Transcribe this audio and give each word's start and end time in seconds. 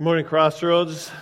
Good 0.00 0.04
morning, 0.04 0.24
Crossroads. 0.24 1.12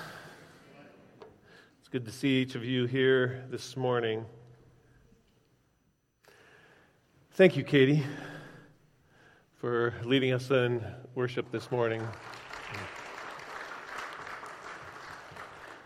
It's 1.80 1.88
good 1.88 2.04
to 2.04 2.12
see 2.12 2.42
each 2.42 2.54
of 2.54 2.64
you 2.64 2.86
here 2.86 3.44
this 3.50 3.76
morning. 3.76 4.24
Thank 7.32 7.56
you, 7.56 7.64
Katie, 7.64 8.04
for 9.56 9.94
leading 10.04 10.32
us 10.32 10.52
in 10.52 10.80
worship 11.16 11.50
this 11.50 11.72
morning. 11.72 12.06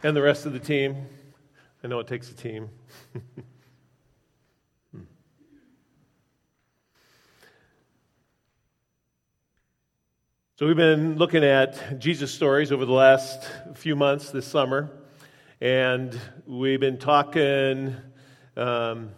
And 0.02 0.14
the 0.14 0.20
rest 0.20 0.44
of 0.44 0.52
the 0.52 0.60
team. 0.60 1.06
I 1.82 1.86
know 1.86 1.98
it 1.98 2.06
takes 2.06 2.30
a 2.30 2.34
team. 2.34 2.68
So, 10.62 10.68
we've 10.68 10.76
been 10.76 11.16
looking 11.16 11.42
at 11.42 11.98
Jesus 11.98 12.32
stories 12.32 12.70
over 12.70 12.84
the 12.84 12.92
last 12.92 13.50
few 13.74 13.96
months 13.96 14.30
this 14.30 14.46
summer, 14.46 14.92
and 15.60 16.16
we've 16.46 16.78
been 16.78 16.98
talking. 16.98 17.96
Um, 18.56 19.10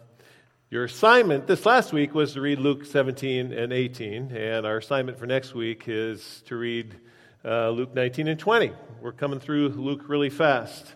your 0.71 0.85
assignment 0.85 1.47
this 1.47 1.67
last 1.67 1.93
week 1.93 2.15
was 2.15 2.33
to 2.33 2.41
read 2.41 2.61
Luke 2.61 2.87
17 2.87 3.53
and 3.53 3.75
18, 3.75 4.35
and 4.35 4.65
our 4.65 4.79
assignment 4.79 5.19
for 5.19 5.27
next 5.27 5.55
week 5.55 5.85
is 5.87 6.43
to 6.47 6.57
read 6.57 6.97
uh, 7.45 7.69
Luke 7.69 7.95
19 7.95 8.27
and 8.29 8.41
20. 8.41 8.73
We're 9.03 9.13
coming 9.13 9.39
through 9.39 9.69
Luke 9.69 10.09
really 10.09 10.31
fast. 10.31 10.95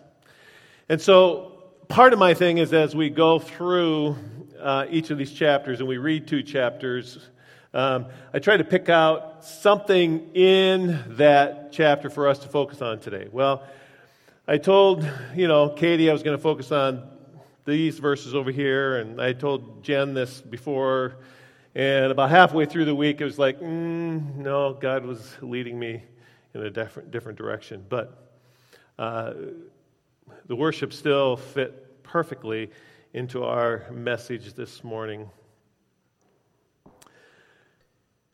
And 0.89 0.99
so, 0.99 1.61
part 1.89 2.11
of 2.11 2.17
my 2.17 2.33
thing 2.33 2.57
is 2.57 2.73
as 2.73 2.95
we 2.95 3.11
go 3.11 3.37
through 3.37 4.15
uh, 4.59 4.87
each 4.89 5.11
of 5.11 5.19
these 5.19 5.31
chapters 5.31 5.79
and 5.79 5.87
we 5.87 5.99
read 5.99 6.27
two 6.27 6.41
chapters, 6.41 7.19
um, 7.73 8.07
I 8.33 8.39
tried 8.39 8.57
to 8.57 8.63
pick 8.63 8.89
out 8.89 9.45
something 9.45 10.31
in 10.33 11.03
that 11.17 11.71
chapter 11.71 12.09
for 12.09 12.27
us 12.27 12.39
to 12.39 12.47
focus 12.47 12.81
on 12.81 12.99
today. 12.99 13.27
Well, 13.31 13.63
I 14.47 14.57
told, 14.57 15.07
you 15.35 15.47
know, 15.47 15.69
Katie 15.69 16.09
I 16.09 16.13
was 16.13 16.23
going 16.23 16.35
to 16.35 16.41
focus 16.41 16.71
on 16.71 17.07
these 17.65 17.99
verses 17.99 18.33
over 18.33 18.49
here, 18.49 18.97
and 18.97 19.21
I 19.21 19.33
told 19.33 19.83
Jen 19.83 20.15
this 20.15 20.41
before, 20.41 21.17
and 21.75 22.11
about 22.11 22.31
halfway 22.31 22.65
through 22.65 22.85
the 22.85 22.95
week, 22.95 23.21
it 23.21 23.25
was 23.25 23.37
like, 23.37 23.59
mm, 23.59 24.35
no, 24.37 24.73
God 24.73 25.05
was 25.05 25.37
leading 25.41 25.77
me 25.77 26.01
in 26.55 26.63
a 26.63 26.71
different, 26.71 27.11
different 27.11 27.37
direction. 27.37 27.85
But 27.87 28.31
uh, 28.97 29.33
the 30.47 30.55
worship 30.55 30.91
still 30.91 31.37
fit 31.37 32.01
perfectly 32.01 32.71
into 33.13 33.43
our 33.43 33.85
message 33.91 34.53
this 34.53 34.83
morning. 34.83 35.29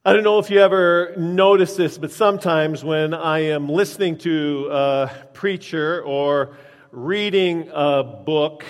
I 0.07 0.13
don't 0.13 0.23
know 0.23 0.37
if 0.37 0.51
you 0.51 0.59
ever 0.59 1.15
notice 1.17 1.75
this, 1.75 1.97
but 1.97 2.11
sometimes 2.11 2.83
when 2.83 3.15
I 3.15 3.39
am 3.45 3.67
listening 3.67 4.19
to 4.19 4.67
a 4.71 5.11
preacher 5.33 6.03
or 6.03 6.57
reading 6.91 7.71
a 7.73 8.03
book 8.03 8.65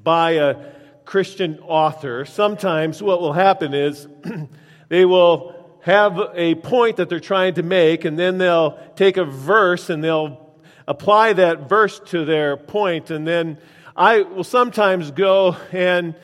by 0.00 0.34
a 0.34 0.54
Christian 1.04 1.58
author, 1.58 2.24
sometimes 2.24 3.02
what 3.02 3.20
will 3.20 3.32
happen 3.32 3.74
is 3.74 4.06
they 4.88 5.04
will 5.04 5.56
have 5.80 6.20
a 6.34 6.54
point 6.54 6.98
that 6.98 7.08
they're 7.08 7.18
trying 7.18 7.54
to 7.54 7.64
make, 7.64 8.04
and 8.04 8.16
then 8.16 8.38
they'll 8.38 8.78
take 8.94 9.16
a 9.16 9.24
verse 9.24 9.90
and 9.90 10.04
they'll 10.04 10.54
apply 10.86 11.32
that 11.32 11.68
verse 11.68 11.98
to 12.10 12.24
their 12.24 12.56
point, 12.56 13.10
and 13.10 13.26
then 13.26 13.58
I 13.96 14.20
will 14.20 14.44
sometimes 14.44 15.10
go 15.10 15.56
and 15.72 16.14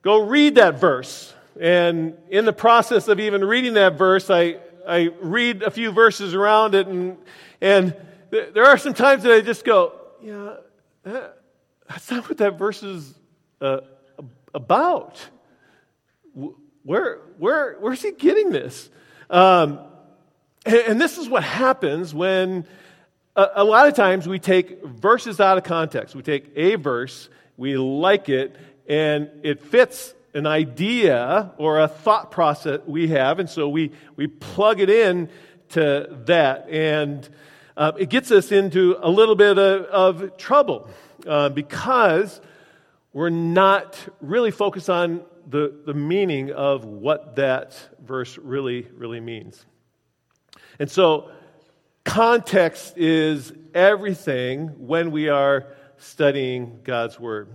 go 0.00 0.22
read 0.22 0.54
that 0.54 0.80
verse 0.80 1.34
and 1.60 2.16
in 2.28 2.44
the 2.44 2.52
process 2.52 3.08
of 3.08 3.18
even 3.18 3.44
reading 3.44 3.74
that 3.74 3.98
verse, 3.98 4.30
I, 4.30 4.58
I 4.86 5.10
read 5.20 5.62
a 5.62 5.70
few 5.70 5.90
verses 5.90 6.34
around 6.34 6.74
it, 6.74 6.86
and, 6.86 7.16
and 7.60 7.96
th- 8.30 8.54
there 8.54 8.64
are 8.64 8.78
some 8.78 8.94
times 8.94 9.24
that 9.24 9.32
I 9.32 9.40
just 9.40 9.64
go, 9.64 9.92
yeah, 10.22 10.54
that, 11.02 11.38
that's 11.88 12.10
not 12.10 12.28
what 12.28 12.38
that 12.38 12.58
verse 12.58 12.82
is 12.82 13.12
uh, 13.60 13.80
about. 14.54 15.18
Where, 16.84 17.18
where, 17.38 17.76
where's 17.80 18.02
he 18.02 18.12
getting 18.12 18.50
this? 18.50 18.88
Um, 19.28 19.80
and, 20.64 20.76
and, 20.76 21.00
this 21.00 21.18
is 21.18 21.28
what 21.28 21.44
happens 21.44 22.14
when 22.14 22.66
a, 23.36 23.48
a 23.56 23.64
lot 23.64 23.88
of 23.88 23.94
times 23.94 24.26
we 24.26 24.38
take 24.38 24.82
verses 24.84 25.38
out 25.38 25.58
of 25.58 25.64
context. 25.64 26.14
We 26.14 26.22
take 26.22 26.50
a 26.56 26.76
verse, 26.76 27.28
we 27.56 27.76
like 27.76 28.28
it, 28.28 28.56
and 28.88 29.28
it 29.42 29.60
fits 29.60 30.14
an 30.38 30.46
idea 30.46 31.52
or 31.58 31.80
a 31.80 31.88
thought 31.88 32.30
process 32.30 32.80
we 32.86 33.08
have, 33.08 33.40
and 33.40 33.50
so 33.50 33.68
we, 33.68 33.90
we 34.16 34.28
plug 34.28 34.80
it 34.80 34.88
in 34.88 35.28
to 35.70 36.16
that. 36.26 36.68
And 36.70 37.28
uh, 37.76 37.92
it 37.98 38.08
gets 38.08 38.30
us 38.30 38.52
into 38.52 38.96
a 39.00 39.10
little 39.10 39.34
bit 39.34 39.58
of, 39.58 39.84
of 39.84 40.36
trouble 40.36 40.88
uh, 41.26 41.48
because 41.48 42.40
we're 43.12 43.30
not 43.30 43.98
really 44.20 44.52
focused 44.52 44.88
on 44.88 45.22
the, 45.46 45.74
the 45.84 45.94
meaning 45.94 46.52
of 46.52 46.84
what 46.84 47.36
that 47.36 47.76
verse 48.00 48.38
really, 48.38 48.86
really 48.94 49.20
means. 49.20 49.66
And 50.78 50.90
so, 50.90 51.30
context 52.04 52.94
is 52.96 53.52
everything 53.74 54.86
when 54.86 55.10
we 55.10 55.28
are 55.28 55.66
studying 55.96 56.80
God's 56.84 57.18
Word. 57.18 57.48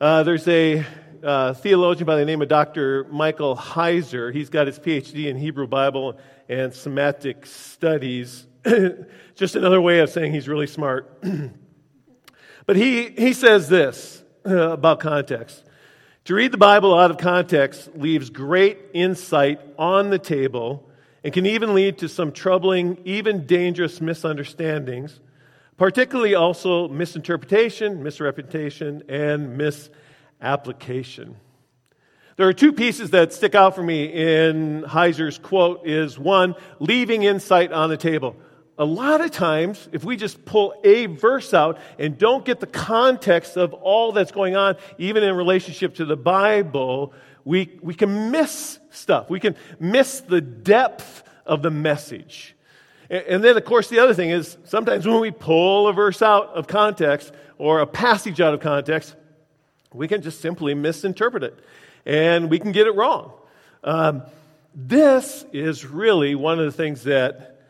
Uh, 0.00 0.24
there's 0.24 0.48
a 0.48 0.84
uh, 1.22 1.54
theologian 1.54 2.06
by 2.06 2.16
the 2.16 2.24
name 2.24 2.42
of 2.42 2.48
Dr. 2.48 3.04
Michael 3.04 3.56
Heiser. 3.56 4.32
He's 4.32 4.50
got 4.50 4.66
his 4.66 4.78
PhD 4.78 5.26
in 5.26 5.36
Hebrew 5.36 5.66
Bible 5.66 6.18
and 6.48 6.74
Semitic 6.74 7.46
Studies. 7.46 8.46
Just 9.34 9.54
another 9.56 9.80
way 9.80 10.00
of 10.00 10.10
saying 10.10 10.32
he's 10.32 10.48
really 10.48 10.66
smart. 10.66 11.22
but 12.66 12.76
he, 12.76 13.10
he 13.10 13.32
says 13.32 13.68
this 13.68 14.22
uh, 14.44 14.70
about 14.70 15.00
context. 15.00 15.64
To 16.24 16.34
read 16.34 16.52
the 16.52 16.58
Bible 16.58 16.98
out 16.98 17.10
of 17.10 17.18
context 17.18 17.96
leaves 17.96 18.30
great 18.30 18.78
insight 18.92 19.60
on 19.78 20.10
the 20.10 20.18
table 20.18 20.88
and 21.24 21.32
can 21.32 21.46
even 21.46 21.74
lead 21.74 21.98
to 21.98 22.08
some 22.08 22.32
troubling, 22.32 22.98
even 23.04 23.46
dangerous 23.46 24.00
misunderstandings, 24.00 25.20
particularly 25.76 26.34
also 26.34 26.88
misinterpretation, 26.88 28.02
misrepresentation, 28.02 29.02
and 29.08 29.56
misapprehension 29.56 29.98
application. 30.42 31.36
There 32.36 32.48
are 32.48 32.52
two 32.52 32.72
pieces 32.72 33.10
that 33.10 33.32
stick 33.32 33.54
out 33.54 33.74
for 33.74 33.82
me 33.82 34.04
in 34.06 34.82
Heiser's 34.82 35.38
quote 35.38 35.86
is 35.86 36.18
one, 36.18 36.54
leaving 36.80 37.22
insight 37.22 37.72
on 37.72 37.88
the 37.88 37.96
table. 37.96 38.36
A 38.78 38.84
lot 38.84 39.20
of 39.20 39.30
times, 39.30 39.88
if 39.92 40.02
we 40.02 40.16
just 40.16 40.44
pull 40.46 40.74
a 40.82 41.06
verse 41.06 41.52
out 41.52 41.78
and 41.98 42.16
don't 42.16 42.44
get 42.44 42.58
the 42.58 42.66
context 42.66 43.56
of 43.56 43.74
all 43.74 44.12
that's 44.12 44.32
going 44.32 44.56
on, 44.56 44.76
even 44.96 45.22
in 45.22 45.36
relationship 45.36 45.96
to 45.96 46.06
the 46.06 46.16
Bible, 46.16 47.12
we, 47.44 47.78
we 47.82 47.94
can 47.94 48.30
miss 48.30 48.78
stuff. 48.90 49.28
We 49.28 49.38
can 49.38 49.56
miss 49.78 50.20
the 50.20 50.40
depth 50.40 51.22
of 51.44 51.62
the 51.62 51.70
message. 51.70 52.56
And, 53.10 53.22
and 53.24 53.44
then, 53.44 53.58
of 53.58 53.64
course, 53.64 53.88
the 53.88 53.98
other 53.98 54.14
thing 54.14 54.30
is 54.30 54.56
sometimes 54.64 55.06
when 55.06 55.20
we 55.20 55.30
pull 55.30 55.86
a 55.86 55.92
verse 55.92 56.22
out 56.22 56.48
of 56.48 56.66
context 56.66 57.32
or 57.58 57.80
a 57.80 57.86
passage 57.86 58.40
out 58.40 58.54
of 58.54 58.60
context, 58.60 59.14
we 59.94 60.08
can 60.08 60.22
just 60.22 60.40
simply 60.40 60.74
misinterpret 60.74 61.42
it 61.42 61.58
and 62.04 62.50
we 62.50 62.58
can 62.58 62.72
get 62.72 62.86
it 62.86 62.94
wrong. 62.94 63.32
Um, 63.84 64.22
this 64.74 65.44
is 65.52 65.84
really 65.84 66.34
one 66.34 66.58
of 66.58 66.64
the 66.64 66.72
things 66.72 67.04
that 67.04 67.60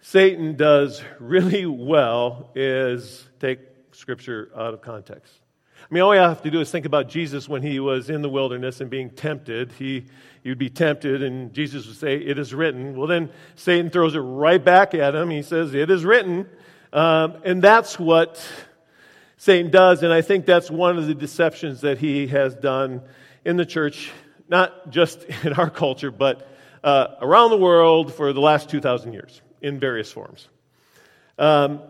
Satan 0.00 0.56
does 0.56 1.02
really 1.18 1.64
well 1.66 2.50
is 2.54 3.24
take 3.40 3.60
scripture 3.92 4.50
out 4.56 4.74
of 4.74 4.82
context. 4.82 5.32
I 5.80 5.94
mean, 5.94 6.02
all 6.02 6.14
you 6.14 6.20
have 6.20 6.42
to 6.42 6.50
do 6.50 6.60
is 6.60 6.70
think 6.70 6.86
about 6.86 7.08
Jesus 7.08 7.48
when 7.48 7.62
he 7.62 7.78
was 7.80 8.10
in 8.10 8.22
the 8.22 8.28
wilderness 8.28 8.80
and 8.80 8.88
being 8.88 9.10
tempted. 9.10 9.72
He, 9.72 10.06
you'd 10.42 10.58
be 10.58 10.70
tempted, 10.70 11.22
and 11.22 11.52
Jesus 11.52 11.86
would 11.86 11.96
say, 11.96 12.16
It 12.16 12.38
is 12.38 12.54
written. 12.54 12.96
Well, 12.96 13.06
then 13.06 13.30
Satan 13.56 13.90
throws 13.90 14.14
it 14.14 14.20
right 14.20 14.62
back 14.62 14.94
at 14.94 15.14
him. 15.14 15.30
He 15.30 15.42
says, 15.42 15.74
It 15.74 15.90
is 15.90 16.04
written. 16.04 16.48
Um, 16.92 17.38
and 17.44 17.62
that's 17.62 17.98
what 17.98 18.44
Satan 19.42 19.72
does, 19.72 20.04
and 20.04 20.12
I 20.12 20.22
think 20.22 20.46
that's 20.46 20.70
one 20.70 20.98
of 20.98 21.08
the 21.08 21.16
deceptions 21.16 21.80
that 21.80 21.98
he 21.98 22.28
has 22.28 22.54
done 22.54 23.02
in 23.44 23.56
the 23.56 23.66
church, 23.66 24.12
not 24.48 24.90
just 24.90 25.24
in 25.44 25.54
our 25.54 25.68
culture, 25.68 26.12
but 26.12 26.48
uh, 26.84 27.08
around 27.20 27.50
the 27.50 27.56
world 27.56 28.14
for 28.14 28.32
the 28.32 28.40
last 28.40 28.70
2,000 28.70 29.12
years 29.12 29.42
in 29.60 29.80
various 29.80 30.12
forms. 30.12 30.48
Um, 31.40 31.82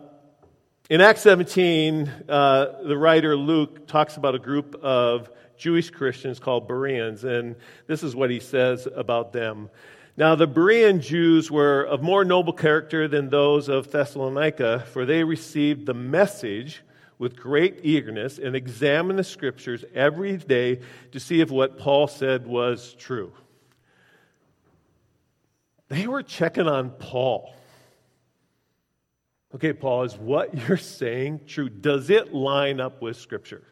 in 0.89 0.99
Acts 0.99 1.21
17, 1.21 2.11
uh, 2.27 2.65
the 2.87 2.97
writer 2.97 3.35
Luke 3.35 3.85
talks 3.85 4.17
about 4.17 4.33
a 4.33 4.39
group 4.39 4.73
of 4.81 5.29
Jewish 5.55 5.91
Christians 5.91 6.39
called 6.39 6.67
Bereans, 6.67 7.23
and 7.23 7.55
this 7.85 8.01
is 8.01 8.15
what 8.15 8.31
he 8.31 8.39
says 8.39 8.87
about 8.95 9.31
them. 9.31 9.69
Now, 10.17 10.33
the 10.33 10.47
Berean 10.47 11.01
Jews 11.01 11.51
were 11.51 11.83
of 11.83 12.01
more 12.01 12.25
noble 12.25 12.53
character 12.53 13.07
than 13.07 13.29
those 13.29 13.69
of 13.69 13.91
Thessalonica, 13.91 14.87
for 14.91 15.05
they 15.05 15.23
received 15.23 15.85
the 15.85 15.93
message 15.93 16.81
with 17.17 17.35
great 17.35 17.79
eagerness 17.83 18.39
and 18.39 18.55
examine 18.55 19.15
the 19.15 19.23
scriptures 19.23 19.83
every 19.93 20.37
day 20.37 20.79
to 21.11 21.19
see 21.19 21.41
if 21.41 21.51
what 21.51 21.77
Paul 21.77 22.07
said 22.07 22.47
was 22.47 22.95
true. 22.95 23.31
They 25.89 26.07
were 26.07 26.23
checking 26.23 26.67
on 26.67 26.91
Paul. 26.91 27.53
Okay, 29.55 29.73
Paul, 29.73 30.03
is 30.03 30.17
what 30.17 30.55
you're 30.67 30.77
saying 30.77 31.41
true? 31.47 31.69
Does 31.69 32.09
it 32.09 32.33
line 32.33 32.79
up 32.79 33.01
with 33.01 33.17
Scripture? 33.17 33.63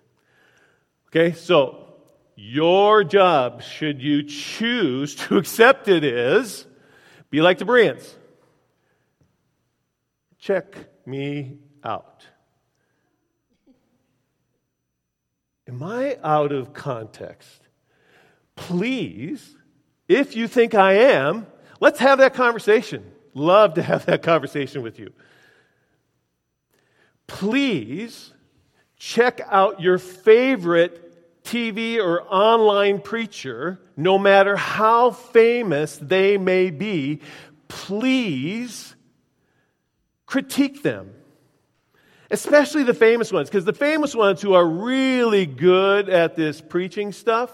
Okay, 1.08 1.34
so 1.34 1.88
your 2.36 3.04
job, 3.04 3.62
should 3.62 4.02
you 4.02 4.24
choose 4.24 5.16
to 5.16 5.38
accept 5.40 5.88
it, 5.88 6.04
is 6.04 6.66
be 7.30 7.42
like 7.42 7.58
the 7.58 7.66
Bereans. 7.66 8.16
Check 10.38 10.76
me 11.06 11.58
out. 11.84 12.26
Am 15.72 15.82
I 15.84 16.18
out 16.22 16.52
of 16.52 16.74
context? 16.74 17.62
Please, 18.58 19.56
if 20.10 20.36
you 20.36 20.50
think 20.50 20.76
I 20.76 20.94
am, 20.94 21.48
let's 21.80 22.00
have 22.00 22.20
that 22.20 22.34
conversation. 22.34 23.10
Love 23.34 23.76
to 23.76 23.82
have 23.82 24.06
that 24.08 24.22
conversation 24.22 24.82
with 24.82 25.00
you. 25.00 25.14
Please 27.26 28.34
check 28.98 29.40
out 29.48 29.80
your 29.80 29.98
favorite 29.98 31.44
TV 31.46 31.98
or 32.00 32.22
online 32.24 33.00
preacher, 33.00 33.80
no 33.96 34.20
matter 34.20 34.58
how 34.58 35.12
famous 35.12 35.98
they 35.98 36.38
may 36.38 36.70
be. 36.70 37.22
Please 37.70 38.94
critique 40.26 40.84
them 40.84 41.14
especially 42.32 42.84
the 42.84 42.94
famous 42.94 43.32
ones, 43.32 43.50
because 43.50 43.66
the 43.66 43.74
famous 43.74 44.16
ones 44.16 44.42
who 44.42 44.54
are 44.54 44.66
really 44.66 45.46
good 45.46 46.10
at 46.10 46.36
this 46.36 46.62
preaching 46.62 47.12
stuff, 47.12 47.52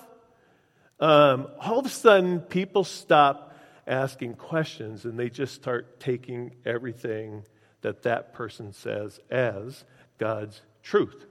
um, 1.00 1.48
all 1.60 1.80
of 1.80 1.86
a 1.86 1.90
sudden 1.90 2.40
people 2.40 2.84
stop 2.84 3.56
asking 3.88 4.36
questions 4.36 5.06
and 5.06 5.18
they 5.18 5.30
just 5.30 5.56
start 5.56 6.00
taking 6.00 6.54
everything 6.66 7.44
that 7.82 8.04
that 8.04 8.34
person 8.34 8.72
says 8.72 9.20
as 9.30 9.84
God's 10.18 10.62
truth. 10.84 11.26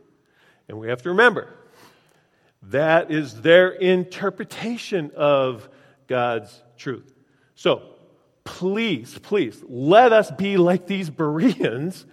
And 0.68 0.78
we 0.78 0.88
have 0.88 1.02
to 1.02 1.10
remember 1.10 1.54
that 2.62 3.12
is 3.12 3.42
their 3.42 3.68
interpretation 3.70 5.12
of 5.14 5.68
God's 6.08 6.62
truth. 6.76 7.14
So, 7.54 7.82
please, 8.44 9.18
please, 9.18 9.62
let 9.68 10.12
us 10.12 10.30
be 10.32 10.56
like 10.56 10.86
these 10.86 11.10
Bereans 11.10 12.06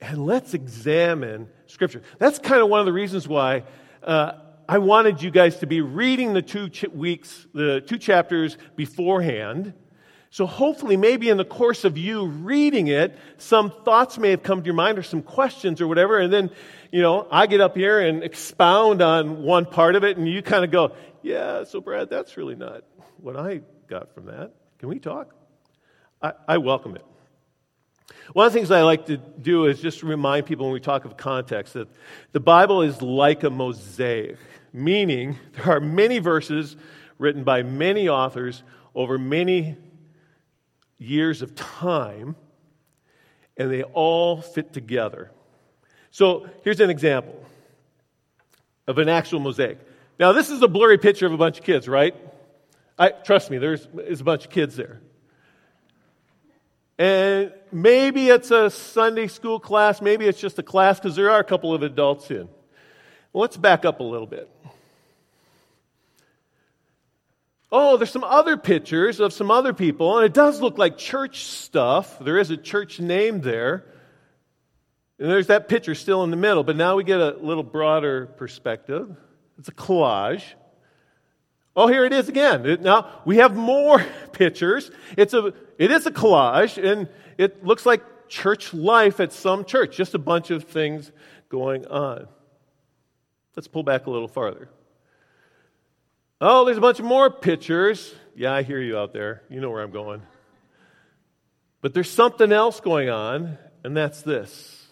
and 0.00 0.26
let's 0.26 0.54
examine 0.54 1.48
Scripture. 1.66 2.02
That's 2.18 2.38
kind 2.38 2.62
of 2.62 2.68
one 2.68 2.80
of 2.80 2.86
the 2.86 2.92
reasons 2.92 3.26
why 3.26 3.64
uh, 4.02 4.32
I 4.68 4.78
wanted 4.78 5.22
you 5.22 5.30
guys 5.30 5.58
to 5.58 5.66
be 5.66 5.80
reading 5.80 6.34
the 6.34 6.42
two 6.42 6.68
ch- 6.68 6.88
weeks, 6.88 7.46
the 7.54 7.80
two 7.80 7.98
chapters 7.98 8.56
beforehand. 8.76 9.74
So 10.30 10.44
hopefully, 10.46 10.98
maybe 10.98 11.30
in 11.30 11.38
the 11.38 11.44
course 11.44 11.84
of 11.84 11.96
you 11.96 12.26
reading 12.26 12.88
it, 12.88 13.16
some 13.38 13.70
thoughts 13.70 14.18
may 14.18 14.30
have 14.30 14.42
come 14.42 14.60
to 14.60 14.66
your 14.66 14.74
mind 14.74 14.98
or 14.98 15.02
some 15.02 15.22
questions 15.22 15.80
or 15.80 15.88
whatever. 15.88 16.18
And 16.18 16.30
then, 16.30 16.50
you 16.92 17.00
know, 17.00 17.26
I 17.30 17.46
get 17.46 17.62
up 17.62 17.74
here 17.74 17.98
and 17.98 18.22
expound 18.22 19.00
on 19.00 19.42
one 19.42 19.64
part 19.64 19.96
of 19.96 20.04
it, 20.04 20.18
and 20.18 20.28
you 20.28 20.42
kind 20.42 20.64
of 20.64 20.70
go, 20.70 20.94
yeah, 21.22 21.64
so 21.64 21.80
Brad, 21.80 22.10
that's 22.10 22.36
really 22.36 22.56
not 22.56 22.84
what 23.16 23.36
I 23.36 23.62
got 23.88 24.14
from 24.14 24.26
that. 24.26 24.52
Can 24.78 24.90
we 24.90 24.98
talk? 24.98 25.34
I, 26.20 26.32
I 26.46 26.58
welcome 26.58 26.94
it. 26.94 27.04
One 28.32 28.46
of 28.46 28.52
the 28.52 28.58
things 28.58 28.70
I 28.70 28.82
like 28.82 29.06
to 29.06 29.16
do 29.16 29.66
is 29.66 29.80
just 29.80 30.02
remind 30.02 30.46
people 30.46 30.66
when 30.66 30.74
we 30.74 30.80
talk 30.80 31.04
of 31.04 31.16
context 31.16 31.74
that 31.74 31.88
the 32.32 32.40
Bible 32.40 32.82
is 32.82 33.00
like 33.00 33.42
a 33.42 33.50
mosaic, 33.50 34.36
meaning 34.72 35.38
there 35.52 35.70
are 35.70 35.80
many 35.80 36.18
verses 36.18 36.76
written 37.18 37.44
by 37.44 37.62
many 37.62 38.08
authors 38.08 38.62
over 38.94 39.18
many 39.18 39.76
years 40.98 41.42
of 41.42 41.54
time, 41.54 42.36
and 43.56 43.70
they 43.70 43.82
all 43.82 44.40
fit 44.40 44.72
together. 44.72 45.30
So 46.10 46.48
here's 46.64 46.80
an 46.80 46.90
example 46.90 47.44
of 48.86 48.98
an 48.98 49.08
actual 49.08 49.40
mosaic. 49.40 49.78
Now, 50.18 50.32
this 50.32 50.50
is 50.50 50.62
a 50.62 50.68
blurry 50.68 50.98
picture 50.98 51.26
of 51.26 51.32
a 51.32 51.36
bunch 51.36 51.58
of 51.58 51.64
kids, 51.64 51.88
right? 51.88 52.14
I, 52.98 53.10
trust 53.10 53.50
me, 53.50 53.58
there's, 53.58 53.86
there's 53.94 54.20
a 54.20 54.24
bunch 54.24 54.44
of 54.44 54.50
kids 54.50 54.74
there. 54.76 55.00
And 56.98 57.52
maybe 57.70 58.28
it's 58.28 58.50
a 58.50 58.70
Sunday 58.70 59.28
school 59.28 59.60
class, 59.60 60.02
maybe 60.02 60.26
it's 60.26 60.40
just 60.40 60.58
a 60.58 60.62
class 60.64 60.98
because 60.98 61.14
there 61.14 61.30
are 61.30 61.38
a 61.38 61.44
couple 61.44 61.72
of 61.72 61.82
adults 61.82 62.30
in. 62.30 62.48
Well, 63.32 63.42
let's 63.42 63.56
back 63.56 63.84
up 63.84 64.00
a 64.00 64.04
little 64.04 64.26
bit. 64.26 64.50
Oh, 67.70 67.98
there's 67.98 68.10
some 68.10 68.24
other 68.24 68.56
pictures 68.56 69.20
of 69.20 69.32
some 69.32 69.50
other 69.50 69.74
people, 69.74 70.16
and 70.16 70.24
it 70.24 70.32
does 70.32 70.60
look 70.60 70.78
like 70.78 70.96
church 70.96 71.44
stuff. 71.44 72.18
There 72.18 72.38
is 72.38 72.50
a 72.50 72.56
church 72.56 72.98
name 72.98 73.42
there. 73.42 73.84
And 75.18 75.28
there's 75.28 75.48
that 75.48 75.68
picture 75.68 75.94
still 75.94 76.22
in 76.24 76.30
the 76.30 76.36
middle, 76.36 76.62
but 76.62 76.76
now 76.76 76.96
we 76.96 77.04
get 77.04 77.20
a 77.20 77.36
little 77.40 77.64
broader 77.64 78.26
perspective. 78.26 79.14
It's 79.58 79.68
a 79.68 79.72
collage. 79.72 80.42
Oh, 81.78 81.86
here 81.86 82.04
it 82.04 82.12
is 82.12 82.28
again. 82.28 82.78
Now 82.80 83.22
we 83.24 83.36
have 83.36 83.54
more 83.54 84.04
pictures. 84.32 84.90
It's 85.16 85.32
a, 85.32 85.52
it 85.78 85.92
is 85.92 86.06
a 86.06 86.10
collage, 86.10 86.76
and 86.76 87.08
it 87.38 87.64
looks 87.64 87.86
like 87.86 88.02
church 88.28 88.74
life 88.74 89.20
at 89.20 89.32
some 89.32 89.64
church, 89.64 89.96
just 89.96 90.12
a 90.12 90.18
bunch 90.18 90.50
of 90.50 90.64
things 90.64 91.12
going 91.48 91.86
on. 91.86 92.26
Let's 93.54 93.68
pull 93.68 93.84
back 93.84 94.06
a 94.06 94.10
little 94.10 94.26
farther. 94.26 94.68
Oh, 96.40 96.64
there's 96.64 96.78
a 96.78 96.80
bunch 96.80 97.00
more 97.00 97.30
pictures. 97.30 98.12
Yeah, 98.34 98.52
I 98.52 98.64
hear 98.64 98.80
you 98.80 98.98
out 98.98 99.12
there. 99.12 99.44
You 99.48 99.60
know 99.60 99.70
where 99.70 99.84
I'm 99.84 99.92
going. 99.92 100.22
But 101.80 101.94
there's 101.94 102.10
something 102.10 102.50
else 102.50 102.80
going 102.80 103.08
on, 103.08 103.56
and 103.84 103.96
that's 103.96 104.22
this. 104.22 104.84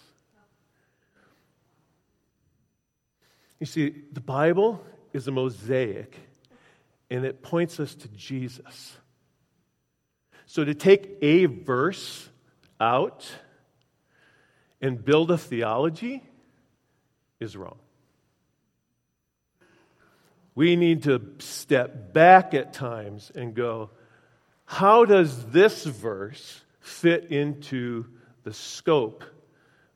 You 3.58 3.66
see, 3.66 3.92
the 4.12 4.20
Bible 4.20 4.84
is 5.12 5.26
a 5.26 5.32
mosaic 5.32 6.16
and 7.10 7.24
it 7.24 7.42
points 7.42 7.80
us 7.80 7.94
to 7.94 8.08
Jesus. 8.08 8.96
So 10.46 10.64
to 10.64 10.74
take 10.74 11.18
a 11.22 11.46
verse 11.46 12.28
out 12.80 13.26
and 14.80 15.04
build 15.04 15.30
a 15.30 15.38
theology 15.38 16.22
is 17.40 17.56
wrong. 17.56 17.78
We 20.54 20.76
need 20.76 21.02
to 21.02 21.34
step 21.38 22.14
back 22.14 22.54
at 22.54 22.72
times 22.72 23.30
and 23.34 23.54
go, 23.54 23.90
how 24.64 25.04
does 25.04 25.46
this 25.46 25.84
verse 25.84 26.60
fit 26.80 27.30
into 27.30 28.06
the 28.42 28.54
scope 28.54 29.24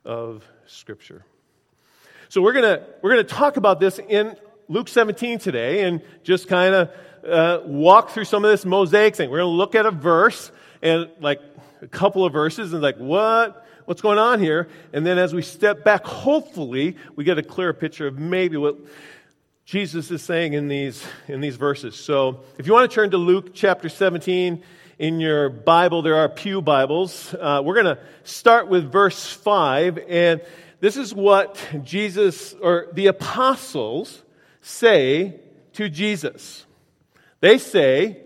of 0.05 0.45
Scripture? 0.67 1.25
So 2.29 2.43
we're 2.43 2.53
going 2.53 2.81
we're 3.03 3.11
going 3.11 3.27
to 3.27 3.35
talk 3.35 3.57
about 3.57 3.81
this 3.81 3.99
in 3.99 4.37
Luke 4.69 4.89
17 4.89 5.41
today 5.41 5.83
and 5.83 6.03
just 6.23 6.47
kind 6.47 6.75
of 6.75 6.91
uh, 7.27 7.61
walk 7.65 8.11
through 8.11 8.25
some 8.25 8.45
of 8.45 8.51
this 8.51 8.65
mosaic 8.65 9.17
thing. 9.17 9.31
We're 9.31 9.39
going 9.39 9.53
to 9.53 9.57
look 9.57 9.75
at 9.75 9.87
a 9.87 9.91
verse 9.91 10.51
and 10.83 11.09
like 11.21 11.41
a 11.83 11.87
couple 11.87 12.25
of 12.25 12.33
verses 12.33 12.73
and 12.73 12.83
like, 12.83 12.97
what? 12.97 13.67
What's 13.87 14.03
going 14.03 14.19
on 14.19 14.41
here? 14.41 14.69
And 14.93 15.05
then 15.05 15.19
as 15.19 15.35
we 15.35 15.43
step 15.43 15.83
back, 15.85 16.05
hopefully 16.05 16.97
we 17.17 17.25
get 17.25 17.39
a 17.39 17.43
clearer 17.43 17.73
picture 17.73 18.07
of 18.07 18.19
maybe 18.19 18.57
what 18.57 18.77
Jesus 19.65 20.11
is 20.11 20.23
saying 20.23 20.53
in 20.53 20.69
these, 20.69 21.05
in 21.29 21.41
these 21.41 21.57
verses. 21.57 21.97
So 21.97 22.41
if 22.59 22.67
you 22.67 22.73
want 22.73 22.91
to 22.91 22.95
turn 22.95 23.11
to 23.11 23.17
Luke 23.17 23.53
chapter 23.55 23.89
17, 23.89 24.63
in 25.01 25.19
your 25.19 25.49
Bible, 25.49 26.03
there 26.03 26.17
are 26.17 26.29
Pew 26.29 26.61
Bibles. 26.61 27.33
Uh, 27.33 27.63
we're 27.65 27.83
going 27.83 27.97
to 27.97 27.99
start 28.23 28.69
with 28.69 28.93
verse 28.93 29.33
5, 29.33 29.99
and 30.07 30.43
this 30.81 30.99
is 30.99 31.15
what 31.15 31.59
Jesus, 31.83 32.53
or 32.61 32.89
the 32.93 33.07
apostles, 33.07 34.23
say 34.61 35.41
to 35.73 35.89
Jesus? 35.89 36.67
They 37.41 37.59
say, 37.59 38.23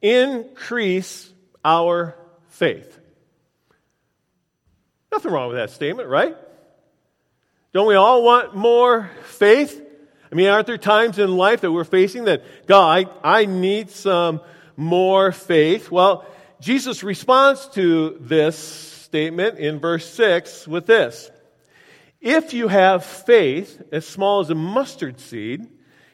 increase 0.00 1.32
our 1.64 2.16
faith. 2.48 2.98
Nothing 5.10 5.32
wrong 5.32 5.48
with 5.48 5.56
that 5.56 5.70
statement, 5.70 6.08
right? 6.08 6.36
Don't 7.72 7.86
we 7.86 7.94
all 7.94 8.22
want 8.22 8.54
more 8.54 9.10
faith? 9.24 9.84
I 10.30 10.34
mean, 10.34 10.48
aren't 10.48 10.66
there 10.66 10.78
times 10.78 11.18
in 11.18 11.36
life 11.36 11.62
that 11.62 11.72
we're 11.72 11.84
facing 11.84 12.24
that, 12.24 12.42
God, 12.66 13.08
I, 13.24 13.40
I 13.40 13.44
need 13.46 13.90
some 13.90 14.40
more 14.76 15.32
faith? 15.32 15.90
Well, 15.90 16.26
Jesus 16.60 17.02
responds 17.02 17.66
to 17.70 18.18
this 18.20 18.58
statement 18.58 19.58
in 19.58 19.80
verse 19.80 20.08
6 20.10 20.68
with 20.68 20.86
this 20.86 21.30
if 22.20 22.52
you 22.52 22.68
have 22.68 23.04
faith 23.04 23.80
as 23.92 24.06
small 24.06 24.40
as 24.40 24.50
a 24.50 24.54
mustard 24.54 25.20
seed, 25.20 25.68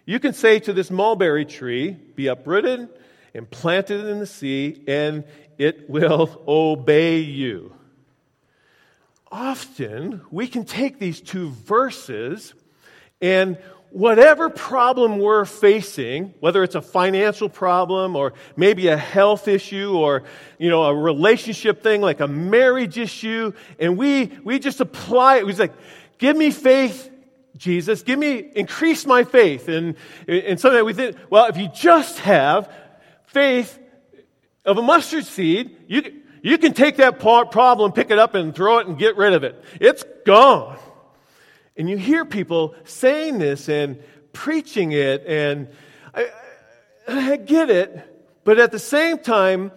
you 0.06 0.18
can 0.18 0.34
say 0.34 0.58
to 0.60 0.72
this 0.72 0.90
mulberry 0.90 1.44
tree, 1.44 1.92
Be 1.92 2.26
uprooted 2.26 2.88
and 3.34 3.50
planted 3.50 4.06
in 4.06 4.20
the 4.20 4.26
sea, 4.26 4.82
and 4.86 5.24
it 5.58 5.88
will 5.88 6.42
obey 6.48 7.18
you. 7.18 7.74
Often, 9.30 10.22
we 10.30 10.46
can 10.46 10.64
take 10.64 10.98
these 10.98 11.20
two 11.20 11.50
verses 11.50 12.54
and 13.20 13.58
whatever 13.94 14.50
problem 14.50 15.18
we're 15.18 15.44
facing, 15.44 16.34
whether 16.40 16.64
it's 16.64 16.74
a 16.74 16.82
financial 16.82 17.48
problem 17.48 18.16
or 18.16 18.32
maybe 18.56 18.88
a 18.88 18.96
health 18.96 19.46
issue 19.46 19.96
or, 19.96 20.24
you 20.58 20.68
know, 20.68 20.82
a 20.82 20.94
relationship 20.94 21.80
thing 21.82 22.00
like 22.00 22.18
a 22.18 22.26
marriage 22.26 22.98
issue, 22.98 23.52
and 23.78 23.96
we, 23.96 24.26
we 24.42 24.58
just 24.58 24.80
apply 24.80 25.36
it. 25.36 25.46
We're 25.46 25.54
like, 25.54 25.74
give 26.18 26.36
me 26.36 26.50
faith, 26.50 27.08
Jesus. 27.56 28.02
Give 28.02 28.18
me, 28.18 28.50
increase 28.54 29.06
my 29.06 29.24
faith. 29.24 29.68
And, 29.68 29.96
and 30.26 30.58
sometimes 30.58 30.84
we 30.84 30.92
think, 30.92 31.16
well, 31.30 31.46
if 31.46 31.56
you 31.56 31.68
just 31.68 32.18
have 32.20 32.70
faith 33.26 33.78
of 34.64 34.78
a 34.78 34.82
mustard 34.82 35.24
seed, 35.24 35.76
you, 35.86 36.22
you 36.42 36.58
can 36.58 36.72
take 36.72 36.96
that 36.96 37.18
problem, 37.18 37.92
pick 37.92 38.10
it 38.10 38.18
up, 38.18 38.34
and 38.34 38.54
throw 38.54 38.78
it 38.78 38.86
and 38.86 38.98
get 38.98 39.16
rid 39.16 39.32
of 39.32 39.44
it. 39.44 39.62
It's 39.80 40.04
gone. 40.26 40.78
And 41.76 41.88
you 41.88 41.96
hear 41.96 42.24
people 42.24 42.74
saying 42.84 43.38
this 43.38 43.68
and 43.68 44.02
preaching 44.32 44.92
it, 44.92 45.24
and 45.26 45.68
I, 46.14 46.28
I 47.08 47.36
get 47.36 47.70
it, 47.70 47.98
but 48.44 48.58
at 48.58 48.72
the 48.72 48.78
same 48.78 49.18
time, 49.18 49.72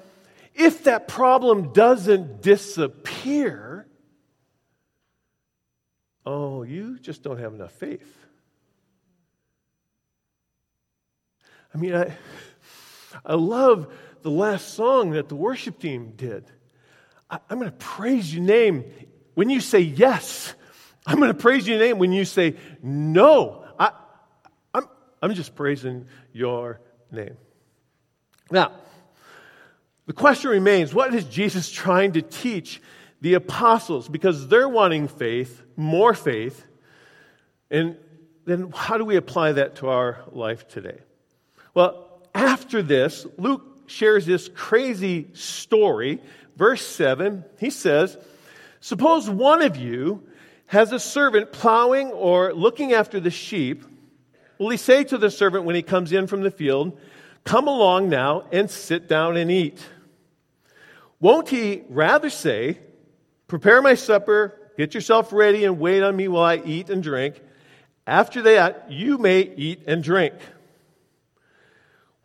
if 0.53 0.83
that 0.83 1.07
problem 1.07 1.73
doesn't 1.73 2.41
disappear, 2.41 3.86
oh, 6.27 6.63
you 6.63 6.99
just 6.99 7.23
don't 7.23 7.39
have 7.39 7.53
enough 7.53 7.71
faith. 7.71 8.17
I 11.73 11.77
mean, 11.77 11.95
I, 11.95 12.17
I 13.25 13.35
love 13.35 13.93
the 14.23 14.29
last 14.29 14.73
song 14.73 15.11
that 15.11 15.29
the 15.29 15.35
worship 15.35 15.79
team 15.79 16.13
did. 16.17 16.43
I, 17.29 17.39
am 17.49 17.59
going 17.59 17.71
to 17.71 17.77
praise 17.77 18.33
your 18.33 18.43
name 18.43 18.83
when 19.35 19.49
you 19.49 19.61
say 19.61 19.79
yes. 19.79 20.53
I'm 21.05 21.17
going 21.17 21.29
to 21.29 21.33
praise 21.33 21.65
your 21.65 21.79
name 21.79 21.97
when 21.97 22.11
you 22.11 22.25
say 22.25 22.57
no. 22.83 23.63
I, 23.79 23.91
I'm, 24.73 24.83
I'm 25.21 25.33
just 25.33 25.55
praising 25.55 26.07
your 26.33 26.81
name. 27.09 27.37
Now, 28.51 28.73
the 30.07 30.13
question 30.13 30.51
remains 30.51 30.93
what 30.93 31.13
is 31.13 31.23
Jesus 31.23 31.71
trying 31.71 32.13
to 32.13 32.21
teach 32.21 32.81
the 33.21 33.35
apostles? 33.35 34.07
Because 34.07 34.47
they're 34.47 34.69
wanting 34.69 35.07
faith, 35.07 35.61
more 35.75 36.13
faith. 36.13 36.65
And 37.69 37.97
then 38.45 38.71
how 38.75 38.97
do 38.97 39.05
we 39.05 39.15
apply 39.15 39.53
that 39.53 39.77
to 39.77 39.89
our 39.89 40.23
life 40.31 40.67
today? 40.67 40.99
Well, 41.73 42.07
after 42.33 42.81
this, 42.81 43.25
Luke 43.37 43.63
shares 43.87 44.25
this 44.25 44.49
crazy 44.53 45.29
story 45.33 46.21
verse 46.57 46.85
7, 46.85 47.45
he 47.59 47.69
says, 47.69 48.17
Suppose 48.81 49.29
one 49.29 49.61
of 49.61 49.77
you 49.77 50.27
has 50.65 50.91
a 50.91 50.99
servant 50.99 51.51
plowing 51.53 52.09
or 52.09 52.53
looking 52.53 52.93
after 52.93 53.19
the 53.19 53.31
sheep. 53.31 53.85
Will 54.57 54.69
he 54.69 54.77
say 54.77 55.03
to 55.05 55.17
the 55.17 55.31
servant 55.31 55.63
when 55.63 55.75
he 55.75 55.83
comes 55.83 56.11
in 56.11 56.27
from 56.27 56.41
the 56.41 56.51
field, 56.51 56.99
Come 57.43 57.67
along 57.67 58.09
now 58.09 58.43
and 58.51 58.69
sit 58.69 59.07
down 59.07 59.37
and 59.37 59.49
eat? 59.49 59.79
Won't 61.19 61.47
he 61.47 61.83
rather 61.89 62.29
say, 62.29 62.79
Prepare 63.47 63.81
my 63.81 63.95
supper, 63.95 64.59
get 64.77 64.93
yourself 64.93 65.31
ready, 65.31 65.65
and 65.65 65.79
wait 65.79 66.03
on 66.03 66.15
me 66.15 66.27
while 66.27 66.43
I 66.43 66.57
eat 66.57 66.89
and 66.89 67.01
drink? 67.01 67.41
After 68.05 68.41
that, 68.43 68.91
you 68.91 69.17
may 69.17 69.41
eat 69.41 69.83
and 69.87 70.03
drink. 70.03 70.33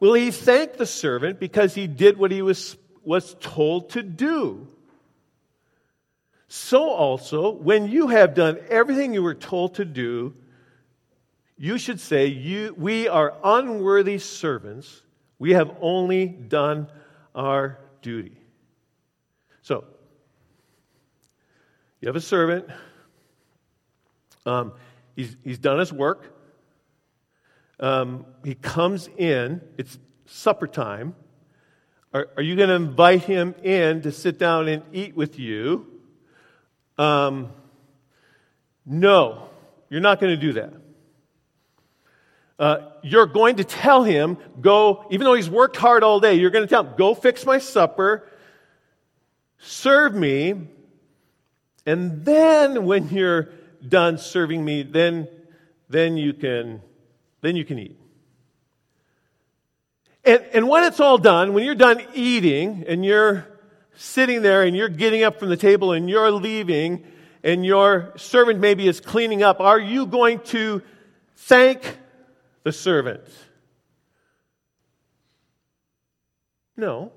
Will 0.01 0.15
he 0.15 0.31
thank 0.31 0.77
the 0.77 0.87
servant 0.87 1.39
because 1.39 1.75
he 1.75 1.87
did 1.87 2.17
what 2.17 2.31
he 2.31 2.43
was 2.43 2.77
was 3.05 3.35
told 3.41 3.91
to 3.91 4.03
do. 4.03 4.69
So 6.49 6.91
also, 6.91 7.51
when 7.51 7.89
you 7.89 8.09
have 8.09 8.35
done 8.35 8.59
everything 8.69 9.15
you 9.15 9.23
were 9.23 9.35
told 9.35 9.77
to 9.77 9.85
do, 9.85 10.35
you 11.57 11.79
should 11.79 12.01
say, 12.01 12.27
you, 12.27 12.75
We 12.77 13.09
are 13.09 13.35
unworthy 13.43 14.19
servants. 14.19 15.03
We 15.39 15.53
have 15.53 15.75
only 15.81 16.27
done 16.27 16.89
our 17.35 17.79
duty. 18.03 18.37
So, 19.63 19.85
you 22.03 22.09
have 22.09 22.17
a 22.17 22.21
servant. 22.21 22.67
Um, 24.45 24.73
he's, 25.15 25.37
he's 25.45 25.59
done 25.59 25.79
his 25.79 25.93
work. 25.93 26.37
Um, 27.79 28.27
he 28.45 28.57
comes 28.57 29.09
in, 29.17 29.61
it's 29.79 29.99
supper 30.27 30.67
time. 30.67 31.15
Are, 32.13 32.29
are 32.37 32.43
you 32.43 32.57
going 32.57 32.71
to 32.71 32.75
invite 32.75 33.23
him 33.23 33.55
in 33.63 34.03
to 34.03 34.11
sit 34.11 34.37
down 34.37 34.67
and 34.67 34.83
eat 34.93 35.17
with 35.17 35.39
you? 35.39 35.87
Um, 36.99 37.53
no, 38.85 39.49
you're 39.89 40.01
not 40.01 40.21
going 40.21 40.35
to 40.35 40.41
do 40.41 40.55
that. 40.55 40.73
Uh, 42.59 42.79
you're 43.05 43.27
going 43.27 43.57
to 43.57 43.65
tell 43.65 44.03
him, 44.03 44.39
go, 44.61 45.07
even 45.11 45.25
though 45.25 45.35
he's 45.35 45.49
worked 45.49 45.77
hard 45.77 46.03
all 46.03 46.19
day, 46.19 46.35
you're 46.35 46.51
going 46.51 46.65
to 46.65 46.69
tell 46.69 46.83
him, 46.83 46.95
go 46.99 47.15
fix 47.15 47.47
my 47.47 47.59
supper, 47.59 48.29
serve 49.59 50.15
me, 50.17 50.69
and 51.85 52.25
then 52.25 52.85
when 52.85 53.09
you're 53.09 53.49
done 53.87 54.19
serving 54.19 54.65
me, 54.65 54.83
then, 54.83 55.29
then 55.89 56.17
you 56.17 56.33
can, 56.33 56.81
then 57.41 57.57
you 57.57 57.65
can 57.65 57.79
eat. 57.79 57.99
And, 60.25 60.43
and 60.53 60.69
when 60.69 60.85
it's 60.85 61.01
all 61.01 61.19
done, 61.19 61.53
when 61.53 61.65
you're 61.65 61.75
done 61.75 62.01
eating 62.15 62.85
and 62.87 63.05
you're 63.05 63.47
sitting 63.97 64.43
there 64.43 64.63
and 64.63 64.77
you're 64.77 64.89
getting 64.89 65.25
up 65.25 65.39
from 65.39 65.49
the 65.49 65.57
table 65.57 65.93
and 65.93 66.09
you're 66.09 66.31
leaving 66.31 67.05
and 67.43 67.67
your 67.67 68.13
servant 68.17 68.61
maybe 68.61 68.87
is 68.87 69.01
cleaning 69.01 69.43
up, 69.43 69.59
are 69.61 69.81
you 69.81 70.07
going 70.07 70.39
to 70.41 70.81
thank 71.37 71.99
the 72.63 72.71
servant? 72.71 73.25
No. 76.77 77.13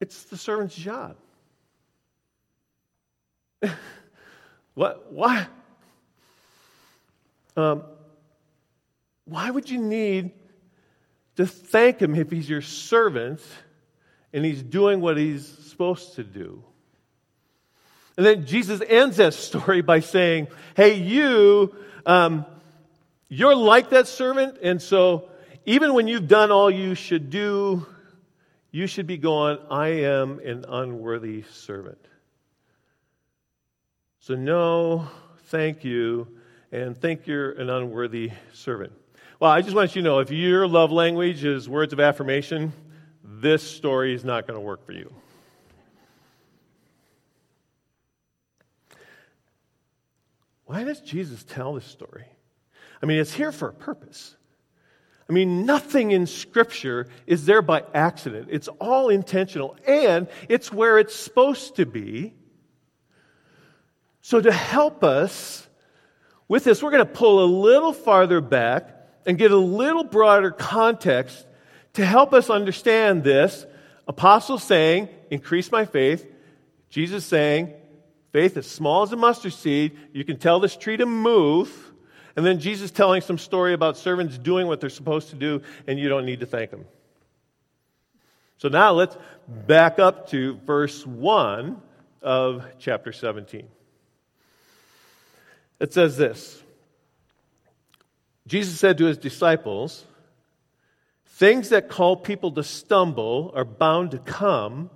It's 0.00 0.24
the 0.24 0.36
servant's 0.36 0.76
job. 0.76 1.16
what? 4.74 5.12
Why? 5.12 5.46
Um, 7.56 7.82
why 9.24 9.50
would 9.50 9.68
you 9.70 9.78
need 9.78 10.32
to 11.36 11.46
thank 11.46 12.00
him 12.00 12.14
if 12.14 12.30
he's 12.30 12.48
your 12.48 12.62
servant 12.62 13.40
and 14.32 14.44
he's 14.44 14.62
doing 14.62 15.00
what 15.00 15.16
he's 15.16 15.46
supposed 15.46 16.16
to 16.16 16.24
do? 16.24 16.62
And 18.16 18.24
then 18.24 18.46
Jesus 18.46 18.80
ends 18.86 19.18
that 19.18 19.34
story 19.34 19.82
by 19.82 20.00
saying, 20.00 20.48
Hey, 20.74 20.94
you, 20.94 21.74
um, 22.06 22.46
you're 23.28 23.56
like 23.56 23.90
that 23.90 24.06
servant, 24.06 24.58
and 24.62 24.80
so 24.80 25.28
even 25.66 25.94
when 25.94 26.06
you've 26.06 26.28
done 26.28 26.52
all 26.52 26.70
you 26.70 26.94
should 26.94 27.28
do, 27.28 27.84
you 28.70 28.86
should 28.86 29.06
be 29.06 29.18
going, 29.18 29.58
I 29.70 29.88
am 29.88 30.38
an 30.38 30.64
unworthy 30.68 31.42
servant. 31.52 31.98
So, 34.26 34.34
no, 34.34 35.06
thank 35.50 35.84
you, 35.84 36.26
and 36.72 36.98
think 37.00 37.28
you're 37.28 37.52
an 37.52 37.70
unworthy 37.70 38.32
servant. 38.52 38.92
Well, 39.38 39.52
I 39.52 39.62
just 39.62 39.76
want 39.76 39.94
you 39.94 40.02
to 40.02 40.04
know 40.04 40.18
if 40.18 40.32
your 40.32 40.66
love 40.66 40.90
language 40.90 41.44
is 41.44 41.68
words 41.68 41.92
of 41.92 42.00
affirmation, 42.00 42.72
this 43.22 43.62
story 43.62 44.14
is 44.14 44.24
not 44.24 44.48
going 44.48 44.58
to 44.58 44.60
work 44.60 44.84
for 44.84 44.90
you. 44.90 45.14
Why 50.64 50.82
does 50.82 50.98
Jesus 51.02 51.44
tell 51.44 51.74
this 51.74 51.84
story? 51.84 52.26
I 53.00 53.06
mean, 53.06 53.20
it's 53.20 53.32
here 53.32 53.52
for 53.52 53.68
a 53.68 53.74
purpose. 53.74 54.34
I 55.30 55.34
mean, 55.34 55.66
nothing 55.66 56.10
in 56.10 56.26
Scripture 56.26 57.06
is 57.28 57.46
there 57.46 57.62
by 57.62 57.84
accident. 57.94 58.48
It's 58.50 58.66
all 58.80 59.08
intentional, 59.08 59.76
and 59.86 60.26
it's 60.48 60.72
where 60.72 60.98
it's 60.98 61.14
supposed 61.14 61.76
to 61.76 61.86
be. 61.86 62.34
So, 64.26 64.40
to 64.40 64.50
help 64.50 65.04
us 65.04 65.68
with 66.48 66.64
this, 66.64 66.82
we're 66.82 66.90
going 66.90 67.06
to 67.06 67.12
pull 67.12 67.44
a 67.44 67.46
little 67.46 67.92
farther 67.92 68.40
back 68.40 68.90
and 69.24 69.38
get 69.38 69.52
a 69.52 69.56
little 69.56 70.02
broader 70.02 70.50
context 70.50 71.46
to 71.92 72.04
help 72.04 72.34
us 72.34 72.50
understand 72.50 73.22
this. 73.22 73.64
Apostle 74.08 74.58
saying, 74.58 75.10
increase 75.30 75.70
my 75.70 75.84
faith. 75.84 76.26
Jesus 76.90 77.24
saying, 77.24 77.72
faith 78.32 78.56
as 78.56 78.66
small 78.66 79.04
as 79.04 79.12
a 79.12 79.16
mustard 79.16 79.52
seed. 79.52 79.96
You 80.12 80.24
can 80.24 80.40
tell 80.40 80.58
this 80.58 80.76
tree 80.76 80.96
to 80.96 81.06
move. 81.06 81.92
And 82.34 82.44
then 82.44 82.58
Jesus 82.58 82.90
telling 82.90 83.20
some 83.20 83.38
story 83.38 83.74
about 83.74 83.96
servants 83.96 84.38
doing 84.38 84.66
what 84.66 84.80
they're 84.80 84.90
supposed 84.90 85.30
to 85.30 85.36
do, 85.36 85.62
and 85.86 86.00
you 86.00 86.08
don't 86.08 86.26
need 86.26 86.40
to 86.40 86.46
thank 86.46 86.72
them. 86.72 86.84
So 88.58 88.68
now 88.70 88.90
let's 88.90 89.16
back 89.46 90.00
up 90.00 90.30
to 90.30 90.56
verse 90.66 91.06
1 91.06 91.80
of 92.22 92.64
chapter 92.80 93.12
17. 93.12 93.68
It 95.78 95.92
says 95.92 96.16
this 96.16 96.62
Jesus 98.46 98.78
said 98.78 98.98
to 98.98 99.06
his 99.06 99.18
disciples, 99.18 100.04
Things 101.26 101.68
that 101.68 101.88
call 101.88 102.16
people 102.16 102.52
to 102.52 102.62
stumble 102.62 103.52
are 103.54 103.64
bound 103.64 104.12
to 104.12 104.18
come, 104.18 104.88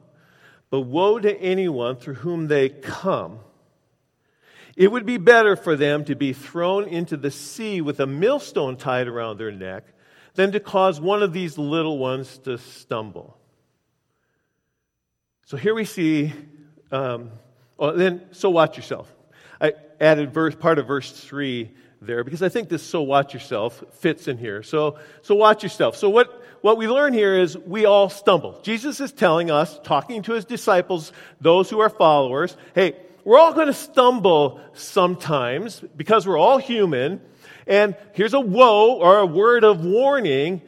but 0.70 0.82
woe 0.82 1.18
to 1.18 1.38
anyone 1.38 1.96
through 1.96 2.14
whom 2.14 2.48
they 2.48 2.68
come. 2.68 3.40
It 4.76 4.90
would 4.90 5.04
be 5.04 5.18
better 5.18 5.56
for 5.56 5.76
them 5.76 6.04
to 6.06 6.14
be 6.14 6.32
thrown 6.32 6.88
into 6.88 7.18
the 7.18 7.30
sea 7.30 7.82
with 7.82 8.00
a 8.00 8.06
millstone 8.06 8.76
tied 8.76 9.08
around 9.08 9.36
their 9.36 9.50
neck 9.50 9.84
than 10.34 10.52
to 10.52 10.60
cause 10.60 11.00
one 11.00 11.22
of 11.22 11.34
these 11.34 11.58
little 11.58 11.98
ones 11.98 12.38
to 12.38 12.56
stumble. 12.56 13.36
So 15.44 15.56
here 15.56 15.74
we 15.74 15.84
see, 15.84 16.32
um, 16.92 17.32
well, 17.76 17.94
then, 17.94 18.22
so 18.30 18.48
watch 18.48 18.76
yourself. 18.76 19.12
Added 20.00 20.32
verse, 20.32 20.54
part 20.54 20.78
of 20.78 20.86
verse 20.86 21.12
3 21.12 21.70
there 22.02 22.24
because 22.24 22.42
I 22.42 22.48
think 22.48 22.68
this 22.68 22.82
so 22.82 23.02
watch 23.02 23.34
yourself 23.34 23.84
fits 23.98 24.28
in 24.28 24.38
here. 24.38 24.62
So, 24.62 24.98
so 25.22 25.34
watch 25.34 25.62
yourself. 25.62 25.96
So 25.96 26.08
what, 26.08 26.42
what 26.62 26.78
we 26.78 26.88
learn 26.88 27.12
here 27.12 27.38
is 27.38 27.56
we 27.58 27.84
all 27.84 28.08
stumble. 28.08 28.60
Jesus 28.62 29.00
is 29.00 29.12
telling 29.12 29.50
us, 29.50 29.78
talking 29.84 30.22
to 30.22 30.32
his 30.32 30.44
disciples, 30.44 31.12
those 31.40 31.68
who 31.68 31.80
are 31.80 31.90
followers, 31.90 32.56
hey, 32.74 32.96
we're 33.24 33.38
all 33.38 33.52
going 33.52 33.66
to 33.66 33.74
stumble 33.74 34.60
sometimes 34.72 35.80
because 35.96 36.26
we're 36.26 36.38
all 36.38 36.58
human. 36.58 37.20
And 37.66 37.94
here's 38.14 38.34
a 38.34 38.40
woe 38.40 38.94
or 38.94 39.18
a 39.18 39.26
word 39.26 39.62
of 39.62 39.84
warning. 39.84 40.62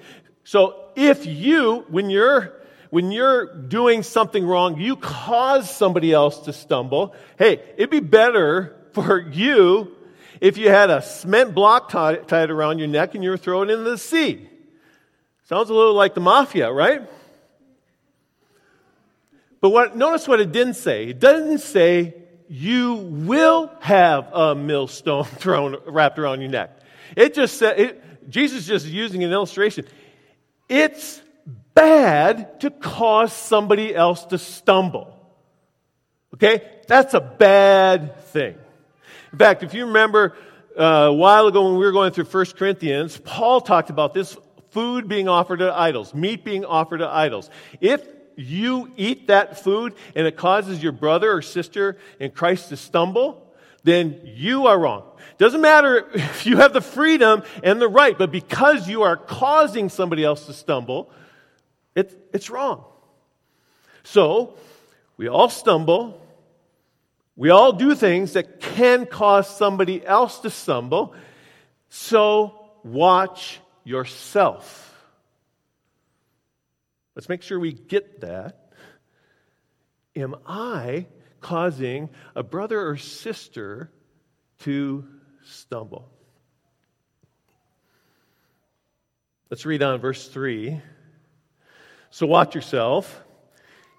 So 0.44 0.88
if 0.94 1.24
you, 1.24 1.86
when 1.88 2.10
you're 2.10 2.58
when 2.90 3.10
you're 3.10 3.46
doing 3.46 4.02
something 4.02 4.44
wrong, 4.44 4.78
you 4.78 4.96
cause 4.96 5.74
somebody 5.74 6.12
else 6.12 6.40
to 6.40 6.52
stumble. 6.52 7.14
Hey, 7.38 7.62
it'd 7.78 7.88
be 7.88 8.00
better 8.00 8.76
for 8.92 9.20
you 9.20 9.96
if 10.40 10.58
you 10.58 10.68
had 10.68 10.90
a 10.90 11.02
cement 11.02 11.54
block 11.54 11.90
tied, 11.90 12.26
tied 12.26 12.50
around 12.50 12.78
your 12.78 12.88
neck 12.88 13.14
and 13.14 13.22
you 13.22 13.30
were 13.30 13.36
thrown 13.36 13.70
into 13.70 13.84
the 13.84 13.98
sea. 13.98 14.48
Sounds 15.44 15.70
a 15.70 15.74
little 15.74 15.94
like 15.94 16.14
the 16.14 16.20
mafia, 16.20 16.72
right? 16.72 17.02
But 19.60 19.70
what, 19.70 19.96
notice 19.96 20.26
what 20.26 20.40
it 20.40 20.50
didn't 20.50 20.74
say. 20.74 21.06
It 21.06 21.20
doesn't 21.20 21.60
say 21.60 22.14
you 22.48 22.94
will 22.94 23.70
have 23.80 24.32
a 24.32 24.54
millstone 24.54 25.24
thrown 25.42 25.76
wrapped 25.86 26.18
around 26.18 26.40
your 26.40 26.50
neck. 26.50 26.76
It 27.16 27.34
just 27.34 27.56
said 27.58 27.78
it, 27.78 28.28
Jesus 28.28 28.66
just 28.66 28.86
using 28.86 29.22
an 29.22 29.32
illustration. 29.32 29.86
It's 30.68 31.22
bad 31.74 32.60
to 32.60 32.70
cause 32.70 33.32
somebody 33.32 33.94
else 33.94 34.24
to 34.26 34.38
stumble. 34.38 35.16
Okay? 36.34 36.62
That's 36.88 37.14
a 37.14 37.20
bad 37.20 38.20
thing. 38.26 38.56
In 39.32 39.38
fact, 39.38 39.62
if 39.62 39.72
you 39.72 39.86
remember 39.86 40.34
uh, 40.78 40.82
a 40.82 41.12
while 41.12 41.46
ago 41.46 41.64
when 41.64 41.78
we 41.78 41.84
were 41.84 41.92
going 41.92 42.12
through 42.12 42.24
1 42.24 42.46
Corinthians, 42.56 43.16
Paul 43.16 43.62
talked 43.62 43.88
about 43.88 44.12
this 44.12 44.36
food 44.70 45.08
being 45.08 45.28
offered 45.28 45.58
to 45.58 45.72
idols, 45.72 46.14
meat 46.14 46.44
being 46.44 46.64
offered 46.64 46.98
to 46.98 47.08
idols. 47.08 47.48
If 47.80 48.06
you 48.36 48.90
eat 48.96 49.28
that 49.28 49.62
food 49.62 49.94
and 50.14 50.26
it 50.26 50.36
causes 50.36 50.82
your 50.82 50.92
brother 50.92 51.32
or 51.32 51.42
sister 51.42 51.96
in 52.20 52.30
Christ 52.30 52.68
to 52.70 52.76
stumble, 52.76 53.54
then 53.84 54.20
you 54.22 54.66
are 54.66 54.78
wrong. 54.78 55.04
Doesn't 55.38 55.60
matter 55.60 56.08
if 56.14 56.46
you 56.46 56.58
have 56.58 56.72
the 56.72 56.80
freedom 56.80 57.42
and 57.62 57.80
the 57.80 57.88
right, 57.88 58.16
but 58.16 58.30
because 58.30 58.88
you 58.88 59.02
are 59.02 59.16
causing 59.16 59.88
somebody 59.88 60.24
else 60.24 60.46
to 60.46 60.52
stumble, 60.52 61.10
it, 61.94 62.28
it's 62.32 62.50
wrong. 62.50 62.84
So, 64.04 64.54
we 65.16 65.28
all 65.28 65.48
stumble. 65.48 66.21
We 67.36 67.50
all 67.50 67.72
do 67.72 67.94
things 67.94 68.34
that 68.34 68.60
can 68.60 69.06
cause 69.06 69.48
somebody 69.48 70.04
else 70.04 70.40
to 70.40 70.50
stumble. 70.50 71.14
So, 71.88 72.70
watch 72.84 73.60
yourself. 73.84 74.88
Let's 77.14 77.28
make 77.28 77.42
sure 77.42 77.58
we 77.58 77.72
get 77.72 78.20
that. 78.20 78.72
Am 80.14 80.34
I 80.46 81.06
causing 81.40 82.10
a 82.34 82.42
brother 82.42 82.86
or 82.86 82.96
sister 82.96 83.90
to 84.60 85.06
stumble? 85.44 86.08
Let's 89.50 89.66
read 89.66 89.82
on 89.82 90.00
verse 90.00 90.28
3. 90.28 90.80
So 92.10 92.26
watch 92.26 92.54
yourself. 92.54 93.22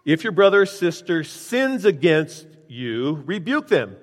If 0.05 0.23
your 0.23 0.33
brother 0.33 0.61
or 0.61 0.65
sister 0.65 1.23
sins 1.23 1.85
against 1.85 2.47
you, 2.73 3.23
rebuke 3.25 3.67
them. 3.67 3.95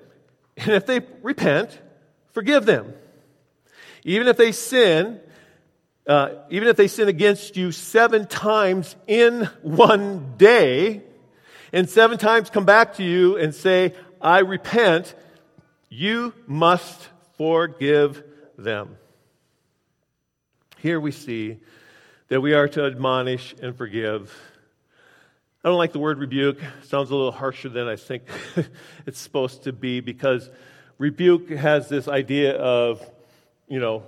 And 0.57 0.69
if 0.69 0.85
they 0.85 1.01
repent, 1.21 1.77
forgive 2.33 2.65
them. 2.65 2.93
Even 4.03 4.27
if 4.27 4.37
they 4.37 4.51
sin, 4.51 5.19
uh, 6.07 6.29
even 6.49 6.67
if 6.67 6.75
they 6.75 6.87
sin 6.87 7.07
against 7.07 7.55
you 7.55 7.71
seven 7.71 8.25
times 8.25 8.95
in 9.07 9.45
one 9.61 10.35
day, 10.37 11.03
and 11.73 11.89
seven 11.89 12.17
times 12.17 12.49
come 12.49 12.65
back 12.65 12.95
to 12.95 13.03
you 13.03 13.37
and 13.37 13.55
say, 13.55 13.93
I 14.19 14.39
repent, 14.39 15.15
you 15.89 16.33
must 16.47 17.09
forgive 17.37 18.23
them. 18.57 18.97
Here 20.77 20.99
we 20.99 21.11
see 21.11 21.57
that 22.27 22.41
we 22.41 22.53
are 22.53 22.67
to 22.69 22.85
admonish 22.85 23.55
and 23.61 23.75
forgive. 23.75 24.35
I 25.63 25.69
don't 25.69 25.77
like 25.77 25.91
the 25.91 25.99
word 25.99 26.17
rebuke. 26.17 26.57
It 26.57 26.87
sounds 26.87 27.11
a 27.11 27.15
little 27.15 27.31
harsher 27.31 27.69
than 27.69 27.87
I 27.87 27.95
think 27.95 28.23
it's 29.05 29.19
supposed 29.19 29.65
to 29.65 29.71
be 29.71 29.99
because 29.99 30.49
rebuke 30.97 31.51
has 31.51 31.87
this 31.87 32.07
idea 32.07 32.55
of, 32.55 33.07
you 33.67 33.79
know, 33.79 34.01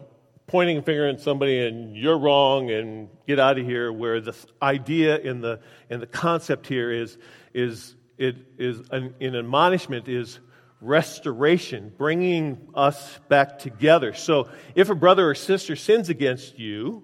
pointing 0.47 0.79
a 0.79 0.81
finger 0.81 1.07
at 1.07 1.21
somebody 1.21 1.59
and 1.59 1.95
you're 1.95 2.17
wrong 2.17 2.71
and 2.71 3.07
get 3.27 3.39
out 3.39 3.59
of 3.59 3.65
here, 3.67 3.93
where 3.93 4.19
the 4.19 4.35
idea 4.63 5.19
in 5.19 5.41
the, 5.41 5.59
in 5.91 5.99
the 5.99 6.07
concept 6.07 6.65
here 6.65 6.91
is, 6.91 7.19
is, 7.53 7.95
it 8.17 8.35
is 8.57 8.81
an, 8.89 9.13
in 9.19 9.35
admonishment 9.35 10.07
is 10.07 10.39
restoration, 10.81 11.93
bringing 11.95 12.67
us 12.73 13.19
back 13.29 13.59
together. 13.59 14.15
So 14.15 14.49
if 14.73 14.89
a 14.89 14.95
brother 14.95 15.29
or 15.29 15.35
sister 15.35 15.75
sins 15.75 16.09
against 16.09 16.57
you, 16.57 17.03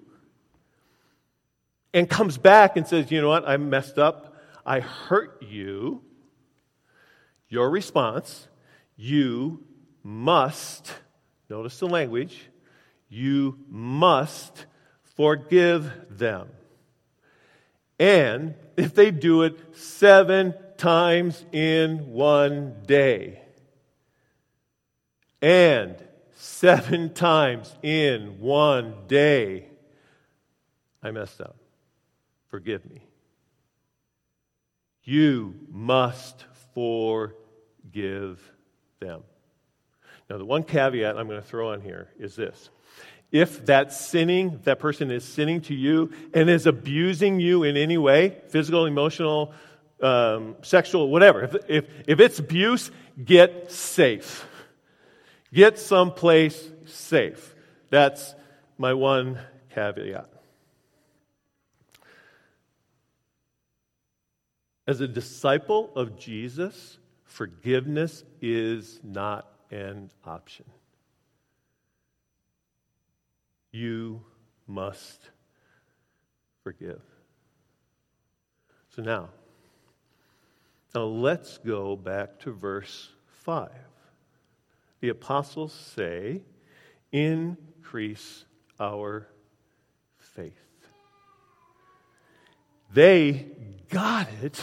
and 1.94 2.10
comes 2.10 2.38
back 2.38 2.78
and 2.78 2.88
says, 2.88 3.12
You 3.12 3.22
know 3.22 3.30
what? 3.30 3.48
I 3.48 3.58
messed 3.58 3.98
up. 3.98 4.29
I 4.66 4.80
hurt 4.80 5.42
you. 5.42 6.04
Your 7.48 7.70
response, 7.70 8.48
you 8.96 9.64
must, 10.04 10.94
notice 11.50 11.80
the 11.80 11.88
language, 11.88 12.50
you 13.10 13.58
must 13.68 14.66
forgive 15.16 15.92
them. 16.10 16.50
And 18.00 18.54
if 18.78 18.94
they 18.94 19.12
do 19.12 19.44
it 19.44 19.76
seven 19.76 20.54
times 20.78 21.44
in 21.52 22.12
one 22.12 22.76
day, 22.86 23.42
and 25.42 25.96
seven 26.36 27.14
times 27.14 27.76
in 27.82 28.40
one 28.40 28.94
day, 29.08 29.68
I 31.02 31.12
messed 31.12 31.42
up. 31.42 31.58
Forgive 32.48 32.90
me. 32.90 33.09
You 35.10 35.56
must 35.72 36.46
forgive 36.76 38.40
them. 39.00 39.24
Now, 40.30 40.38
the 40.38 40.46
one 40.46 40.62
caveat 40.62 41.18
I'm 41.18 41.28
going 41.28 41.42
to 41.42 41.48
throw 41.48 41.74
on 41.74 41.82
here 41.82 42.10
is 42.20 42.36
this. 42.36 42.70
If 43.32 43.66
that 43.66 43.92
sinning, 43.92 44.60
that 44.66 44.78
person 44.78 45.10
is 45.10 45.24
sinning 45.24 45.62
to 45.62 45.74
you 45.74 46.12
and 46.32 46.48
is 46.48 46.68
abusing 46.68 47.40
you 47.40 47.64
in 47.64 47.76
any 47.76 47.98
way, 47.98 48.38
physical, 48.50 48.86
emotional, 48.86 49.52
um, 50.00 50.56
sexual, 50.62 51.10
whatever, 51.10 51.42
if, 51.42 51.56
if, 51.68 51.86
if 52.08 52.20
it's 52.20 52.38
abuse, 52.38 52.92
get 53.26 53.72
safe. 53.72 54.46
Get 55.52 55.80
someplace 55.80 56.70
safe. 56.86 57.56
That's 57.90 58.36
my 58.78 58.94
one 58.94 59.40
caveat. 59.74 60.30
As 64.90 65.02
a 65.02 65.08
disciple 65.08 65.92
of 65.96 66.18
Jesus, 66.18 66.98
forgiveness 67.24 68.24
is 68.42 69.00
not 69.04 69.46
an 69.70 70.10
option. 70.26 70.66
You 73.72 74.24
must 74.66 75.30
forgive. 76.64 77.04
So 78.96 79.04
now, 79.04 79.30
now 80.96 81.04
let's 81.04 81.60
go 81.60 81.96
back 81.96 82.40
to 82.40 82.52
verse 82.52 83.10
5. 83.44 83.70
The 85.02 85.10
apostles 85.10 85.72
say, 85.72 86.42
increase 87.12 88.44
our 88.80 89.28
faith. 90.18 90.54
They 92.92 93.46
got 93.92 94.28
it 94.42 94.60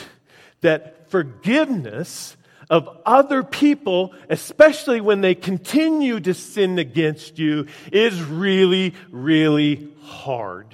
that 0.61 1.11
forgiveness 1.11 2.37
of 2.69 2.89
other 3.07 3.43
people, 3.43 4.13
especially 4.29 5.01
when 5.01 5.21
they 5.21 5.35
continue 5.35 6.19
to 6.21 6.35
sin 6.35 6.79
against 6.79 7.39
you, 7.39 7.67
is 7.93 8.21
really, 8.23 8.95
really 9.11 9.93
hard. 10.03 10.67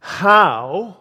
How? 0.00 0.96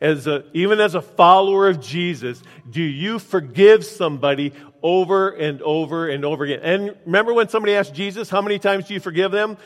As 0.00 0.26
a, 0.26 0.44
even 0.52 0.78
as 0.78 0.94
a 0.94 1.02
follower 1.02 1.68
of 1.68 1.80
Jesus, 1.80 2.42
do 2.68 2.82
you 2.82 3.18
forgive 3.18 3.84
somebody 3.84 4.52
over 4.82 5.30
and 5.30 5.62
over 5.62 6.08
and 6.08 6.24
over 6.24 6.44
again? 6.44 6.60
And 6.62 6.96
remember 7.06 7.32
when 7.32 7.48
somebody 7.48 7.74
asked 7.74 7.94
Jesus, 7.94 8.28
how 8.28 8.42
many 8.42 8.58
times 8.58 8.88
do 8.88 8.94
you 8.94 9.00
forgive 9.00 9.32
them? 9.32 9.56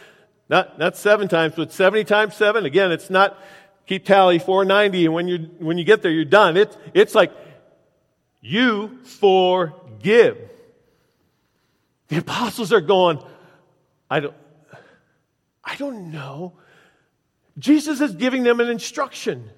Not, 0.49 0.79
not 0.79 0.97
seven 0.97 1.29
times, 1.29 1.55
but 1.57 1.73
70 1.73 2.05
times 2.05 2.37
seven. 2.37 2.65
Again, 2.65 2.93
it's 2.93 3.11
not 3.11 3.39
keep 3.91 4.05
tally 4.05 4.39
490 4.39 5.07
and 5.07 5.15
when 5.15 5.27
you, 5.27 5.39
when 5.59 5.77
you 5.77 5.83
get 5.83 6.01
there, 6.01 6.13
you're 6.13 6.25
done. 6.25 6.57
It's, 6.57 6.79
it's 6.95 7.13
like 7.13 7.33
you 8.41 9.01
forgive. 9.03 10.39
The 12.07 12.19
apostles 12.19 12.73
are 12.73 12.81
going, 12.81 13.21
I 14.09 14.21
don't, 14.21 14.37
I 15.65 15.75
don't 15.75 16.13
know. 16.13 16.53
Jesus 17.59 18.01
is 18.01 18.15
giving 18.15 18.45
them 18.45 18.61
an 18.61 18.69
instruction. 18.69 19.51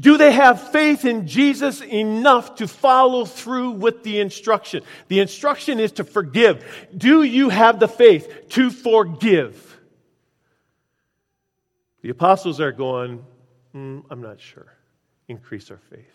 Do 0.00 0.16
they 0.16 0.32
have 0.32 0.72
faith 0.72 1.04
in 1.04 1.26
Jesus 1.26 1.82
enough 1.82 2.54
to 2.54 2.66
follow 2.66 3.26
through 3.26 3.72
with 3.72 4.02
the 4.02 4.18
instruction? 4.20 4.82
The 5.08 5.20
instruction 5.20 5.78
is 5.78 5.92
to 5.92 6.04
forgive. 6.04 6.64
Do 6.96 7.22
you 7.22 7.50
have 7.50 7.80
the 7.80 7.88
faith 7.88 8.48
to 8.50 8.70
forgive? 8.70 9.75
The 12.06 12.12
apostles 12.12 12.60
are 12.60 12.70
going, 12.70 13.26
mm, 13.74 14.04
I'm 14.08 14.22
not 14.22 14.40
sure. 14.40 14.72
Increase 15.26 15.72
our 15.72 15.80
faith. 15.90 16.06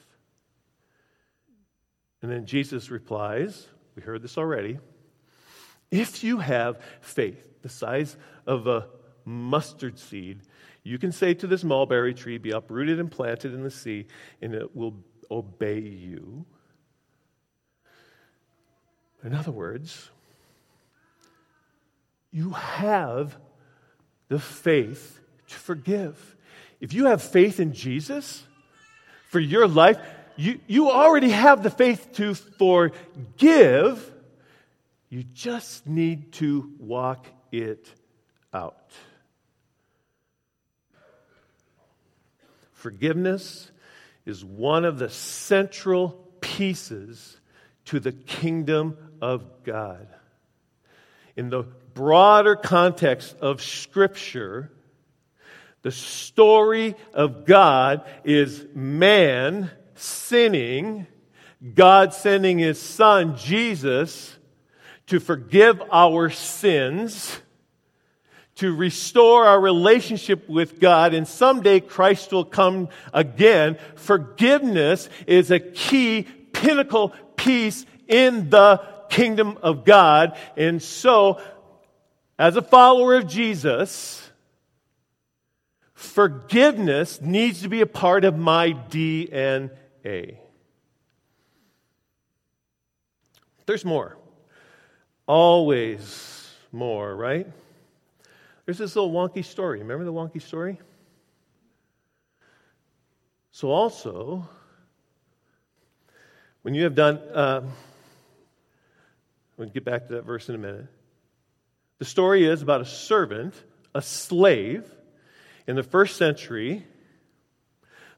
And 2.22 2.32
then 2.32 2.46
Jesus 2.46 2.90
replies, 2.90 3.68
we 3.98 4.02
heard 4.02 4.22
this 4.22 4.38
already. 4.38 4.80
If 5.92 6.24
you 6.24 6.38
have 6.38 6.80
faith 7.02 7.46
the 7.62 7.68
size 7.68 8.16
of 8.48 8.68
a 8.68 8.88
mustard 9.26 10.00
seed, 10.00 10.40
you 10.84 10.98
can 10.98 11.12
say 11.12 11.34
to 11.34 11.46
this 11.46 11.62
mulberry 11.62 12.14
tree, 12.14 12.38
Be 12.38 12.52
uprooted 12.52 12.98
and 12.98 13.12
planted 13.12 13.54
in 13.54 13.62
the 13.62 13.70
sea, 13.70 14.08
and 14.42 14.54
it 14.54 14.74
will 14.74 14.96
obey 15.30 15.82
you. 15.82 16.46
In 19.26 19.34
other 19.34 19.52
words, 19.52 20.10
you 22.32 22.52
have 22.52 23.38
the 24.30 24.40
faith 24.40 25.21
to 25.52 25.58
forgive. 25.58 26.36
If 26.80 26.94
you 26.94 27.06
have 27.06 27.22
faith 27.22 27.60
in 27.60 27.74
Jesus 27.74 28.44
for 29.30 29.40
your 29.40 29.68
life, 29.68 29.98
you, 30.36 30.60
you 30.68 30.90
already 30.90 31.30
have 31.30 31.62
the 31.62 31.70
faith 31.70 32.14
to 32.14 32.34
forgive. 32.34 34.12
You 35.10 35.24
just 35.24 35.86
need 35.86 36.32
to 36.34 36.72
walk 36.80 37.28
it 37.52 37.94
out. 38.54 38.92
Forgiveness 42.72 43.70
is 44.26 44.44
one 44.44 44.86
of 44.86 44.98
the 44.98 45.10
central 45.10 46.10
pieces 46.40 47.40
to 47.86 48.00
the 48.00 48.12
kingdom 48.12 48.98
of 49.22 49.64
God. 49.64 50.08
In 51.36 51.50
the 51.50 51.64
broader 51.94 52.56
context 52.56 53.36
of 53.40 53.62
Scripture, 53.62 54.72
the 55.82 55.92
story 55.92 56.96
of 57.14 57.46
God 57.46 58.06
is 58.24 58.66
man 58.74 59.72
sinning, 59.96 61.08
God 61.74 62.14
sending 62.14 62.60
his 62.60 62.80
son, 62.80 63.36
Jesus, 63.38 64.38
to 65.08 65.20
forgive 65.20 65.82
our 65.92 66.30
sins 66.30 67.42
to 68.62 68.76
restore 68.76 69.48
our 69.48 69.60
relationship 69.60 70.48
with 70.48 70.80
God, 70.80 71.16
and 71.16 71.28
someday 71.28 71.80
Christ 71.80 72.32
will 72.32 72.46
come 72.46 72.90
again. 73.12 73.76
Forgiveness 73.96 75.10
is 75.26 75.50
a 75.50 75.60
key 75.60 76.28
pinnacle 76.54 77.10
piece 77.36 77.88
in 78.08 78.52
the 78.52 78.80
kingdom 79.10 79.58
of 79.64 79.84
God. 79.84 80.38
And 80.56 80.80
so, 80.80 81.42
as 82.38 82.56
a 82.56 82.62
follower 82.62 83.16
of 83.16 83.28
Jesus, 83.28 84.21
forgiveness 86.02 87.22
needs 87.22 87.62
to 87.62 87.70
be 87.70 87.82
a 87.82 87.86
part 87.86 88.26
of 88.26 88.38
my 88.38 88.74
DNA. 88.90 90.38
There's 93.66 93.86
more. 93.86 94.18
Always 95.28 96.50
more, 96.72 97.16
right? 97.16 97.48
There's 98.66 98.80
this 98.80 98.96
little 98.96 99.12
wonky 99.12 99.46
story. 99.46 99.80
Remember 99.80 100.04
the 100.04 100.14
wonky 100.14 100.42
story? 100.42 100.80
So, 103.52 103.70
also, 103.70 104.50
when 106.64 106.74
you 106.74 106.84
have 106.84 106.96
done, 106.96 107.18
uh, 107.18 107.62
we'll 109.58 109.70
get 109.70 109.86
back 109.86 110.08
to 110.08 110.16
that 110.16 110.24
verse 110.24 110.50
in 110.50 110.56
a 110.56 110.58
minute. 110.58 110.88
The 112.00 112.06
story 112.06 112.46
is 112.46 112.62
about 112.62 112.82
a 112.82 112.86
servant, 112.86 113.54
a 113.94 114.02
slave. 114.02 114.90
In 115.68 115.76
the 115.76 115.84
first 115.84 116.18
century, 116.18 116.86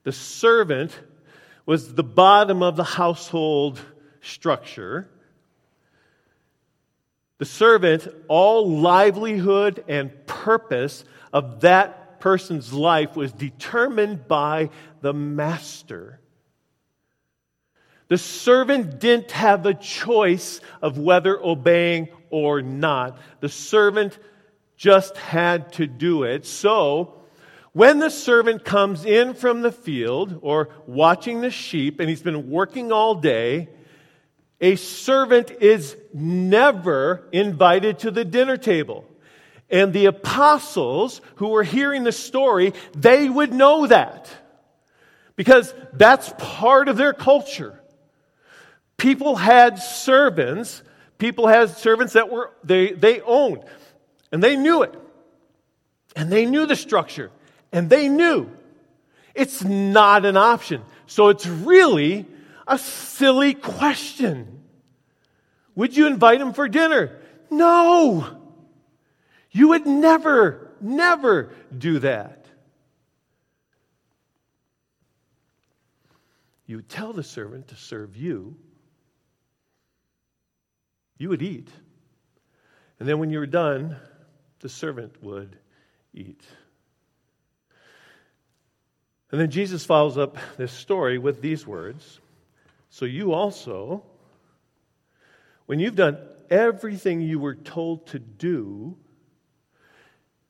the 0.03 0.11
servant 0.11 0.97
was 1.65 1.93
the 1.93 2.03
bottom 2.03 2.61
of 2.61 2.75
the 2.75 2.83
household 2.83 3.79
structure. 4.21 5.09
The 7.37 7.45
servant, 7.45 8.07
all 8.27 8.69
livelihood 8.69 9.83
and 9.87 10.25
purpose 10.25 11.03
of 11.31 11.61
that 11.61 12.19
person's 12.19 12.71
life 12.71 13.15
was 13.15 13.31
determined 13.31 14.27
by 14.27 14.69
the 15.01 15.13
master. 15.13 16.19
The 18.07 18.17
servant 18.17 18.99
didn't 18.99 19.31
have 19.31 19.65
a 19.65 19.73
choice 19.73 20.61
of 20.81 20.97
whether 20.97 21.41
obeying 21.41 22.09
or 22.29 22.61
not. 22.61 23.17
The 23.39 23.49
servant 23.49 24.17
just 24.77 25.17
had 25.17 25.73
to 25.73 25.87
do 25.87 26.23
it. 26.23 26.45
So, 26.45 27.22
when 27.73 27.97
the 27.97 28.09
servant 28.09 28.63
comes 28.63 29.03
in 29.03 29.33
from 29.33 29.61
the 29.61 29.71
field 29.71 30.39
or 30.41 30.69
watching 30.85 31.41
the 31.41 31.49
sheep 31.49 31.99
and 31.99 32.07
he's 32.07 32.21
been 32.21 32.49
working 32.49 32.91
all 32.91 33.15
day, 33.15 33.67
a 34.61 34.75
servant 34.75 35.51
is 35.59 35.97
never 36.13 37.27
invited 37.31 37.99
to 37.99 38.11
the 38.11 38.23
dinner 38.23 38.57
table. 38.57 39.05
And 39.69 39.91
the 39.91 40.05
apostles 40.05 41.19
who 41.35 41.49
were 41.49 41.63
hearing 41.63 42.03
the 42.03 42.11
story, 42.11 42.73
they 42.95 43.27
would 43.27 43.51
know 43.51 43.87
that. 43.87 44.29
Because 45.35 45.73
that's 45.93 46.31
part 46.37 46.87
of 46.87 46.95
their 46.95 47.13
culture. 47.13 47.79
People 48.97 49.35
had 49.35 49.79
servants, 49.79 50.83
people 51.17 51.47
had 51.47 51.71
servants 51.71 52.13
that 52.13 52.31
were 52.31 52.51
they, 52.63 52.91
they 52.91 53.19
owned. 53.21 53.63
And 54.31 54.43
they 54.43 54.55
knew 54.55 54.83
it. 54.83 54.93
And 56.15 56.31
they 56.31 56.45
knew 56.45 56.67
the 56.67 56.75
structure. 56.75 57.31
And 57.73 57.89
they 57.89 58.07
knew 58.07 58.49
it's 59.33 59.63
not 59.63 60.25
an 60.25 60.37
option. 60.37 60.83
So 61.07 61.29
it's 61.29 61.47
really 61.47 62.27
a 62.67 62.77
silly 62.77 63.55
question. 63.55 64.63
Would 65.75 65.97
you 65.97 66.05
invite 66.05 66.39
him 66.39 66.53
for 66.53 66.69
dinner? 66.69 67.19
No. 67.49 68.39
You 69.51 69.69
would 69.69 69.87
never, 69.87 70.71
never 70.79 71.51
do 71.75 71.97
that. 71.99 72.45
You 76.67 76.77
would 76.77 76.89
tell 76.89 77.11
the 77.11 77.23
servant 77.23 77.69
to 77.69 77.75
serve 77.75 78.15
you. 78.15 78.55
You 81.17 81.29
would 81.29 81.41
eat. 81.41 81.69
And 82.99 83.09
then 83.09 83.17
when 83.17 83.31
you 83.31 83.39
were 83.39 83.47
done, 83.47 83.97
the 84.59 84.69
servant 84.69 85.21
would 85.23 85.57
eat. 86.13 86.41
And 89.33 89.41
then 89.41 89.49
Jesus 89.49 89.83
follows 89.83 90.15
up 90.15 90.37
this 90.57 90.71
story 90.71 91.17
with 91.17 91.41
these 91.41 91.65
words 91.65 92.21
So 92.89 93.05
you 93.05 93.33
also 93.33 94.03
when 95.65 95.79
you've 95.79 95.95
done 95.95 96.19
everything 96.51 97.21
you 97.21 97.39
were 97.39 97.55
told 97.55 98.05
to 98.07 98.19
do, 98.19 98.95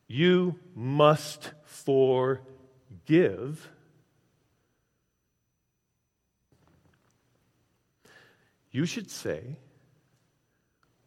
you 0.07 0.59
must 0.75 1.51
forgive. 1.63 2.41
You 8.71 8.85
should 8.85 9.09
say, 9.09 9.59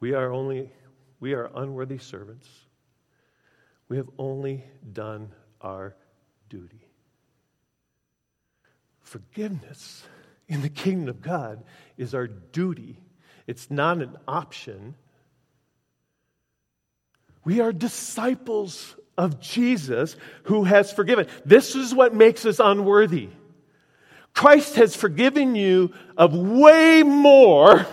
We 0.00 0.14
are 0.14 0.32
only, 0.32 0.72
we 1.20 1.34
are 1.34 1.50
unworthy 1.54 1.98
servants. 1.98 2.48
We 3.88 3.98
have 3.98 4.08
only 4.18 4.64
done 4.92 5.32
our 5.60 5.94
duty. 6.48 6.85
Forgiveness 9.06 10.04
in 10.46 10.62
the 10.62 10.68
kingdom 10.68 11.08
of 11.08 11.22
God 11.22 11.64
is 11.96 12.14
our 12.14 12.26
duty 12.26 12.98
it's 13.46 13.70
not 13.70 13.98
an 13.98 14.16
option. 14.26 14.94
We 17.44 17.60
are 17.60 17.72
disciples 17.72 18.96
of 19.16 19.40
Jesus 19.40 20.16
who 20.44 20.64
has 20.64 20.92
forgiven. 20.92 21.26
This 21.44 21.74
is 21.76 21.94
what 21.94 22.14
makes 22.14 22.44
us 22.44 22.58
unworthy. 22.58 23.28
Christ 24.34 24.76
has 24.76 24.94
forgiven 24.94 25.54
you 25.54 25.94
of 26.16 26.34
way 26.36 27.02
more 27.02 27.86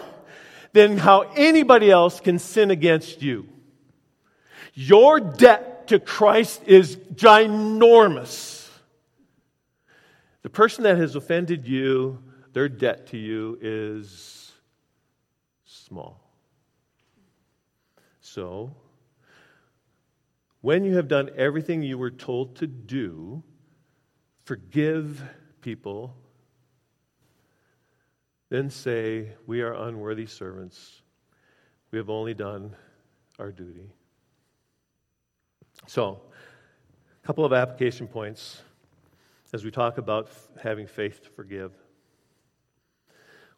than 0.73 0.97
how 0.97 1.21
anybody 1.36 1.91
else 1.91 2.19
can 2.19 2.39
sin 2.39 2.71
against 2.71 3.21
you. 3.21 3.47
Your 4.73 5.19
debt 5.19 5.88
to 5.89 5.99
Christ 5.99 6.63
is 6.65 6.97
ginormous. 7.13 8.62
The 10.43 10.49
person 10.49 10.84
that 10.84 10.97
has 10.97 11.15
offended 11.15 11.65
you, 11.65 12.21
their 12.51 12.69
debt 12.69 13.08
to 13.08 13.17
you 13.17 13.58
is 13.62 14.51
small. 15.65 16.19
So, 18.19 18.75
when 20.62 20.84
you 20.84 20.95
have 20.95 21.08
done 21.08 21.29
everything 21.36 21.82
you 21.82 21.97
were 21.97 22.12
told 22.12 22.58
to 22.58 22.67
do, 22.67 23.41
forgive 24.43 25.21
people, 25.62 26.15
then 28.49 28.69
say, 28.69 29.29
We 29.47 29.62
are 29.62 29.73
unworthy 29.73 30.25
servants. 30.25 31.01
We 31.91 31.97
have 31.97 32.10
only 32.10 32.34
done 32.34 32.75
our 33.39 33.51
duty. 33.51 33.89
So, 35.88 36.21
a 37.21 37.25
couple 37.25 37.45
of 37.45 37.53
application 37.53 38.08
points 38.08 38.62
as 39.53 39.63
we 39.63 39.71
talk 39.71 39.99
about 39.99 40.29
having 40.61 40.87
faith 40.87 41.21
to 41.23 41.29
forgive. 41.29 41.71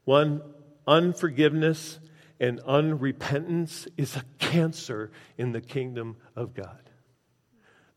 One, 0.04 0.42
unforgiveness 0.86 2.00
and 2.40 2.60
unrepentance 2.62 3.88
is 3.98 4.18
a 4.18 4.24
cancer 4.38 5.12
in 5.38 5.54
the 5.54 5.62
kingdom 5.62 6.18
of 6.36 6.54
God. 6.54 6.90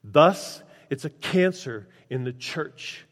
Thus, 0.05 0.63
it's 0.91 1.05
a 1.05 1.11
cancer 1.11 1.89
in 2.09 2.23
the 2.25 2.33
church. 2.33 3.05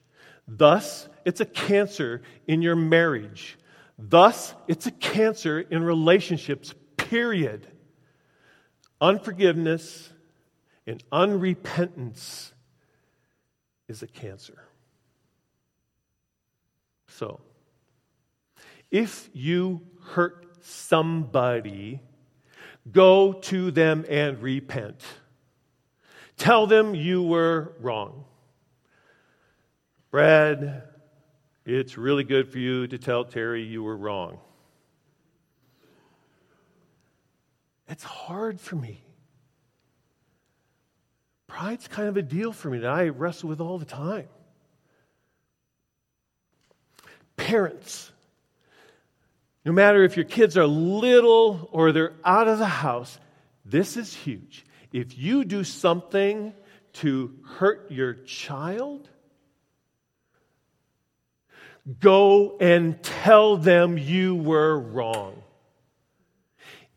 Thus, 0.47 1.09
it's 1.25 1.41
a 1.41 1.47
cancer 1.47 2.23
in 2.47 2.63
your 2.63 2.77
marriage. 2.77 3.59
Thus, 3.99 4.55
it's 4.69 4.87
a 4.87 4.93
cancer 4.93 5.61
in 5.61 5.83
relationships, 5.83 6.73
period. 6.97 7.67
Unforgiveness 9.01 10.11
and 10.87 11.03
unrepentance 11.11 12.53
is 13.89 14.03
a 14.03 14.07
cancer. 14.07 14.66
So, 17.17 17.41
if 18.91 19.31
you 19.33 19.81
hurt 20.03 20.59
somebody, 20.61 22.03
go 22.93 23.33
to 23.33 23.71
them 23.71 24.05
and 24.07 24.39
repent. 24.43 25.03
Tell 26.37 26.67
them 26.67 26.95
you 26.95 27.23
were 27.23 27.73
wrong. 27.81 28.27
Brad, 30.11 30.83
it's 31.65 31.97
really 31.97 32.23
good 32.23 32.53
for 32.53 32.59
you 32.59 32.87
to 32.87 32.99
tell 32.99 33.25
Terry 33.25 33.63
you 33.63 33.83
were 33.83 33.97
wrong. 33.97 34.39
It's 37.89 38.05
hard 38.05 38.61
for 38.61 38.77
me. 38.77 39.03
Pride's 41.47 41.89
kind 41.89 42.11
of 42.11 42.19
a 42.19 42.23
deal 42.23 42.53
for 42.53 42.69
me 42.69 42.81
that 42.81 42.91
I 42.91 43.09
wrestle 43.09 43.49
with 43.49 43.63
all 43.63 43.79
the 43.79 43.87
time. 43.87 44.29
Parents, 47.37 48.11
no 49.65 49.73
matter 49.73 50.05
if 50.05 50.17
your 50.17 50.25
kids 50.25 50.57
are 50.57 50.67
little 50.67 51.69
or 51.73 51.93
they're 51.93 52.15
out 52.25 52.49
of 52.49 52.59
the 52.59 52.67
house, 52.67 53.19
this 53.65 53.97
is 53.97 54.15
huge. 54.15 54.65
If 54.93 55.19
you 55.19 55.45
do 55.45 55.65
something 55.65 56.55
to 56.95 57.35
hurt 57.45 57.91
your 57.91 58.15
child, 58.15 59.09
go 62.01 62.57
and 62.59 63.03
tell 63.03 63.57
them 63.57 63.99
you 63.99 64.35
were 64.35 64.79
wrong. 64.79 65.43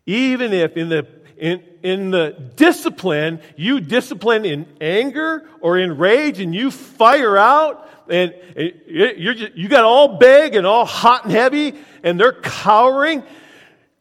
Even 0.05 0.53
if 0.53 0.77
in 0.77 0.89
the 0.89 1.03
in, 1.39 1.63
in 1.83 2.11
the 2.11 2.51
discipline, 2.55 3.39
you 3.55 3.79
discipline 3.79 4.45
in 4.45 4.67
anger 4.81 5.47
or 5.61 5.77
in 5.77 5.97
rage 5.97 6.39
and 6.39 6.53
you 6.53 6.69
fire 6.69 7.37
out 7.37 7.89
and 8.09 8.33
just, 8.55 9.55
you 9.55 9.69
got 9.69 9.85
all 9.85 10.17
big 10.17 10.55
and 10.55 10.67
all 10.67 10.85
hot 10.85 11.23
and 11.23 11.31
heavy 11.31 11.75
and 12.03 12.19
they're 12.19 12.33
cowering, 12.33 13.23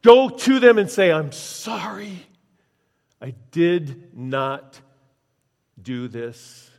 go 0.03 0.29
to 0.29 0.59
them 0.59 0.79
and 0.79 0.91
say, 0.91 1.13
I'm 1.13 1.33
sorry. 1.33 2.27
I 3.21 3.35
did 3.51 4.17
not 4.17 4.81
do 5.81 6.09
this 6.09 6.71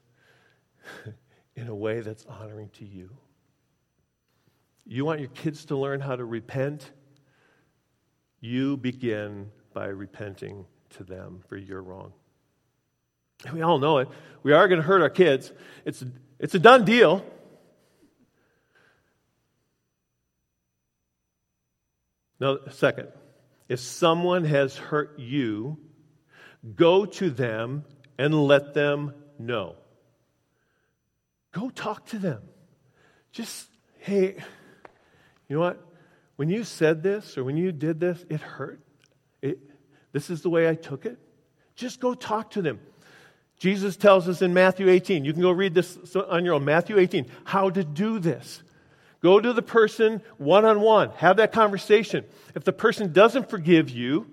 in 1.56 1.68
a 1.68 1.76
way 1.76 2.02
that's 2.02 2.26
honoring 2.26 2.70
to 2.80 2.86
you. 2.86 3.10
You 4.86 5.06
want 5.06 5.20
your 5.20 5.30
kids 5.30 5.66
to 5.66 5.78
learn 5.78 6.02
how 6.02 6.16
to 6.16 6.26
repent? 6.26 6.92
You 8.42 8.76
begin 8.76 9.52
by 9.74 9.88
repenting 9.88 10.66
to 10.92 11.04
them 11.04 11.44
for 11.48 11.58
your 11.58 11.82
wrong. 11.82 12.14
We 13.54 13.62
all 13.62 13.80
know 13.80 14.00
it. 14.00 14.10
We 14.44 14.54
are 14.54 14.68
going 14.68 14.82
to 14.82 14.88
hurt 14.88 15.02
our 15.02 15.10
kids. 15.10 15.52
It's, 15.86 16.04
it's 16.40 16.56
a 16.56 16.60
done 16.60 16.86
deal. 16.86 17.26
Now, 22.40 22.58
second, 22.72 23.10
if 23.68 23.80
someone 23.80 24.46
has 24.46 24.76
hurt 24.78 25.20
you, 25.20 25.78
go 26.76 27.06
to 27.06 27.30
them 27.30 27.86
and 28.18 28.34
let 28.34 28.74
them 28.74 29.14
know. 29.38 29.76
Go 31.52 31.70
talk 31.70 32.08
to 32.08 32.18
them. 32.20 32.42
Just, 33.32 33.68
hey, 34.00 34.36
you 35.48 35.56
know 35.56 35.62
what? 35.62 35.86
When 36.36 36.50
you 36.50 36.64
said 36.64 37.04
this 37.04 37.38
or 37.38 37.44
when 37.44 37.58
you 37.58 37.72
did 37.72 38.00
this, 38.00 38.26
it 38.30 38.40
hurt. 38.40 38.82
This 40.12 40.30
is 40.30 40.42
the 40.42 40.50
way 40.50 40.70
I 40.70 40.76
took 40.76 41.06
it. 41.06 41.18
Just 41.76 42.00
go 42.00 42.14
talk 42.14 42.52
to 42.52 42.62
them. 42.62 42.80
Jesus 43.58 43.98
tells 43.98 44.28
us 44.30 44.42
in 44.42 44.54
Matthew 44.54 44.90
18, 44.90 45.26
you 45.26 45.34
can 45.34 45.42
go 45.42 45.52
read 45.52 45.74
this 45.74 46.16
on 46.16 46.46
your 46.46 46.54
own, 46.54 46.64
Matthew 46.66 46.98
18, 46.98 47.26
how 47.44 47.70
to 47.70 47.84
do 47.84 48.20
this. 48.20 48.64
Go 49.22 49.40
to 49.40 49.52
the 49.52 49.62
person 49.62 50.22
one 50.38 50.64
on 50.64 50.80
one, 50.80 51.10
have 51.18 51.38
that 51.38 51.52
conversation. 51.52 52.24
If 52.56 52.64
the 52.64 52.72
person 52.72 53.12
doesn't 53.12 53.50
forgive 53.50 53.90
you, 53.90 54.28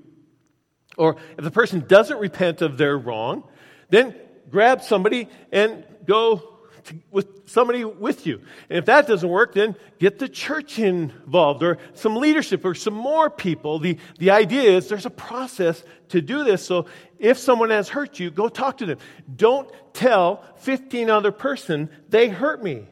or 0.97 1.17
if 1.37 1.45
the 1.45 1.51
person 1.51 1.85
doesn't 1.87 2.19
repent 2.19 2.63
of 2.63 2.79
their 2.79 2.97
wrong, 2.97 3.43
then 3.91 4.15
grab 4.49 4.83
somebody 4.83 5.29
and 5.51 5.85
go 6.05 6.56
to, 6.87 6.97
with 7.11 7.49
somebody 7.49 7.85
with 7.85 8.27
you. 8.27 8.41
And 8.69 8.79
if 8.79 8.87
that 8.87 9.07
doesn't 9.07 9.29
work, 9.29 9.55
then 9.55 9.77
get 9.99 10.19
the 10.19 10.29
church 10.29 10.79
involved 10.79 11.63
or 11.63 11.79
some 11.95 12.17
leadership 12.17 12.65
or 12.65 12.75
some 12.75 12.95
more 12.95 13.31
people. 13.31 13.79
The, 13.79 13.99
the 14.19 14.31
idea 14.31 14.77
is 14.77 14.89
there's 14.89 15.07
a 15.07 15.11
process 15.11 15.83
to 16.09 16.21
do 16.21 16.45
this. 16.45 16.65
So 16.65 16.87
if 17.19 17.39
someone 17.39 17.71
has 17.71 17.89
hurt 17.89 18.19
you, 18.19 18.31
go 18.31 18.49
talk 18.49 18.79
to 18.79 18.87
them. 18.87 18.99
Don't 19.35 19.71
tell 19.93 20.45
15 20.57 21.11
other 21.11 21.33
person 21.33 21.91
they 22.09 22.29
hurt 22.29 22.63
me. 22.63 22.87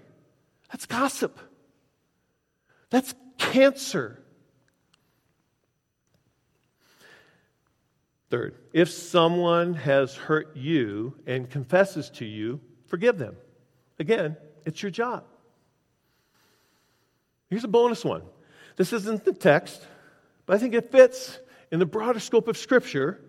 That's 0.70 0.87
gossip. 0.87 1.38
That's 2.90 3.14
cancer. 3.38 4.20
Third, 8.30 8.57
if 8.72 8.90
someone 8.90 9.74
has 9.74 10.16
hurt 10.16 10.57
you 10.57 11.14
and 11.26 11.48
confesses 11.48 12.11
to 12.11 12.24
you, 12.24 12.61
forgive 12.87 13.18
them. 13.18 13.37
Again, 13.98 14.37
it's 14.64 14.83
your 14.83 14.90
job. 14.90 15.24
Here's 17.48 17.64
a 17.64 17.68
bonus 17.68 18.04
one. 18.04 18.22
This 18.76 18.92
isn't 18.92 19.24
the 19.24 19.33
text, 19.33 19.80
but 20.46 20.57
I 20.57 20.59
think 20.59 20.74
it 20.74 20.90
fits 20.90 21.38
in 21.70 21.78
the 21.78 21.87
broader 21.87 22.20
scope 22.20 22.48
of 22.48 22.57
Scripture. 22.57 23.20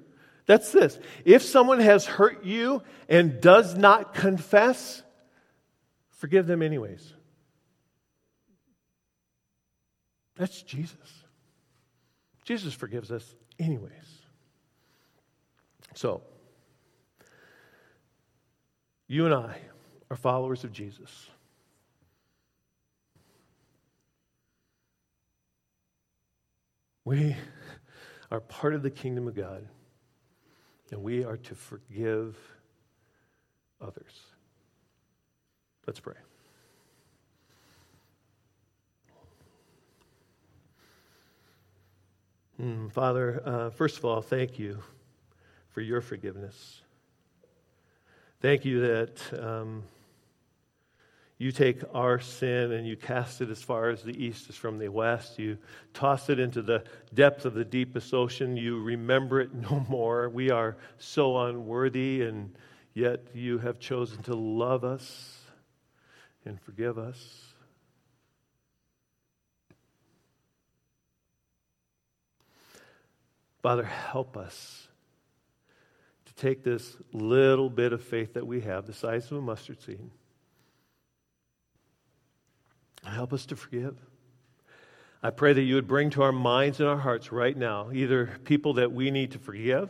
That's 0.46 0.72
this. 0.72 0.98
If 1.24 1.44
someone 1.44 1.80
has 1.80 2.06
hurt 2.06 2.44
you 2.44 2.82
and 3.10 3.42
does 3.42 3.76
not 3.76 4.14
confess, 4.14 5.04
forgive 6.12 6.48
them 6.48 6.62
anyways. 6.62 7.14
That's 10.36 10.62
Jesus. 10.62 11.24
Jesus 12.44 12.74
forgives 12.74 13.12
us 13.12 13.36
anyways. 13.58 13.92
So, 15.96 16.22
you 19.08 19.26
and 19.26 19.34
I 19.34 19.58
are 20.16 20.18
followers 20.18 20.64
of 20.64 20.72
Jesus. 20.72 21.30
We 27.04 27.36
are 28.32 28.40
part 28.40 28.74
of 28.74 28.82
the 28.82 28.90
kingdom 28.90 29.28
of 29.28 29.36
God, 29.36 29.68
and 30.90 31.04
we 31.04 31.26
are 31.26 31.36
to 31.36 31.54
forgive 31.54 32.38
others. 33.82 34.22
Let's 35.86 36.00
pray. 36.00 36.16
Mm, 42.62 42.90
Father, 42.90 43.42
uh, 43.46 43.70
first 43.70 43.98
of 43.98 44.06
all, 44.06 44.22
thank 44.22 44.58
you 44.58 44.82
for 45.72 45.82
your 45.82 46.00
forgiveness. 46.00 46.82
Thank 48.40 48.64
you 48.64 48.80
that 48.80 49.44
um, 49.44 49.84
you 51.46 51.52
take 51.52 51.84
our 51.94 52.20
sin 52.20 52.72
and 52.72 52.88
you 52.88 52.98
cast 52.98 53.40
it 53.40 53.52
as 53.52 53.62
far 53.62 53.92
as 53.92 54.02
the 54.02 54.26
east 54.26 54.50
is 54.50 54.56
from 54.56 54.80
the 54.80 54.88
west. 54.88 55.38
You 55.38 55.60
toss 55.94 56.28
it 56.32 56.40
into 56.40 56.64
the 56.64 56.84
depth 57.14 57.46
of 57.46 57.54
the 57.54 57.64
deepest 57.64 58.16
ocean. 58.16 58.58
You 58.58 58.82
remember 58.82 59.40
it 59.42 59.54
no 59.70 59.86
more. 59.88 60.28
We 60.28 60.50
are 60.50 60.76
so 60.98 61.38
unworthy, 61.38 62.24
and 62.24 62.56
yet 62.96 63.28
you 63.36 63.60
have 63.60 63.78
chosen 63.78 64.24
to 64.24 64.34
love 64.34 64.84
us 64.84 65.38
and 66.46 66.60
forgive 66.60 66.98
us. 66.98 67.44
Father, 73.62 73.84
help 73.84 74.36
us 74.36 74.88
to 76.26 76.34
take 76.34 76.64
this 76.64 76.98
little 77.14 77.70
bit 77.70 77.94
of 77.94 78.02
faith 78.02 78.34
that 78.34 78.48
we 78.48 78.62
have, 78.62 78.88
the 78.88 78.94
size 78.94 79.32
of 79.32 79.38
a 79.38 79.42
mustard 79.42 79.80
seed, 79.84 80.10
help 83.14 83.34
us 83.34 83.46
to 83.48 83.56
forgive. 83.56 83.98
I 85.22 85.32
pray 85.32 85.54
that 85.54 85.62
you 85.62 85.76
would 85.76 85.88
bring 85.88 86.12
to 86.12 86.24
our 86.24 86.32
minds 86.32 86.80
and 86.80 86.88
our 86.88 86.98
hearts 86.98 87.32
right 87.32 87.58
now 87.58 87.90
either 87.92 88.38
people 88.44 88.74
that 88.76 88.92
we 88.92 89.10
need 89.12 89.32
to 89.32 89.40
forgive, 89.40 89.90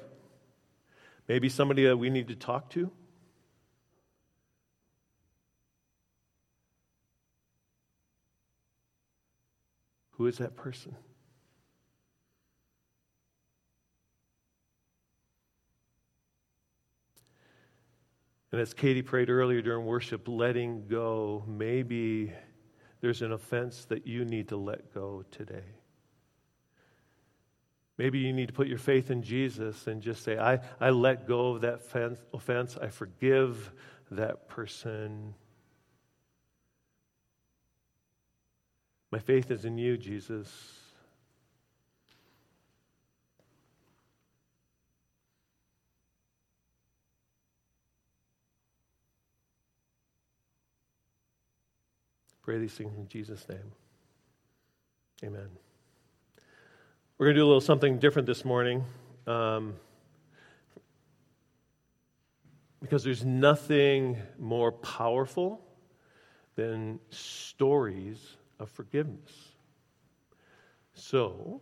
maybe 1.28 1.50
somebody 1.50 1.86
that 1.86 1.98
we 1.98 2.10
need 2.10 2.30
to 2.30 2.36
talk 2.36 2.70
to. 2.72 2.90
Who 10.12 10.28
is 10.28 10.38
that 10.38 10.56
person? 10.56 10.96
And 18.54 18.62
as 18.62 18.74
Katie 18.74 19.02
prayed 19.02 19.30
earlier 19.30 19.62
during 19.62 19.86
worship, 19.86 20.30
letting 20.30 20.88
go, 20.88 21.44
maybe 21.46 22.32
there's 23.06 23.22
an 23.22 23.34
offense 23.34 23.86
that 23.86 24.08
you 24.08 24.26
need 24.26 24.48
to 24.48 24.58
let 24.58 24.92
go 24.92 25.24
today. 25.30 25.76
Maybe 28.00 28.18
you 28.18 28.34
need 28.34 28.48
to 28.48 28.54
put 28.54 28.66
your 28.66 28.80
faith 28.80 29.12
in 29.12 29.22
Jesus 29.22 29.86
and 29.86 30.02
just 30.02 30.24
say, 30.24 30.40
I, 30.40 30.60
I 30.82 30.90
let 30.90 31.28
go 31.28 31.52
of 31.52 31.62
that 31.62 31.82
offense. 32.34 32.78
I 32.82 32.88
forgive 32.88 33.72
that 34.10 34.50
person. 34.50 35.36
My 39.12 39.20
faith 39.20 39.52
is 39.52 39.66
in 39.66 39.78
you, 39.78 39.98
Jesus. 39.98 40.50
Pray 52.46 52.60
these 52.60 52.74
things 52.74 52.96
in 52.96 53.08
Jesus' 53.08 53.50
name. 53.50 53.72
Amen. 55.24 55.50
We're 57.18 57.26
going 57.26 57.34
to 57.34 57.40
do 57.40 57.44
a 57.44 57.48
little 57.48 57.60
something 57.60 57.98
different 57.98 58.28
this 58.28 58.46
morning 58.46 58.84
um, 59.26 59.74
because 62.84 63.04
there's 63.04 63.26
nothing 63.26 64.18
more 64.38 64.72
powerful 64.72 65.60
than 66.56 67.00
stories 67.10 68.20
of 68.60 68.70
forgiveness. 68.70 69.32
So, 70.94 71.62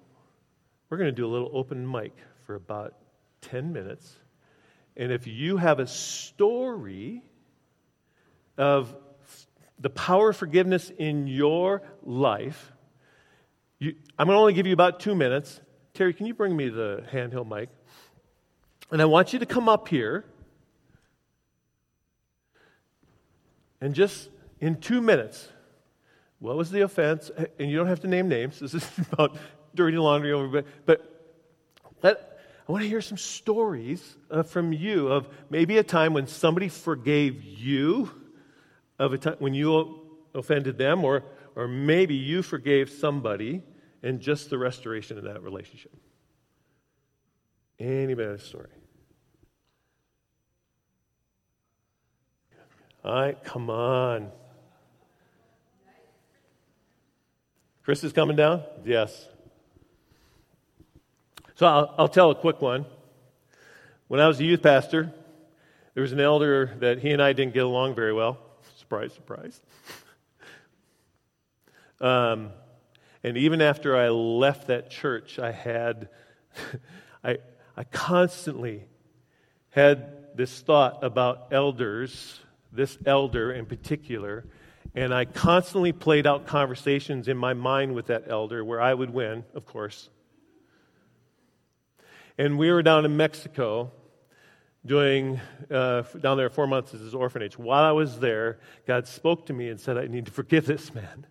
we're 0.89 0.97
going 0.97 1.09
to 1.09 1.15
do 1.15 1.25
a 1.25 1.31
little 1.31 1.51
open 1.53 1.89
mic 1.89 2.11
for 2.45 2.55
about 2.55 2.95
10 3.39 3.71
minutes. 3.71 4.17
And 4.97 5.13
if 5.13 5.27
you 5.27 5.55
have 5.55 5.79
a 5.79 5.87
story 5.87 7.23
of 8.57 8.93
the 9.83 9.89
power 9.89 10.29
of 10.29 10.37
forgiveness 10.37 10.89
in 10.97 11.27
your 11.27 11.83
life, 12.03 12.71
you, 13.79 13.93
I'm 14.17 14.27
going 14.27 14.37
to 14.37 14.39
only 14.39 14.53
give 14.53 14.65
you 14.65 14.71
about 14.71 15.01
two 15.01 15.13
minutes. 15.13 15.59
Terry, 15.93 16.13
can 16.13 16.25
you 16.25 16.33
bring 16.33 16.55
me 16.55 16.69
the 16.69 17.03
handheld 17.11 17.49
mic? 17.49 17.67
And 18.91 19.01
I 19.01 19.05
want 19.05 19.33
you 19.33 19.39
to 19.39 19.45
come 19.45 19.67
up 19.67 19.89
here 19.89 20.23
and 23.81 23.93
just 23.93 24.29
in 24.61 24.79
two 24.79 25.01
minutes, 25.01 25.49
what 26.39 26.55
was 26.55 26.71
the 26.71 26.81
offense? 26.81 27.29
And 27.59 27.69
you 27.69 27.75
don't 27.75 27.87
have 27.87 27.99
to 28.01 28.07
name 28.07 28.29
names. 28.29 28.59
This 28.59 28.73
is 28.73 28.89
about 29.11 29.35
dirty 29.75 29.97
laundry 29.97 30.31
over, 30.31 30.63
but 30.85 31.01
let, 32.01 32.39
I 32.69 32.71
want 32.71 32.83
to 32.83 32.87
hear 32.87 33.01
some 33.01 33.17
stories 33.17 34.15
uh, 34.31 34.43
from 34.43 34.71
you 34.71 35.09
of 35.09 35.27
maybe 35.49 35.77
a 35.77 35.83
time 35.83 36.13
when 36.13 36.27
somebody 36.27 36.69
forgave 36.69 37.43
you 37.43 38.22
of 38.99 39.13
a 39.13 39.17
time 39.17 39.35
when 39.39 39.53
you 39.53 39.99
offended 40.33 40.77
them, 40.77 41.03
or, 41.03 41.23
or 41.55 41.67
maybe 41.67 42.15
you 42.15 42.41
forgave 42.41 42.89
somebody 42.89 43.61
and 44.01 44.19
just 44.19 44.49
the 44.49 44.57
restoration 44.57 45.17
of 45.17 45.23
that 45.23 45.41
relationship. 45.41 45.93
Anybody 47.79 48.29
have 48.29 48.39
a 48.39 48.43
story? 48.43 48.69
All 53.03 53.13
right, 53.13 53.43
come 53.43 53.69
on. 53.69 54.31
Chris 57.83 58.03
is 58.03 58.13
coming 58.13 58.37
down? 58.37 58.63
Yes. 58.85 59.27
So 61.55 61.65
I'll, 61.67 61.95
I'll 61.97 62.07
tell 62.07 62.31
a 62.31 62.35
quick 62.35 62.61
one. 62.61 62.85
When 64.07 64.19
I 64.19 64.27
was 64.27 64.39
a 64.39 64.45
youth 64.45 64.61
pastor, 64.61 65.13
there 65.93 66.01
was 66.01 66.13
an 66.13 66.19
elder 66.19 66.75
that 66.79 66.99
he 66.99 67.11
and 67.11 67.21
I 67.21 67.33
didn't 67.33 67.53
get 67.53 67.63
along 67.63 67.95
very 67.95 68.13
well. 68.13 68.37
Surprise, 68.93 69.13
surprise. 69.13 69.61
um, 71.99 72.51
and 73.23 73.37
even 73.37 73.59
after 73.59 73.97
I 73.97 74.09
left 74.09 74.67
that 74.67 74.91
church, 74.91 75.39
I 75.39 75.51
had, 75.51 76.09
I, 77.23 77.39
I 77.75 77.85
constantly 77.85 78.83
had 79.71 80.37
this 80.37 80.61
thought 80.61 81.03
about 81.03 81.47
elders, 81.49 82.39
this 82.71 82.99
elder 83.03 83.51
in 83.51 83.65
particular, 83.65 84.45
and 84.93 85.11
I 85.11 85.25
constantly 85.25 85.91
played 85.91 86.27
out 86.27 86.45
conversations 86.45 87.27
in 87.27 87.35
my 87.35 87.55
mind 87.55 87.95
with 87.95 88.05
that 88.07 88.25
elder 88.27 88.63
where 88.63 88.79
I 88.79 88.93
would 88.93 89.09
win, 89.09 89.43
of 89.55 89.65
course. 89.65 90.11
And 92.37 92.59
we 92.59 92.71
were 92.71 92.83
down 92.83 93.05
in 93.05 93.17
Mexico, 93.17 93.91
doing 94.85 95.39
uh, 95.71 96.01
down 96.19 96.37
there 96.37 96.49
four 96.49 96.67
months 96.67 96.93
as 96.93 96.99
his 96.99 97.15
orphanage. 97.15 97.57
While 97.57 97.83
I 97.83 97.91
was 97.91 98.19
there, 98.19 98.59
God 98.85 99.07
spoke 99.07 99.45
to 99.45 99.53
me 99.53 99.69
and 99.69 99.79
said, 99.79 99.97
I 99.97 100.07
need 100.07 100.25
to 100.25 100.31
forgive 100.31 100.65
this 100.65 100.93
man. 100.93 101.25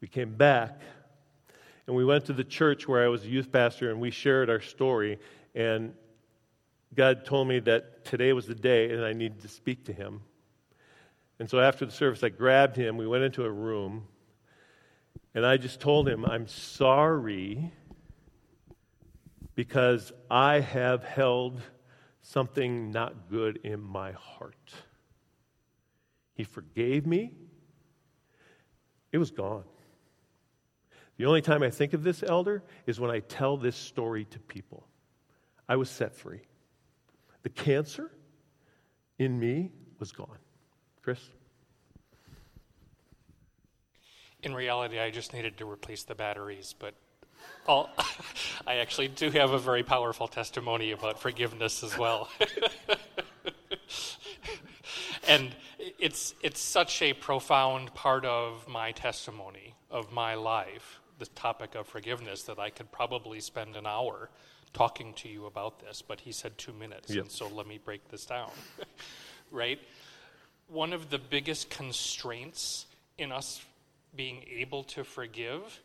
We 0.00 0.08
came 0.08 0.34
back 0.34 0.80
and 1.86 1.94
we 1.94 2.04
went 2.04 2.24
to 2.26 2.32
the 2.32 2.44
church 2.44 2.88
where 2.88 3.04
I 3.04 3.08
was 3.08 3.24
a 3.24 3.28
youth 3.28 3.52
pastor 3.52 3.90
and 3.90 4.00
we 4.00 4.10
shared 4.10 4.50
our 4.50 4.60
story. 4.60 5.18
And 5.54 5.94
God 6.94 7.24
told 7.24 7.46
me 7.46 7.60
that 7.60 8.04
today 8.04 8.32
was 8.32 8.46
the 8.46 8.54
day 8.54 8.90
and 8.92 9.04
I 9.04 9.12
needed 9.12 9.42
to 9.42 9.48
speak 9.48 9.84
to 9.84 9.92
him. 9.92 10.22
And 11.38 11.48
so 11.48 11.60
after 11.60 11.86
the 11.86 11.92
service, 11.92 12.24
I 12.24 12.30
grabbed 12.30 12.76
him. 12.76 12.96
We 12.96 13.06
went 13.06 13.24
into 13.24 13.44
a 13.44 13.50
room 13.50 14.08
and 15.34 15.46
I 15.46 15.56
just 15.56 15.80
told 15.80 16.08
him, 16.08 16.24
I'm 16.24 16.48
sorry 16.48 17.72
because 19.54 20.12
I 20.30 20.60
have 20.60 21.02
held 21.04 21.60
something 22.22 22.90
not 22.90 23.28
good 23.28 23.60
in 23.64 23.80
my 23.80 24.12
heart. 24.12 24.72
He 26.34 26.44
forgave 26.44 27.06
me, 27.06 27.32
it 29.12 29.18
was 29.18 29.30
gone. 29.30 29.64
The 31.16 31.26
only 31.26 31.42
time 31.42 31.62
I 31.62 31.70
think 31.70 31.92
of 31.92 32.02
this 32.02 32.22
elder 32.22 32.62
is 32.86 32.98
when 32.98 33.10
I 33.10 33.20
tell 33.20 33.56
this 33.56 33.76
story 33.76 34.24
to 34.26 34.38
people. 34.38 34.86
I 35.68 35.76
was 35.76 35.90
set 35.90 36.14
free. 36.14 36.40
The 37.42 37.50
cancer 37.50 38.10
in 39.18 39.38
me 39.38 39.70
was 39.98 40.12
gone. 40.12 40.38
Chris? 41.02 41.20
In 44.42 44.54
reality, 44.54 44.98
I 44.98 45.10
just 45.10 45.34
needed 45.34 45.58
to 45.58 45.70
replace 45.70 46.04
the 46.04 46.14
batteries, 46.14 46.74
but 46.78 46.94
I'll, 47.68 47.90
I 48.66 48.76
actually 48.76 49.08
do 49.08 49.30
have 49.30 49.52
a 49.52 49.58
very 49.58 49.82
powerful 49.82 50.28
testimony 50.28 50.92
about 50.92 51.20
forgiveness 51.20 51.82
as 51.82 51.96
well. 51.96 52.28
and 55.28 55.54
it's, 55.98 56.34
it's 56.42 56.60
such 56.60 57.02
a 57.02 57.12
profound 57.12 57.94
part 57.94 58.24
of 58.24 58.66
my 58.68 58.92
testimony, 58.92 59.74
of 59.90 60.12
my 60.12 60.34
life, 60.34 61.00
the 61.18 61.26
topic 61.26 61.74
of 61.74 61.86
forgiveness, 61.86 62.44
that 62.44 62.58
I 62.58 62.70
could 62.70 62.90
probably 62.90 63.40
spend 63.40 63.76
an 63.76 63.86
hour 63.86 64.30
talking 64.72 65.12
to 65.14 65.28
you 65.28 65.46
about 65.46 65.80
this. 65.80 66.02
But 66.02 66.20
he 66.20 66.32
said 66.32 66.56
two 66.58 66.72
minutes, 66.72 67.10
yep. 67.10 67.22
and 67.22 67.30
so 67.30 67.48
let 67.48 67.66
me 67.66 67.78
break 67.78 68.08
this 68.08 68.26
down. 68.26 68.50
right? 69.50 69.78
One 70.68 70.92
of 70.92 71.10
the 71.10 71.18
biggest 71.18 71.70
constraints 71.70 72.86
in 73.18 73.32
us 73.32 73.64
being 74.14 74.44
able 74.56 74.84
to 74.84 75.04
forgive 75.04 75.80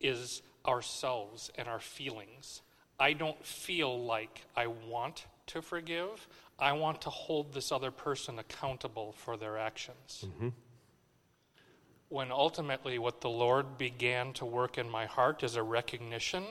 is 0.00 0.42
ourselves 0.66 1.50
and 1.56 1.68
our 1.68 1.80
feelings. 1.80 2.62
I 2.98 3.14
don't 3.14 3.44
feel 3.44 4.04
like 4.04 4.44
I 4.56 4.66
want 4.66 5.26
to 5.46 5.62
forgive. 5.62 6.28
I 6.58 6.72
want 6.72 7.00
to 7.02 7.10
hold 7.10 7.54
this 7.54 7.72
other 7.72 7.90
person 7.90 8.38
accountable 8.38 9.12
for 9.12 9.36
their 9.36 9.58
actions. 9.58 10.26
Mm-hmm. 10.26 10.48
When 12.10 12.30
ultimately, 12.30 12.98
what 12.98 13.20
the 13.20 13.30
Lord 13.30 13.78
began 13.78 14.32
to 14.34 14.44
work 14.44 14.76
in 14.76 14.90
my 14.90 15.06
heart 15.06 15.42
is 15.42 15.56
a 15.56 15.62
recognition 15.62 16.44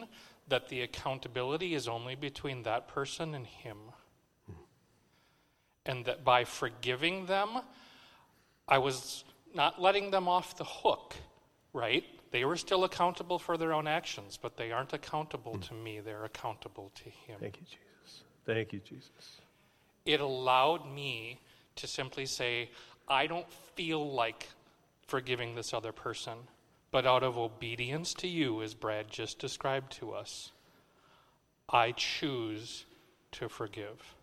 that 0.48 0.70
the 0.70 0.82
accountability 0.82 1.76
is 1.76 1.88
only 1.88 2.16
between 2.16 2.64
that 2.64 2.88
person 2.88 3.36
and 3.36 3.46
Him. 3.46 3.78
Mm-hmm. 4.50 4.62
And 5.86 6.06
that 6.06 6.24
by 6.24 6.46
forgiving 6.46 7.28
them, 7.28 7.60
I 8.68 8.80
was 8.80 9.24
not 9.54 9.82
letting 9.82 10.12
them 10.12 10.28
off 10.28 10.58
the 10.58 10.64
hook, 10.64 11.16
right? 11.74 12.06
They 12.32 12.46
were 12.46 12.58
still 12.58 12.84
accountable 12.84 13.40
for 13.40 13.58
their 13.58 13.74
own 13.74 13.88
actions, 13.88 14.38
but 14.42 14.58
they 14.58 14.72
aren't 14.72 14.94
accountable 14.94 15.56
mm. 15.56 15.68
to 15.68 15.74
me. 15.74 16.00
They're 16.00 16.26
accountable 16.26 16.92
to 16.96 17.10
Him. 17.10 17.40
Thank 17.40 17.58
you, 17.58 17.66
Jesus. 17.66 18.24
Thank 18.46 18.74
you, 18.74 18.80
Jesus 18.80 19.40
it 20.10 20.22
allowed 20.22 20.92
me 20.92 21.40
to 21.76 21.88
simply 21.88 22.26
say, 22.26 22.72
I 23.08 23.28
don't 23.28 23.50
feel 23.76 24.12
like 24.12 24.48
forgiving 25.06 25.56
this 25.56 25.74
other 25.74 25.92
person, 25.92 26.38
but 26.92 27.06
out 27.06 27.24
of 27.24 27.38
obedience 27.38 28.14
to 28.16 28.28
you, 28.28 28.62
as 28.64 28.74
Brad 28.74 29.10
just 29.10 29.38
described 29.38 29.92
to 29.94 30.14
us, 30.14 30.52
I 31.70 31.92
choose 31.92 32.86
to 33.34 33.50
forgive. 33.50 34.16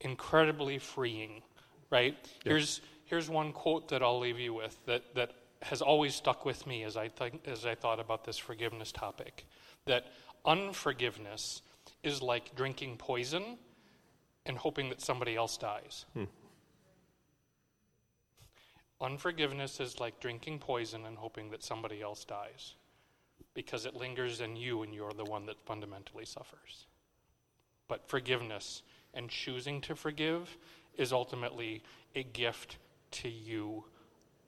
Incredibly 0.00 0.78
freeing, 0.78 1.42
right? 1.90 2.16
Here's, 2.44 2.80
here's 3.04 3.30
one 3.30 3.52
quote 3.52 3.88
that 3.88 4.02
I'll 4.02 4.18
leave 4.18 4.40
you 4.40 4.54
with 4.54 4.76
that, 4.86 5.14
that 5.14 5.30
has 5.66 5.82
always 5.82 6.14
stuck 6.14 6.44
with 6.44 6.66
me 6.66 6.84
as 6.84 6.96
I, 6.96 7.08
think, 7.08 7.42
as 7.46 7.66
I 7.66 7.74
thought 7.74 8.00
about 8.00 8.24
this 8.24 8.38
forgiveness 8.38 8.92
topic 8.92 9.46
that 9.84 10.06
unforgiveness 10.44 11.62
is 12.02 12.22
like 12.22 12.54
drinking 12.54 12.96
poison 12.96 13.58
and 14.44 14.56
hoping 14.56 14.88
that 14.90 15.00
somebody 15.00 15.34
else 15.36 15.56
dies. 15.56 16.06
Hmm. 16.14 16.24
Unforgiveness 19.00 19.80
is 19.80 20.00
like 20.00 20.20
drinking 20.20 20.60
poison 20.60 21.04
and 21.04 21.18
hoping 21.18 21.50
that 21.50 21.62
somebody 21.62 22.00
else 22.00 22.24
dies 22.24 22.74
because 23.54 23.86
it 23.86 23.94
lingers 23.94 24.40
in 24.40 24.56
you 24.56 24.82
and 24.82 24.94
you're 24.94 25.12
the 25.12 25.24
one 25.24 25.46
that 25.46 25.60
fundamentally 25.66 26.24
suffers. 26.24 26.86
But 27.88 28.08
forgiveness 28.08 28.82
and 29.14 29.28
choosing 29.28 29.80
to 29.82 29.96
forgive 29.96 30.56
is 30.96 31.12
ultimately 31.12 31.82
a 32.14 32.22
gift 32.22 32.78
to 33.10 33.28
you 33.28 33.84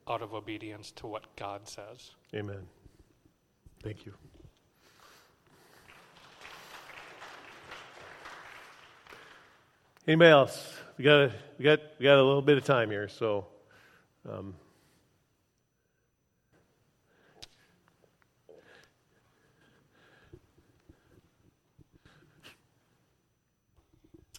out 0.08 0.22
of 0.22 0.32
obedience 0.32 0.90
to 0.92 1.06
what 1.06 1.24
God 1.36 1.68
says. 1.68 2.12
Amen. 2.34 2.66
Thank 3.82 4.06
you. 4.06 4.14
Anybody 10.06 10.30
else? 10.30 10.74
We 10.96 11.04
got 11.04 11.20
a, 11.20 11.32
we 11.58 11.64
got 11.64 11.80
we 11.98 12.04
got 12.04 12.16
a 12.16 12.24
little 12.24 12.42
bit 12.42 12.56
of 12.56 12.64
time 12.64 12.90
here, 12.90 13.08
so. 13.08 13.46
Um, 14.28 14.54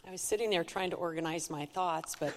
I 0.08 0.12
was 0.12 0.22
sitting 0.22 0.50
there 0.50 0.64
trying 0.64 0.90
to 0.90 0.96
organize 0.96 1.52
my 1.52 1.68
thoughts, 1.68 2.16
but 2.20 2.34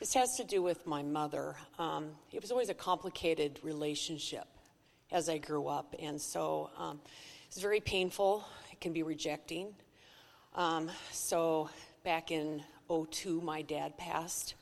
this 0.00 0.14
has 0.14 0.38
to 0.38 0.44
do 0.44 0.62
with 0.62 0.86
my 0.86 1.02
mother. 1.02 1.54
Um, 1.78 2.12
it 2.32 2.40
was 2.40 2.50
always 2.50 2.70
a 2.70 2.74
complicated 2.74 3.60
relationship 3.62 4.46
as 5.12 5.28
I 5.28 5.36
grew 5.36 5.68
up, 5.68 5.94
and 6.00 6.18
so 6.18 6.70
um, 6.78 7.00
it's 7.46 7.60
very 7.60 7.80
painful. 7.80 8.42
It 8.72 8.80
can 8.80 8.94
be 8.94 9.02
rejecting. 9.02 9.74
Um, 10.54 10.90
so 11.12 11.68
back 12.02 12.30
in 12.30 12.62
02, 12.88 13.42
my 13.42 13.60
dad 13.60 13.98
passed 13.98 14.54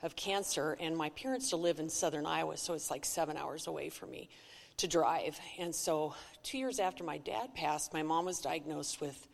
of 0.00 0.14
cancer, 0.14 0.76
and 0.78 0.96
my 0.96 1.08
parents 1.10 1.48
still 1.48 1.60
live 1.60 1.80
in 1.80 1.88
southern 1.88 2.24
Iowa, 2.24 2.56
so 2.56 2.74
it's 2.74 2.88
like 2.88 3.04
seven 3.04 3.36
hours 3.36 3.66
away 3.66 3.88
from 3.88 4.12
me 4.12 4.28
to 4.76 4.86
drive. 4.86 5.40
And 5.58 5.74
so, 5.74 6.14
two 6.44 6.58
years 6.58 6.78
after 6.78 7.02
my 7.02 7.18
dad 7.18 7.52
passed, 7.56 7.92
my 7.92 8.04
mom 8.04 8.26
was 8.26 8.38
diagnosed 8.38 9.00
with 9.00 9.26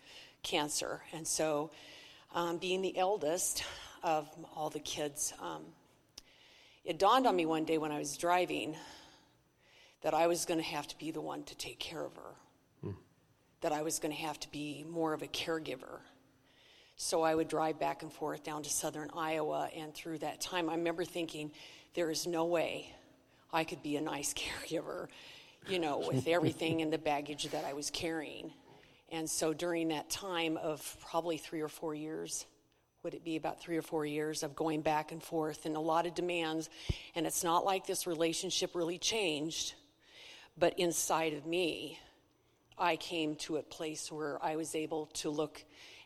cancer. 0.43 1.03
And 1.13 1.29
so, 1.29 1.71
um, 2.35 2.57
being 2.57 2.81
the 2.81 2.97
eldest 2.97 3.65
of 4.03 4.29
all 4.55 4.71
the 4.71 4.81
kids, 4.81 5.33
um, 5.41 5.63
it 6.85 6.99
dawned 6.99 7.27
on 7.27 7.37
me 7.37 7.47
one 7.47 7.65
day 7.65 7.79
when 7.79 7.93
I 7.93 7.99
was 7.99 8.17
driving 8.17 8.77
that 10.03 10.15
I 10.15 10.27
was 10.27 10.45
going 10.45 10.61
to 10.61 10.67
have 10.67 10.89
to 10.89 10.99
be 10.99 11.11
the 11.11 11.21
one 11.21 11.43
to 11.45 11.57
take 11.57 11.79
care 11.79 12.05
of 12.05 12.15
her, 12.17 12.35
hmm. 12.83 12.91
that 13.61 13.73
I 13.73 13.83
was 13.83 13.99
going 13.99 14.15
to 14.15 14.21
have 14.21 14.41
to 14.41 14.51
be 14.51 14.85
more 14.89 15.13
of 15.13 15.23
a 15.23 15.27
caregiver 15.27 16.01
so 17.03 17.23
I 17.23 17.35
would 17.35 17.49
drive 17.49 17.79
back 17.79 18.03
and 18.03 18.13
forth 18.13 18.45
down 18.45 18.63
to 18.63 18.69
southern 18.69 19.09
Iowa. 19.17 19.71
And 19.75 19.95
through 19.95 20.19
that 20.19 20.39
time, 20.39 20.69
I 20.69 20.75
remember 20.75 21.03
thinking, 21.03 21.51
there 21.95 22.11
is 22.11 22.27
no 22.27 22.45
way 22.45 22.95
I 23.51 23.65
could 23.65 23.83
be 23.83 23.97
a 23.97 24.03
nice 24.03 24.35
caregiver, 24.69 25.09
you 25.67 25.79
know, 25.79 26.05
with 26.07 26.29
everything 26.29 26.81
in 26.81 26.91
the 26.91 26.99
baggage 26.99 27.49
that 27.53 27.65
I 27.65 27.73
was 27.73 27.89
carrying. 27.89 28.53
And 29.11 29.29
so 29.29 29.55
during 29.55 29.89
that 29.89 30.11
time 30.11 30.59
of 30.59 30.95
probably 31.01 31.39
three 31.39 31.63
or 31.63 31.69
four 31.69 31.95
years, 31.95 32.45
would 33.03 33.15
it 33.15 33.25
be 33.25 33.37
about 33.37 33.61
three 33.61 33.77
or 33.77 33.83
four 33.83 34.05
years 34.05 34.43
of 34.43 34.55
going 34.55 34.83
back 34.83 35.13
and 35.13 35.23
forth 35.23 35.67
and 35.67 35.77
a 35.77 35.81
lot 35.81 36.07
of 36.07 36.15
demands? 36.15 36.69
And 37.15 37.27
it's 37.27 37.43
not 37.43 37.65
like 37.65 37.87
this 37.87 38.07
relationship 38.07 38.75
really 38.75 38.99
changed, 38.99 39.75
but 40.59 40.79
inside 40.79 41.33
of 41.33 41.47
me, 41.47 41.99
I 42.79 42.97
came 42.97 43.37
to 43.37 43.57
a 43.57 43.63
place 43.63 44.11
where 44.11 44.43
I 44.45 44.57
was 44.57 44.75
able 44.75 45.07
to 45.15 45.31
look 45.31 45.63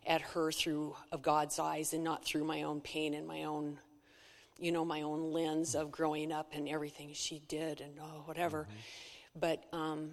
at 0.07 0.21
her 0.21 0.53
through 0.53 0.95
of 1.13 1.23
God's 1.23 1.59
eyes 1.59 1.95
and 1.95 2.05
not 2.05 2.25
through 2.25 2.45
my 2.45 2.63
own 2.63 2.81
pain 2.81 3.15
and 3.15 3.27
my 3.27 3.45
own 3.45 3.79
you 4.59 4.71
know 4.71 4.85
my 4.85 5.03
own 5.03 5.33
lens 5.33 5.75
of 5.75 5.91
growing 5.91 6.31
up 6.31 6.53
and 6.53 6.69
everything 6.69 7.11
she 7.13 7.41
did 7.49 7.81
and 7.81 7.95
oh, 8.01 8.23
whatever 8.27 8.63
mm-hmm. 8.63 9.41
but 9.41 9.65
um, 9.73 10.11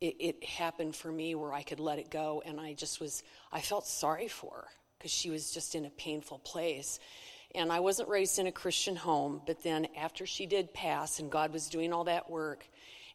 it, 0.00 0.16
it, 0.20 0.44
happened 0.44 0.94
for 0.94 1.10
me 1.10 1.34
where 1.34 1.52
i 1.52 1.62
could 1.62 1.80
let 1.80 1.98
it 1.98 2.10
go 2.10 2.42
and 2.46 2.60
i 2.60 2.74
just 2.74 3.00
was 3.00 3.22
i 3.52 3.60
felt 3.60 3.86
sorry 3.86 4.28
for 4.28 4.52
her 4.52 4.68
because 5.02 5.12
she 5.12 5.30
was 5.30 5.50
just 5.50 5.74
in 5.74 5.84
a 5.84 5.90
painful 5.90 6.38
place 6.38 6.98
and 7.54 7.72
i 7.72 7.80
wasn't 7.80 8.08
raised 8.08 8.38
in 8.38 8.46
a 8.46 8.52
christian 8.52 8.96
home 8.96 9.40
but 9.46 9.62
then 9.62 9.86
after 9.96 10.24
she 10.24 10.46
did 10.46 10.72
pass 10.72 11.18
and 11.18 11.30
god 11.30 11.52
was 11.52 11.68
doing 11.68 11.92
all 11.92 12.04
that 12.04 12.30
work 12.30 12.64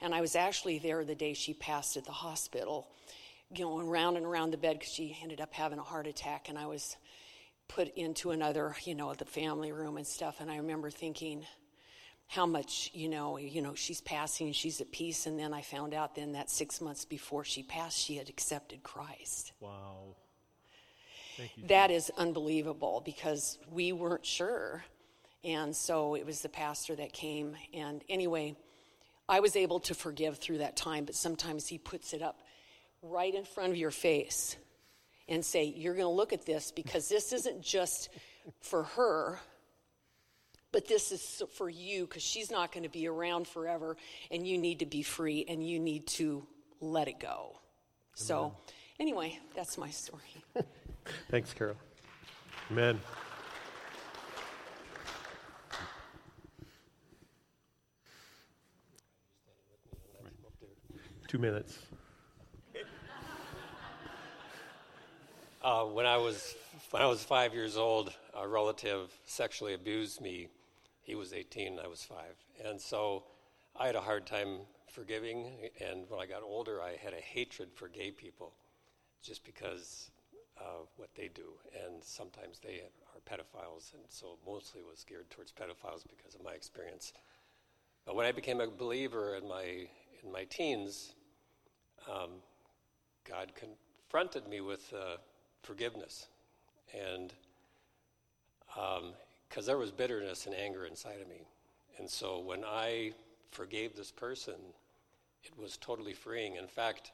and 0.01 0.13
i 0.13 0.21
was 0.21 0.35
actually 0.35 0.79
there 0.79 1.05
the 1.05 1.15
day 1.15 1.33
she 1.33 1.53
passed 1.53 1.95
at 1.95 2.05
the 2.05 2.11
hospital 2.11 2.87
going 3.55 3.87
round 3.87 4.17
and 4.17 4.25
around 4.25 4.51
the 4.51 4.57
bed 4.57 4.79
because 4.79 4.93
she 4.93 5.17
ended 5.21 5.41
up 5.41 5.53
having 5.53 5.79
a 5.79 5.83
heart 5.83 6.07
attack, 6.07 6.49
and 6.49 6.57
I 6.57 6.65
was 6.65 6.97
put 7.67 7.93
into 7.95 8.31
another, 8.31 8.75
you 8.83 8.95
know, 8.95 9.13
the 9.13 9.25
family 9.25 9.71
room 9.71 9.97
and 9.97 10.07
stuff. 10.07 10.37
And 10.39 10.49
I 10.49 10.57
remember 10.57 10.89
thinking 10.89 11.45
how 12.27 12.45
much, 12.45 12.91
you 12.93 13.09
know, 13.09 13.37
you 13.37 13.61
know, 13.61 13.73
she's 13.73 14.01
passing, 14.01 14.51
she's 14.51 14.81
at 14.81 14.91
peace. 14.91 15.25
And 15.25 15.39
then 15.39 15.53
I 15.53 15.61
found 15.61 15.93
out 15.93 16.15
then 16.15 16.33
that 16.33 16.49
six 16.49 16.81
months 16.81 17.05
before 17.05 17.43
she 17.43 17.63
passed, 17.63 17.97
she 17.97 18.17
had 18.17 18.29
accepted 18.29 18.83
Christ. 18.83 19.53
Wow. 19.59 20.15
You, 21.37 21.67
that 21.67 21.91
is 21.91 22.11
unbelievable 22.17 23.01
because 23.05 23.57
we 23.71 23.91
weren't 23.91 24.25
sure. 24.25 24.83
And 25.43 25.75
so 25.75 26.15
it 26.15 26.25
was 26.25 26.41
the 26.41 26.49
pastor 26.49 26.95
that 26.95 27.13
came. 27.13 27.55
And 27.73 28.03
anyway, 28.09 28.55
I 29.29 29.39
was 29.39 29.55
able 29.55 29.79
to 29.81 29.93
forgive 29.93 30.37
through 30.37 30.59
that 30.59 30.75
time, 30.75 31.05
but 31.05 31.15
sometimes 31.15 31.67
he 31.67 31.77
puts 31.77 32.13
it 32.13 32.21
up 32.21 32.39
right 33.01 33.33
in 33.33 33.43
front 33.43 33.71
of 33.71 33.77
your 33.77 33.91
face 33.91 34.55
and 35.27 35.45
say, 35.45 35.65
You're 35.65 35.93
going 35.93 36.05
to 36.05 36.09
look 36.09 36.33
at 36.33 36.45
this 36.45 36.71
because 36.71 37.09
this 37.09 37.33
isn't 37.33 37.61
just 37.61 38.09
for 38.61 38.83
her, 38.83 39.39
but 40.71 40.87
this 40.87 41.11
is 41.11 41.43
for 41.55 41.69
you 41.69 42.05
because 42.05 42.23
she's 42.23 42.51
not 42.51 42.71
going 42.71 42.83
to 42.83 42.89
be 42.89 43.07
around 43.07 43.47
forever 43.47 43.97
and 44.31 44.47
you 44.47 44.57
need 44.57 44.79
to 44.79 44.85
be 44.85 45.01
free 45.01 45.45
and 45.47 45.65
you 45.67 45.79
need 45.79 46.07
to 46.07 46.45
let 46.79 47.07
it 47.07 47.19
go. 47.19 47.49
Amen. 47.49 47.59
So, 48.13 48.53
anyway, 48.99 49.39
that's 49.55 49.77
my 49.77 49.89
story. 49.89 50.21
Thanks, 51.29 51.53
Carol. 51.53 51.75
Amen. 52.71 52.99
Two 61.27 61.37
minutes. 61.37 61.79
Uh, 65.61 65.83
when 65.83 66.05
I 66.05 66.15
was 66.15 66.55
when 66.91 67.01
I 67.01 67.05
was 67.05 67.23
five 67.23 67.53
years 67.53 67.75
old, 67.75 68.13
a 68.33 68.47
relative 68.47 69.11
sexually 69.25 69.73
abused 69.73 70.21
me. 70.21 70.47
He 71.01 71.15
was 71.15 71.33
18, 71.33 71.79
I 71.83 71.87
was 71.87 72.03
five, 72.03 72.35
and 72.65 72.79
so 72.79 73.23
I 73.77 73.87
had 73.87 73.95
a 73.95 74.01
hard 74.01 74.25
time 74.25 74.59
forgiving. 74.89 75.47
And 75.85 76.05
when 76.09 76.19
I 76.19 76.25
got 76.25 76.43
older, 76.43 76.81
I 76.81 76.95
had 77.01 77.13
a 77.13 77.21
hatred 77.21 77.69
for 77.75 77.87
gay 77.87 78.11
people, 78.11 78.53
just 79.21 79.45
because 79.45 80.11
of 80.59 80.87
what 80.97 81.09
they 81.15 81.29
do. 81.33 81.53
And 81.85 82.03
sometimes 82.03 82.59
they 82.59 82.81
are 83.13 83.21
pedophiles, 83.25 83.93
and 83.93 84.03
so 84.09 84.37
mostly 84.45 84.81
was 84.81 85.03
geared 85.03 85.29
towards 85.29 85.51
pedophiles 85.51 86.03
because 86.07 86.35
of 86.35 86.43
my 86.43 86.53
experience. 86.53 87.13
But 88.05 88.15
when 88.15 88.25
I 88.25 88.31
became 88.31 88.61
a 88.61 88.67
believer 88.67 89.35
in 89.35 89.47
my 89.47 89.87
in 90.23 90.31
my 90.31 90.45
teens, 90.45 91.13
um, 92.09 92.29
God 93.27 93.51
confronted 93.55 94.47
me 94.47 94.61
with 94.61 94.93
uh, 94.93 95.17
forgiveness. 95.61 96.27
And 96.93 97.33
because 98.67 98.99
um, 98.99 99.65
there 99.65 99.77
was 99.77 99.91
bitterness 99.91 100.45
and 100.45 100.55
anger 100.55 100.85
inside 100.85 101.19
of 101.21 101.27
me. 101.27 101.47
And 101.97 102.09
so 102.09 102.39
when 102.39 102.63
I 102.63 103.11
forgave 103.51 103.95
this 103.95 104.11
person, 104.11 104.55
it 105.43 105.57
was 105.57 105.77
totally 105.77 106.13
freeing. 106.13 106.55
In 106.55 106.67
fact, 106.67 107.11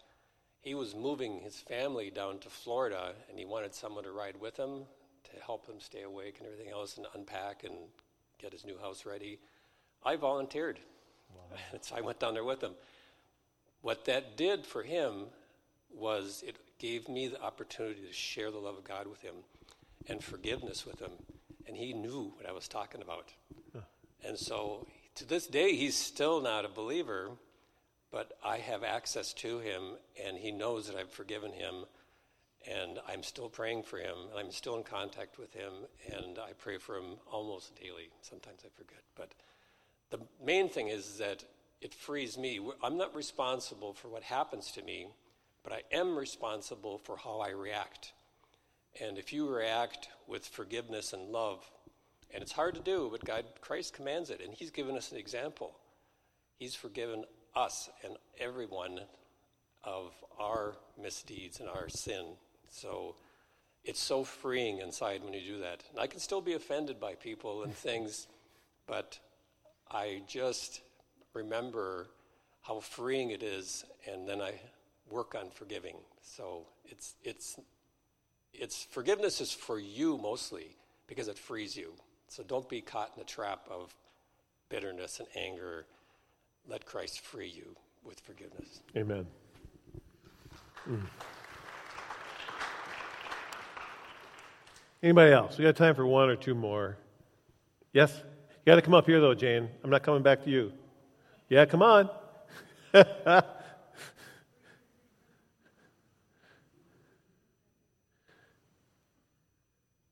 he 0.64 0.76
was 0.76 0.96
moving 0.96 1.42
his 1.42 1.58
family 1.58 2.10
down 2.10 2.40
to 2.40 2.50
Florida 2.50 3.14
and 3.30 3.38
he 3.38 3.46
wanted 3.46 3.76
someone 3.76 4.06
to 4.06 4.12
ride 4.12 4.40
with 4.40 4.58
him 4.58 4.84
to 5.26 5.44
help 5.46 5.68
him 5.68 5.76
stay 5.80 6.04
awake 6.04 6.38
and 6.40 6.48
everything 6.48 6.72
else 6.72 6.98
and 6.98 7.06
unpack 7.14 7.66
and 7.66 7.76
get 8.42 8.54
his 8.54 8.66
new 8.66 8.78
house 8.78 9.06
ready. 9.06 9.40
I 10.06 10.16
volunteered. 10.16 10.80
Wow. 11.36 11.58
so 11.82 11.96
I 11.96 12.02
went 12.02 12.20
down 12.20 12.34
there 12.34 12.46
with 12.46 12.62
him. 12.62 12.72
What 13.82 14.06
that 14.06 14.38
did 14.38 14.66
for 14.66 14.84
him 14.84 15.26
was 15.94 16.44
it 16.48 16.56
gave 16.80 17.10
me 17.10 17.28
the 17.28 17.42
opportunity 17.42 18.02
to 18.08 18.14
share 18.14 18.50
the 18.50 18.58
love 18.58 18.78
of 18.78 18.86
God 18.86 19.08
with 19.08 19.22
him 19.22 19.36
and 20.08 20.24
forgiveness 20.24 20.86
with 20.86 21.00
him. 21.00 21.12
And 21.68 21.76
he 21.76 21.94
knew 21.94 22.32
what 22.38 22.48
I 22.48 22.54
was 22.54 22.70
talking 22.70 23.02
about. 23.02 23.34
Huh. 23.74 23.82
And 24.26 24.38
so 24.38 24.88
to 25.16 25.26
this 25.26 25.46
day, 25.46 25.76
he's 25.76 25.96
still 25.96 26.42
not 26.42 26.64
a 26.64 26.70
believer, 26.70 27.32
but 28.14 28.38
I 28.46 28.58
have 28.58 28.84
access 28.84 29.34
to 29.34 29.58
him, 29.58 29.98
and 30.24 30.38
he 30.38 30.52
knows 30.52 30.86
that 30.86 30.96
I've 30.96 31.10
forgiven 31.10 31.52
him. 31.52 31.86
And 32.72 33.00
I'm 33.10 33.24
still 33.24 33.50
praying 33.50 33.84
for 33.84 33.98
him, 33.98 34.16
and 34.30 34.40
I'm 34.40 34.52
still 34.52 34.78
in 34.78 34.84
contact 34.84 35.38
with 35.38 35.52
him, 35.54 35.74
and 36.14 36.38
I 36.40 36.54
pray 36.54 36.78
for 36.78 36.96
him 36.96 37.18
almost 37.30 37.76
daily. 37.76 38.10
Sometimes 38.22 38.62
I 38.64 38.70
forget. 38.78 39.02
But 39.18 39.34
the 40.12 40.20
main 40.46 40.70
thing 40.70 40.88
is 40.88 41.18
that 41.18 41.44
it 41.82 41.94
frees 41.94 42.38
me. 42.38 42.62
I'm 42.82 42.98
not 42.98 43.16
responsible 43.16 43.94
for 43.94 44.08
what 44.08 44.24
happens 44.24 44.72
to 44.74 44.84
me, 44.84 45.08
but 45.64 45.74
I 45.74 45.82
am 45.92 46.18
responsible 46.18 47.00
for 47.00 47.18
how 47.18 47.40
I 47.40 47.50
react. 47.50 48.14
And 49.02 49.18
if 49.18 49.34
you 49.34 49.50
react 49.50 50.08
with 50.28 50.46
forgiveness 50.46 51.12
and 51.12 51.32
love, 51.32 51.70
and 52.32 52.42
it's 52.42 52.54
hard 52.54 52.76
to 52.76 52.82
do, 52.82 53.10
but 53.12 53.26
God, 53.26 53.44
Christ 53.60 53.94
commands 53.94 54.30
it, 54.30 54.40
and 54.40 54.54
He's 54.54 54.72
given 54.72 54.96
us 54.96 55.12
an 55.12 55.18
example. 55.18 55.76
He's 56.60 56.76
forgiven 56.76 57.26
us 57.56 57.90
and 58.04 58.16
everyone 58.40 59.00
of 59.84 60.14
our 60.40 60.76
misdeeds 61.02 61.60
and 61.60 61.70
our 61.70 61.90
sin. 61.90 62.26
So 62.70 63.16
it's 63.84 64.00
so 64.00 64.24
freeing 64.24 64.80
inside 64.80 65.24
when 65.24 65.34
you 65.34 65.42
do 65.42 65.60
that. 65.60 65.84
And 65.92 66.00
I 66.00 66.08
can 66.08 66.20
still 66.20 66.42
be 66.42 66.54
offended 66.54 67.00
by 67.00 67.16
people 67.16 67.64
and 67.64 67.74
things, 67.76 68.28
but 68.88 69.20
I 69.92 70.22
just 70.28 70.82
remember 71.34 72.08
how 72.62 72.80
freeing 72.80 73.32
it 73.32 73.44
is, 73.44 73.84
and 74.10 74.28
then 74.28 74.42
I 74.42 74.54
work 75.10 75.36
on 75.36 75.50
forgiving. 75.50 75.98
So 76.22 76.66
it's 76.86 77.16
it's 77.24 77.60
it's 78.54 78.84
forgiveness 78.90 79.42
is 79.42 79.52
for 79.52 79.80
you 79.80 80.18
mostly 80.18 80.78
because 81.08 81.28
it 81.28 81.38
frees 81.38 81.76
you. 81.76 81.94
So 82.28 82.44
don't 82.44 82.68
be 82.70 82.82
caught 82.82 83.12
in 83.16 83.20
the 83.20 83.26
trap 83.26 83.68
of 83.70 83.94
bitterness 84.70 85.20
and 85.20 85.28
anger. 85.36 85.86
Let 86.68 86.86
Christ 86.86 87.22
free 87.22 87.50
you 87.50 87.76
with 88.04 88.20
forgiveness. 88.20 88.82
Amen. 88.96 89.26
Mm. 90.90 91.02
Anybody 95.02 95.34
else? 95.34 95.58
We 95.58 95.66
got 95.66 95.76
time 95.76 95.96
for 95.96 96.06
one 96.06 96.30
or 96.30 96.36
two 96.38 96.56
more. 96.56 96.98
Yes? 97.92 98.22
You 98.66 98.72
got 98.72 98.76
to 98.76 98.82
come 98.82 98.94
up 98.94 99.06
here, 99.06 99.20
though, 99.20 99.34
Jane. 99.34 99.68
I'm 99.84 99.90
not 99.90 100.04
coming 100.04 100.24
back 100.24 100.44
to 100.46 100.50
you. 100.50 100.72
Yeah, 101.50 101.66
come 101.66 101.82
on. 101.82 102.10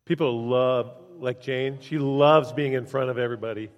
People 0.05 0.45
love, 0.47 0.91
like 1.19 1.39
Jane, 1.39 1.77
she 1.79 1.97
loves 1.97 2.51
being 2.51 2.73
in 2.73 2.85
front 2.85 3.09
of 3.09 3.17
everybody. 3.17 3.69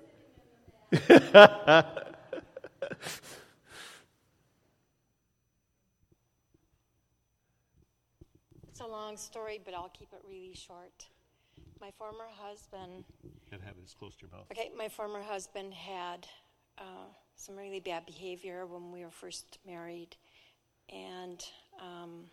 it's 8.67 8.81
a 8.81 8.87
long 8.87 9.17
story, 9.17 9.59
but 9.63 9.73
I'll 9.73 9.89
keep 9.89 10.13
it 10.13 10.21
really 10.27 10.53
short. 10.55 11.07
My 11.79 11.91
former 11.97 12.25
husband. 12.31 13.03
It 13.51 13.59
as 13.83 13.93
close 13.93 14.15
to 14.15 14.21
your 14.21 14.31
mouth. 14.31 14.47
Okay, 14.51 14.71
my 14.77 14.87
former 14.87 15.21
husband 15.21 15.73
had 15.73 16.27
uh, 16.77 17.07
some 17.35 17.55
really 17.55 17.79
bad 17.79 18.05
behavior 18.05 18.65
when 18.65 18.91
we 18.91 19.03
were 19.03 19.11
first 19.11 19.59
married, 19.65 20.15
and 20.89 21.43
um, 21.81 22.25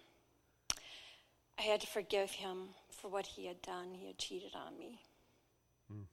I 1.58 1.62
had 1.62 1.80
to 1.82 1.86
forgive 1.86 2.30
him 2.30 2.68
for 2.90 3.08
what 3.08 3.26
he 3.26 3.46
had 3.46 3.60
done. 3.62 3.92
He 3.92 4.06
had 4.06 4.18
cheated 4.18 4.52
on 4.54 4.78
me. 4.78 5.00
Mm. 5.92 6.04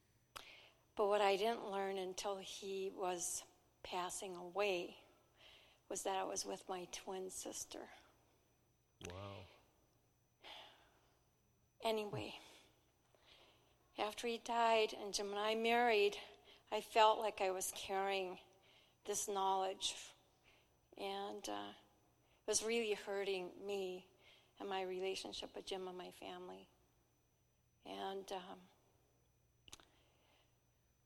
But 0.95 1.07
what 1.07 1.21
I 1.21 1.35
didn't 1.35 1.71
learn 1.71 1.97
until 1.97 2.37
he 2.37 2.91
was 2.95 3.43
passing 3.91 4.35
away 4.35 4.95
was 5.89 6.03
that 6.03 6.15
I 6.15 6.23
was 6.23 6.45
with 6.45 6.63
my 6.67 6.87
twin 6.91 7.29
sister. 7.29 7.79
Wow. 9.05 9.45
Anyway, 11.85 12.33
after 13.99 14.27
he 14.27 14.41
died 14.43 14.93
and 15.01 15.13
Jim 15.13 15.29
and 15.29 15.39
I 15.39 15.55
married, 15.55 16.17
I 16.71 16.81
felt 16.81 17.19
like 17.19 17.39
I 17.41 17.51
was 17.51 17.71
carrying 17.75 18.37
this 19.05 19.29
knowledge, 19.29 19.95
and 20.97 21.47
uh, 21.47 21.71
it 21.71 22.47
was 22.47 22.63
really 22.63 22.97
hurting 23.05 23.49
me 23.65 24.05
and 24.59 24.67
my 24.67 24.81
relationship 24.81 25.49
with 25.55 25.65
Jim 25.65 25.87
and 25.87 25.97
my 25.97 26.09
family. 26.19 26.67
And 27.85 28.29
um, 28.33 28.59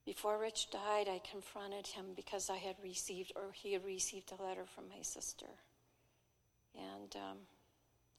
before 0.05 0.37
Rich 0.37 0.71
died, 0.71 1.07
I 1.07 1.21
confronted 1.29 1.87
him 1.87 2.07
because 2.15 2.49
I 2.49 2.57
had 2.57 2.75
received, 2.83 3.33
or 3.35 3.51
he 3.53 3.73
had 3.73 3.85
received 3.85 4.31
a 4.31 4.43
letter 4.43 4.65
from 4.65 4.85
my 4.89 5.01
sister. 5.01 5.47
And 6.75 7.15
um, 7.15 7.37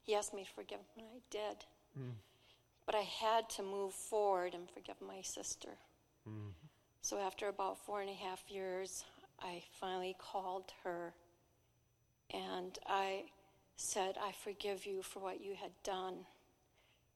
he 0.01 0.15
asked 0.15 0.33
me 0.33 0.43
to 0.43 0.49
forgive 0.49 0.79
him, 0.79 0.85
and 0.97 1.07
I 1.07 1.19
did. 1.29 1.65
Mm. 1.99 2.15
But 2.85 2.95
I 2.95 3.01
had 3.01 3.49
to 3.51 3.63
move 3.63 3.93
forward 3.93 4.53
and 4.53 4.69
forgive 4.69 5.01
my 5.01 5.21
sister. 5.21 5.69
Mm. 6.27 6.51
So 7.01 7.17
after 7.19 7.47
about 7.47 7.77
four 7.85 8.01
and 8.01 8.09
a 8.09 8.13
half 8.13 8.43
years, 8.49 9.03
I 9.41 9.63
finally 9.79 10.15
called 10.17 10.71
her 10.83 11.13
and 12.31 12.77
I 12.87 13.23
said, 13.75 14.15
I 14.21 14.31
forgive 14.31 14.85
you 14.85 15.01
for 15.01 15.19
what 15.19 15.43
you 15.43 15.55
had 15.55 15.71
done 15.83 16.25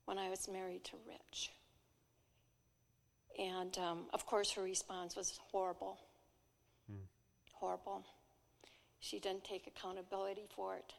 when 0.06 0.18
I 0.18 0.30
was 0.30 0.48
married 0.48 0.84
to 0.86 0.98
Rich. 1.08 1.52
And 3.38 3.78
um, 3.78 4.06
of 4.14 4.26
course, 4.26 4.52
her 4.54 4.64
response 4.64 5.16
was 5.16 5.40
horrible. 5.52 6.00
Hmm. 6.90 7.04
Horrible. 7.54 8.06
She 9.00 9.20
didn't 9.20 9.44
take 9.44 9.68
accountability 9.68 10.48
for 10.56 10.76
it. 10.76 10.94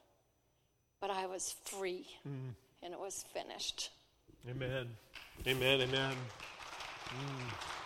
But 1.01 1.11
I 1.11 1.26
was 1.26 1.55
free, 1.64 2.07
hmm. 2.22 2.51
and 2.82 2.93
it 2.93 2.99
was 2.99 3.24
finished. 3.32 3.91
Amen. 4.49 4.89
Amen. 5.47 5.80
Amen. 5.80 6.14
Mm. 7.09 7.78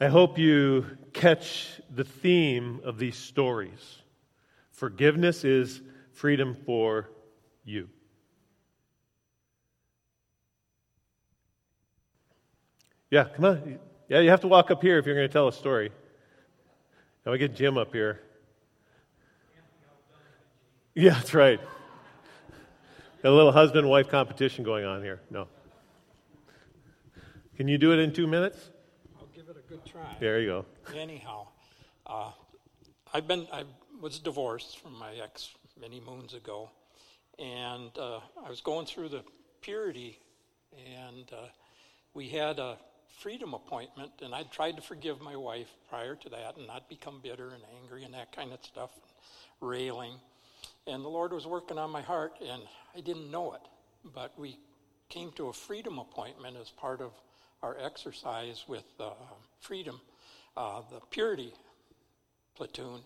I 0.00 0.06
hope 0.06 0.38
you 0.38 0.86
catch 1.12 1.80
the 1.94 2.04
theme 2.04 2.80
of 2.84 2.98
these 2.98 3.16
stories. 3.16 4.02
Forgiveness 4.70 5.44
is 5.44 5.80
freedom 6.12 6.56
for 6.64 7.10
you. 7.64 7.88
Yeah, 13.10 13.24
come 13.24 13.44
on. 13.44 13.78
Yeah, 14.08 14.20
you 14.20 14.30
have 14.30 14.40
to 14.40 14.48
walk 14.48 14.70
up 14.70 14.82
here 14.82 14.98
if 14.98 15.06
you're 15.06 15.14
going 15.14 15.28
to 15.28 15.32
tell 15.32 15.48
a 15.48 15.52
story. 15.52 15.90
Now 17.24 17.32
we 17.32 17.38
get 17.38 17.54
Jim 17.54 17.78
up 17.78 17.92
here. 17.92 18.20
Yeah, 20.94 21.14
that's 21.14 21.34
right. 21.34 21.60
Got 23.22 23.30
a 23.30 23.34
little 23.34 23.52
husband 23.52 23.88
wife 23.88 24.08
competition 24.08 24.64
going 24.64 24.84
on 24.84 25.02
here. 25.02 25.20
No. 25.30 25.48
Can 27.56 27.68
you 27.68 27.78
do 27.78 27.92
it 27.92 27.98
in 27.98 28.12
two 28.12 28.26
minutes? 28.26 28.70
I'll 29.18 29.26
give 29.34 29.48
it 29.48 29.56
a 29.56 29.68
good 29.68 29.84
try. 29.84 30.16
There 30.20 30.40
you 30.40 30.46
go. 30.46 30.66
Anyhow, 30.96 31.48
uh, 32.06 32.30
I've 33.12 33.26
been 33.26 33.46
I've 33.52 33.66
was 34.00 34.18
divorced 34.18 34.78
from 34.78 34.96
my 34.98 35.14
ex 35.22 35.50
many 35.80 36.00
moons 36.00 36.34
ago, 36.34 36.70
and 37.38 37.90
uh, 37.98 38.20
I 38.44 38.48
was 38.48 38.60
going 38.60 38.86
through 38.86 39.08
the 39.08 39.24
purity, 39.60 40.20
and 40.76 41.30
uh, 41.32 41.48
we 42.14 42.28
had 42.28 42.58
a 42.58 42.78
freedom 43.20 43.54
appointment, 43.54 44.12
and 44.22 44.34
I'd 44.34 44.50
tried 44.52 44.76
to 44.76 44.82
forgive 44.82 45.20
my 45.20 45.36
wife 45.36 45.68
prior 45.88 46.14
to 46.16 46.28
that 46.30 46.56
and 46.56 46.66
not 46.66 46.88
become 46.88 47.20
bitter 47.22 47.50
and 47.50 47.62
angry 47.82 48.04
and 48.04 48.14
that 48.14 48.34
kind 48.34 48.52
of 48.52 48.64
stuff, 48.64 48.90
and 48.94 49.68
railing. 49.68 50.14
And 50.86 51.04
the 51.04 51.08
Lord 51.08 51.32
was 51.32 51.46
working 51.46 51.78
on 51.78 51.90
my 51.90 52.02
heart, 52.02 52.34
and 52.40 52.62
I 52.96 53.00
didn't 53.00 53.30
know 53.30 53.54
it. 53.54 53.62
But 54.14 54.38
we 54.38 54.58
came 55.08 55.32
to 55.32 55.48
a 55.48 55.52
freedom 55.52 55.98
appointment 55.98 56.56
as 56.60 56.70
part 56.70 57.00
of 57.00 57.12
our 57.62 57.76
exercise 57.78 58.64
with 58.68 58.84
uh, 59.00 59.10
freedom, 59.60 60.00
uh, 60.56 60.82
the 60.90 61.00
purity 61.10 61.52
platoon. 62.54 63.00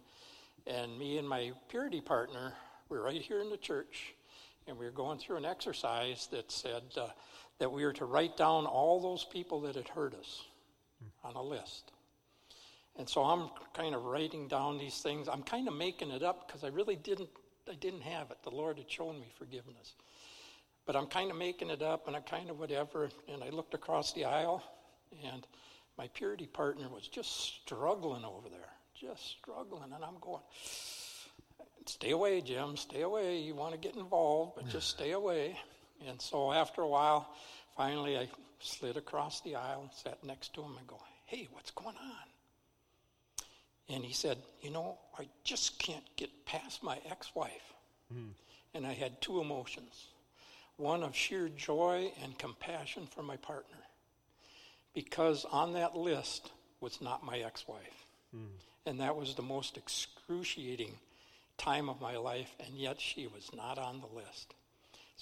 And 0.66 0.98
me 0.98 1.18
and 1.18 1.28
my 1.28 1.52
purity 1.68 2.00
partner 2.00 2.54
were 2.88 3.02
right 3.02 3.20
here 3.20 3.40
in 3.40 3.50
the 3.50 3.56
church, 3.56 4.14
and 4.68 4.78
we 4.78 4.84
were 4.84 4.92
going 4.92 5.18
through 5.18 5.36
an 5.36 5.44
exercise 5.44 6.28
that 6.30 6.52
said 6.52 6.82
uh, 6.96 7.08
that 7.58 7.70
we 7.70 7.84
were 7.84 7.92
to 7.94 8.04
write 8.04 8.36
down 8.36 8.66
all 8.66 9.00
those 9.00 9.24
people 9.24 9.60
that 9.62 9.76
had 9.76 9.88
hurt 9.88 10.14
us 10.14 10.44
on 11.24 11.34
a 11.34 11.42
list. 11.42 11.92
And 12.96 13.08
so 13.08 13.22
I'm 13.22 13.50
kind 13.74 13.94
of 13.94 14.04
writing 14.04 14.48
down 14.48 14.78
these 14.78 15.00
things. 15.00 15.28
I'm 15.28 15.42
kind 15.42 15.66
of 15.68 15.74
making 15.74 16.10
it 16.10 16.22
up 16.22 16.46
because 16.46 16.64
I 16.64 16.68
really 16.68 16.96
didn't 16.96 17.30
I 17.70 17.74
didn't 17.74 18.02
have 18.02 18.30
it. 18.30 18.38
The 18.42 18.50
Lord 18.50 18.78
had 18.78 18.90
shown 18.90 19.20
me 19.20 19.28
forgiveness. 19.38 19.94
But 20.84 20.96
I'm 20.96 21.06
kind 21.06 21.30
of 21.30 21.36
making 21.36 21.70
it 21.70 21.80
up 21.80 22.08
and 22.08 22.16
I'm 22.16 22.22
kind 22.22 22.50
of 22.50 22.58
whatever. 22.58 23.08
And 23.28 23.42
I 23.42 23.50
looked 23.50 23.74
across 23.74 24.12
the 24.12 24.24
aisle 24.24 24.62
and 25.32 25.46
my 25.96 26.08
purity 26.08 26.46
partner 26.46 26.88
was 26.88 27.06
just 27.06 27.30
struggling 27.30 28.24
over 28.24 28.48
there, 28.48 28.70
just 28.94 29.24
struggling. 29.38 29.92
And 29.94 30.04
I'm 30.04 30.18
going, 30.20 30.42
stay 31.86 32.10
away, 32.10 32.40
Jim, 32.40 32.76
stay 32.76 33.02
away. 33.02 33.38
You 33.38 33.54
want 33.54 33.72
to 33.72 33.78
get 33.78 33.96
involved, 33.96 34.54
but 34.56 34.68
just 34.68 34.88
stay 34.96 35.12
away. 35.12 35.56
And 36.08 36.20
so 36.20 36.52
after 36.52 36.82
a 36.82 36.88
while, 36.88 37.28
finally 37.76 38.18
I 38.18 38.28
slid 38.60 38.96
across 38.96 39.40
the 39.40 39.56
aisle 39.56 39.82
and 39.82 39.90
sat 39.92 40.22
next 40.24 40.54
to 40.54 40.62
him 40.62 40.76
and 40.78 40.86
go, 40.86 41.00
hey, 41.26 41.48
what's 41.52 41.70
going 41.70 41.96
on? 41.96 42.32
And 43.88 44.04
he 44.04 44.12
said, 44.12 44.38
You 44.62 44.70
know, 44.70 44.98
I 45.18 45.28
just 45.44 45.78
can't 45.78 46.04
get 46.16 46.46
past 46.46 46.82
my 46.82 46.98
ex 47.10 47.34
wife. 47.34 47.74
Mm. 48.12 48.30
And 48.74 48.86
I 48.86 48.92
had 48.92 49.20
two 49.20 49.40
emotions 49.40 50.08
one 50.78 51.02
of 51.02 51.14
sheer 51.14 51.48
joy 51.48 52.10
and 52.22 52.36
compassion 52.38 53.06
for 53.06 53.22
my 53.22 53.36
partner, 53.36 53.76
because 54.94 55.44
on 55.44 55.74
that 55.74 55.94
list 55.94 56.50
was 56.80 57.00
not 57.00 57.24
my 57.24 57.38
ex 57.38 57.68
wife. 57.68 58.06
Mm. 58.34 58.46
And 58.86 59.00
that 59.00 59.14
was 59.14 59.34
the 59.34 59.42
most 59.42 59.76
excruciating 59.76 60.94
time 61.58 61.88
of 61.88 62.00
my 62.00 62.16
life, 62.16 62.54
and 62.64 62.74
yet 62.74 63.00
she 63.00 63.26
was 63.26 63.50
not 63.54 63.78
on 63.78 64.00
the 64.00 64.16
list. 64.16 64.54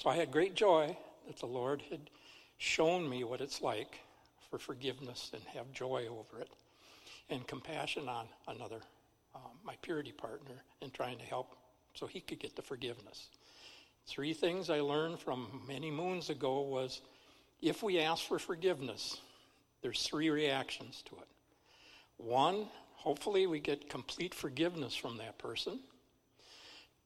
So 0.00 0.08
I 0.08 0.16
had 0.16 0.30
great 0.30 0.54
joy 0.54 0.96
that 1.26 1.36
the 1.36 1.46
Lord 1.46 1.82
had 1.90 2.08
shown 2.56 3.06
me 3.06 3.22
what 3.22 3.42
it's 3.42 3.60
like 3.60 4.00
for 4.48 4.58
forgiveness 4.58 5.30
and 5.34 5.42
have 5.54 5.70
joy 5.72 6.06
over 6.06 6.40
it 6.40 6.48
and 7.28 7.46
compassion 7.46 8.08
on 8.08 8.26
another, 8.48 8.80
um, 9.34 9.50
my 9.62 9.74
purity 9.82 10.12
partner, 10.12 10.54
in 10.80 10.90
trying 10.90 11.18
to 11.18 11.24
help 11.26 11.54
so 11.92 12.06
he 12.06 12.20
could 12.20 12.38
get 12.38 12.56
the 12.56 12.62
forgiveness. 12.62 13.28
Three 14.06 14.32
things 14.32 14.70
I 14.70 14.80
learned 14.80 15.18
from 15.18 15.60
many 15.68 15.90
moons 15.90 16.30
ago 16.30 16.62
was 16.62 17.02
if 17.60 17.82
we 17.82 18.00
ask 18.00 18.24
for 18.24 18.38
forgiveness, 18.38 19.20
there's 19.82 20.04
three 20.04 20.30
reactions 20.30 21.02
to 21.10 21.16
it. 21.16 21.28
One, 22.16 22.68
hopefully 22.94 23.46
we 23.46 23.60
get 23.60 23.90
complete 23.90 24.34
forgiveness 24.34 24.96
from 24.96 25.18
that 25.18 25.36
person. 25.36 25.80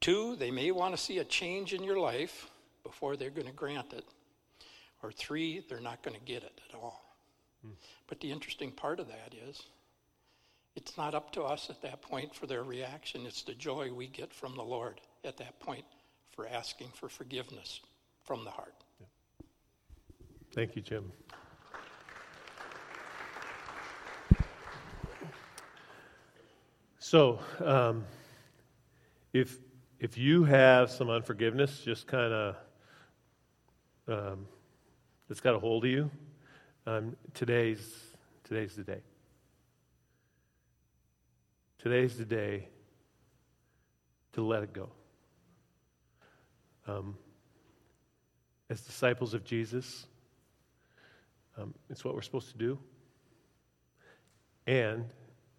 Two, 0.01 0.37
they 0.37 0.53
may 0.53 0.71
want 0.71 0.95
to 0.95 1.03
see 1.03 1.19
a 1.19 1.25
change 1.25 1.75
in 1.75 1.83
your 1.83 1.99
life 1.99 2.53
before 2.85 3.17
they're 3.17 3.31
going 3.31 3.47
to 3.47 3.53
grant 3.53 3.93
it. 3.93 4.05
Or 5.03 5.11
three, 5.11 5.65
they're 5.69 5.81
not 5.81 6.03
going 6.03 6.17
to 6.17 6.25
get 6.25 6.43
it 6.45 6.61
at 6.69 6.75
all. 6.75 7.05
Hmm. 7.63 7.73
But 8.07 8.21
the 8.21 8.31
interesting 8.31 8.71
part 8.71 9.01
of 9.01 9.09
that 9.09 9.35
is 9.49 9.63
it's 10.77 10.97
not 10.97 11.15
up 11.15 11.33
to 11.33 11.43
us 11.43 11.69
at 11.71 11.83
that 11.83 12.03
point 12.03 12.35
for 12.35 12.47
their 12.47 12.63
reaction. 12.63 13.27
It's 13.27 13.43
the 13.43 13.55
joy 13.55 13.93
we 13.93 14.07
get 14.07 14.33
from 14.33 14.55
the 14.57 14.63
Lord 14.63 15.01
at 15.25 15.37
that 15.39 15.59
point 15.61 15.85
for 16.31 16.47
asking 16.49 16.89
for 16.95 17.09
forgiveness 17.09 17.81
from 18.23 18.45
the 18.45 18.51
heart. 18.51 18.75
Yeah. 19.01 19.07
Thank 20.53 20.77
you, 20.77 20.83
Jim. 20.83 21.13
So, 26.99 27.39
um, 27.63 28.05
if 29.33 29.59
if 30.01 30.17
you 30.17 30.45
have 30.45 30.91
some 30.91 31.11
unforgiveness, 31.11 31.81
just 31.85 32.07
kind 32.07 32.33
of 32.33 32.57
um, 34.09 34.47
that's 35.29 35.41
got 35.41 35.55
a 35.55 35.59
hold 35.59 35.85
of 35.85 35.91
you, 35.91 36.11
um, 36.87 37.17
today's 37.33 37.81
today's 38.45 38.77
the 38.77 38.85
day. 38.85 39.01
Today's 41.79 42.17
the 42.17 42.25
day 42.25 42.69
to 44.33 44.43
let 44.43 44.63
it 44.63 44.73
go. 44.73 44.91
Um, 46.87 47.17
as 48.71 48.81
disciples 48.81 49.35
of 49.35 49.45
Jesus, 49.45 50.07
um, 51.57 51.75
it's 51.89 52.05
what 52.05 52.15
we're 52.15 52.23
supposed 52.23 52.51
to 52.51 52.59
do. 52.59 52.79
And 54.67 55.05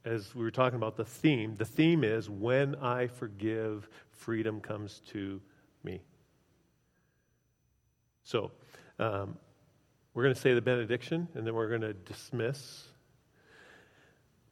as 0.03 0.35
we 0.35 0.43
were 0.43 0.51
talking 0.51 0.77
about 0.77 0.95
the 0.95 1.05
theme, 1.05 1.55
the 1.57 1.65
theme 1.65 2.03
is 2.03 2.29
when 2.29 2.75
I 2.75 3.07
forgive, 3.07 3.89
freedom 4.11 4.61
comes 4.61 5.01
to 5.11 5.41
me. 5.83 6.01
So, 8.26 8.51
um, 8.97 9.38
we're 10.15 10.23
going 10.23 10.34
to 10.34 10.41
say 10.41 10.55
the 10.55 10.61
benediction 10.61 11.28
and 11.36 11.45
then 11.45 11.53
we're 11.53 11.69
going 11.69 11.82
to 11.82 11.93
dismiss. 11.93 12.86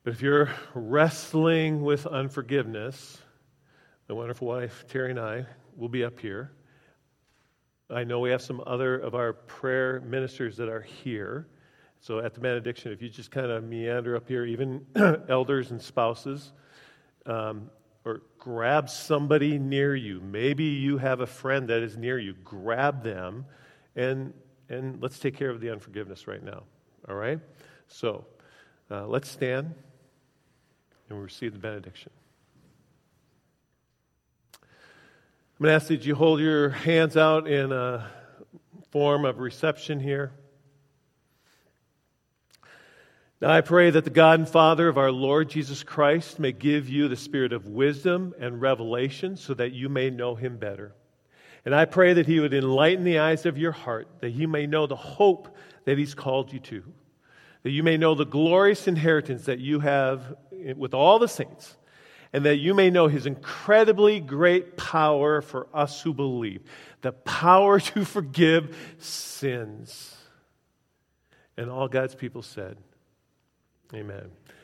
But 0.03 0.13
if 0.13 0.21
you're 0.21 0.51
wrestling 0.75 1.81
with 1.81 2.05
unforgiveness, 2.05 3.17
my 4.07 4.13
wonderful 4.13 4.47
wife, 4.47 4.85
Terry, 4.87 5.09
and 5.09 5.19
I 5.19 5.47
will 5.75 5.89
be 5.89 6.03
up 6.03 6.19
here. 6.19 6.51
I 7.89 8.03
know 8.03 8.19
we 8.19 8.29
have 8.29 8.43
some 8.43 8.61
other 8.67 8.99
of 8.99 9.15
our 9.15 9.33
prayer 9.33 10.01
ministers 10.01 10.55
that 10.57 10.69
are 10.69 10.81
here. 10.81 11.47
So 11.99 12.19
at 12.19 12.35
the 12.35 12.41
benediction, 12.41 12.91
if 12.91 13.01
you 13.01 13.09
just 13.09 13.31
kind 13.31 13.49
of 13.49 13.63
meander 13.63 14.15
up 14.15 14.27
here, 14.27 14.45
even 14.45 14.85
elders 15.29 15.71
and 15.71 15.81
spouses, 15.81 16.51
um, 17.25 17.71
or 18.05 18.21
grab 18.37 18.89
somebody 18.89 19.57
near 19.57 19.95
you. 19.95 20.19
Maybe 20.19 20.65
you 20.65 20.97
have 20.99 21.21
a 21.21 21.27
friend 21.27 21.69
that 21.69 21.81
is 21.81 21.97
near 21.97 22.19
you. 22.19 22.33
Grab 22.43 23.03
them 23.03 23.45
and, 23.95 24.33
and 24.69 25.01
let's 25.01 25.19
take 25.19 25.37
care 25.37 25.49
of 25.49 25.61
the 25.61 25.69
unforgiveness 25.69 26.27
right 26.27 26.43
now. 26.43 26.63
All 27.07 27.15
right? 27.15 27.39
So 27.87 28.25
uh, 28.89 29.07
let's 29.07 29.29
stand 29.29 29.73
and 31.09 31.17
we 31.17 31.23
receive 31.23 31.53
the 31.53 31.59
benediction. 31.59 32.11
I'm 34.61 35.65
going 35.65 35.69
to 35.69 35.75
ask 35.75 35.87
that 35.87 36.05
you 36.05 36.15
hold 36.15 36.39
your 36.39 36.69
hands 36.69 37.15
out 37.15 37.47
in 37.47 37.71
a 37.71 38.09
form 38.91 39.25
of 39.25 39.39
reception 39.39 39.99
here. 39.99 40.31
Now, 43.39 43.51
I 43.51 43.61
pray 43.61 43.89
that 43.89 44.05
the 44.05 44.09
God 44.09 44.39
and 44.39 44.47
Father 44.47 44.87
of 44.87 44.97
our 44.97 45.11
Lord 45.11 45.49
Jesus 45.49 45.83
Christ 45.83 46.39
may 46.39 46.53
give 46.53 46.89
you 46.89 47.07
the 47.07 47.17
spirit 47.17 47.53
of 47.53 47.67
wisdom 47.67 48.33
and 48.39 48.61
revelation 48.61 49.35
so 49.35 49.53
that 49.53 49.73
you 49.73 49.89
may 49.89 50.09
know 50.09 50.35
him 50.35 50.57
better. 50.57 50.95
And 51.65 51.73
I 51.73 51.85
pray 51.85 52.13
that 52.13 52.25
he 52.25 52.39
would 52.39 52.53
enlighten 52.53 53.03
the 53.03 53.19
eyes 53.19 53.45
of 53.45 53.57
your 53.57 53.71
heart, 53.71 54.07
that 54.19 54.31
you 54.31 54.47
may 54.47 54.67
know 54.67 54.85
the 54.85 54.95
hope 54.95 55.55
that 55.85 55.97
he's 55.97 56.13
called 56.13 56.51
you 56.51 56.59
to, 56.59 56.83
that 57.63 57.71
you 57.71 57.83
may 57.83 57.97
know 57.97 58.15
the 58.15 58.25
glorious 58.25 58.87
inheritance 58.87 59.45
that 59.45 59.59
you 59.59 59.79
have 59.79 60.35
with 60.75 60.93
all 60.93 61.19
the 61.19 61.27
saints, 61.27 61.77
and 62.33 62.45
that 62.45 62.57
you 62.57 62.73
may 62.73 62.89
know 62.89 63.07
his 63.07 63.25
incredibly 63.25 64.19
great 64.19 64.75
power 64.75 65.41
for 65.41 65.67
us 65.73 66.01
who 66.01 66.13
believe 66.13 66.61
the 67.01 67.11
power 67.11 67.79
to 67.79 68.03
forgive 68.03 68.75
sins. 68.97 70.17
And 71.55 71.69
all 71.69 71.87
God's 71.87 72.15
people 72.15 72.41
said, 72.41 72.77
Amen. 73.93 74.31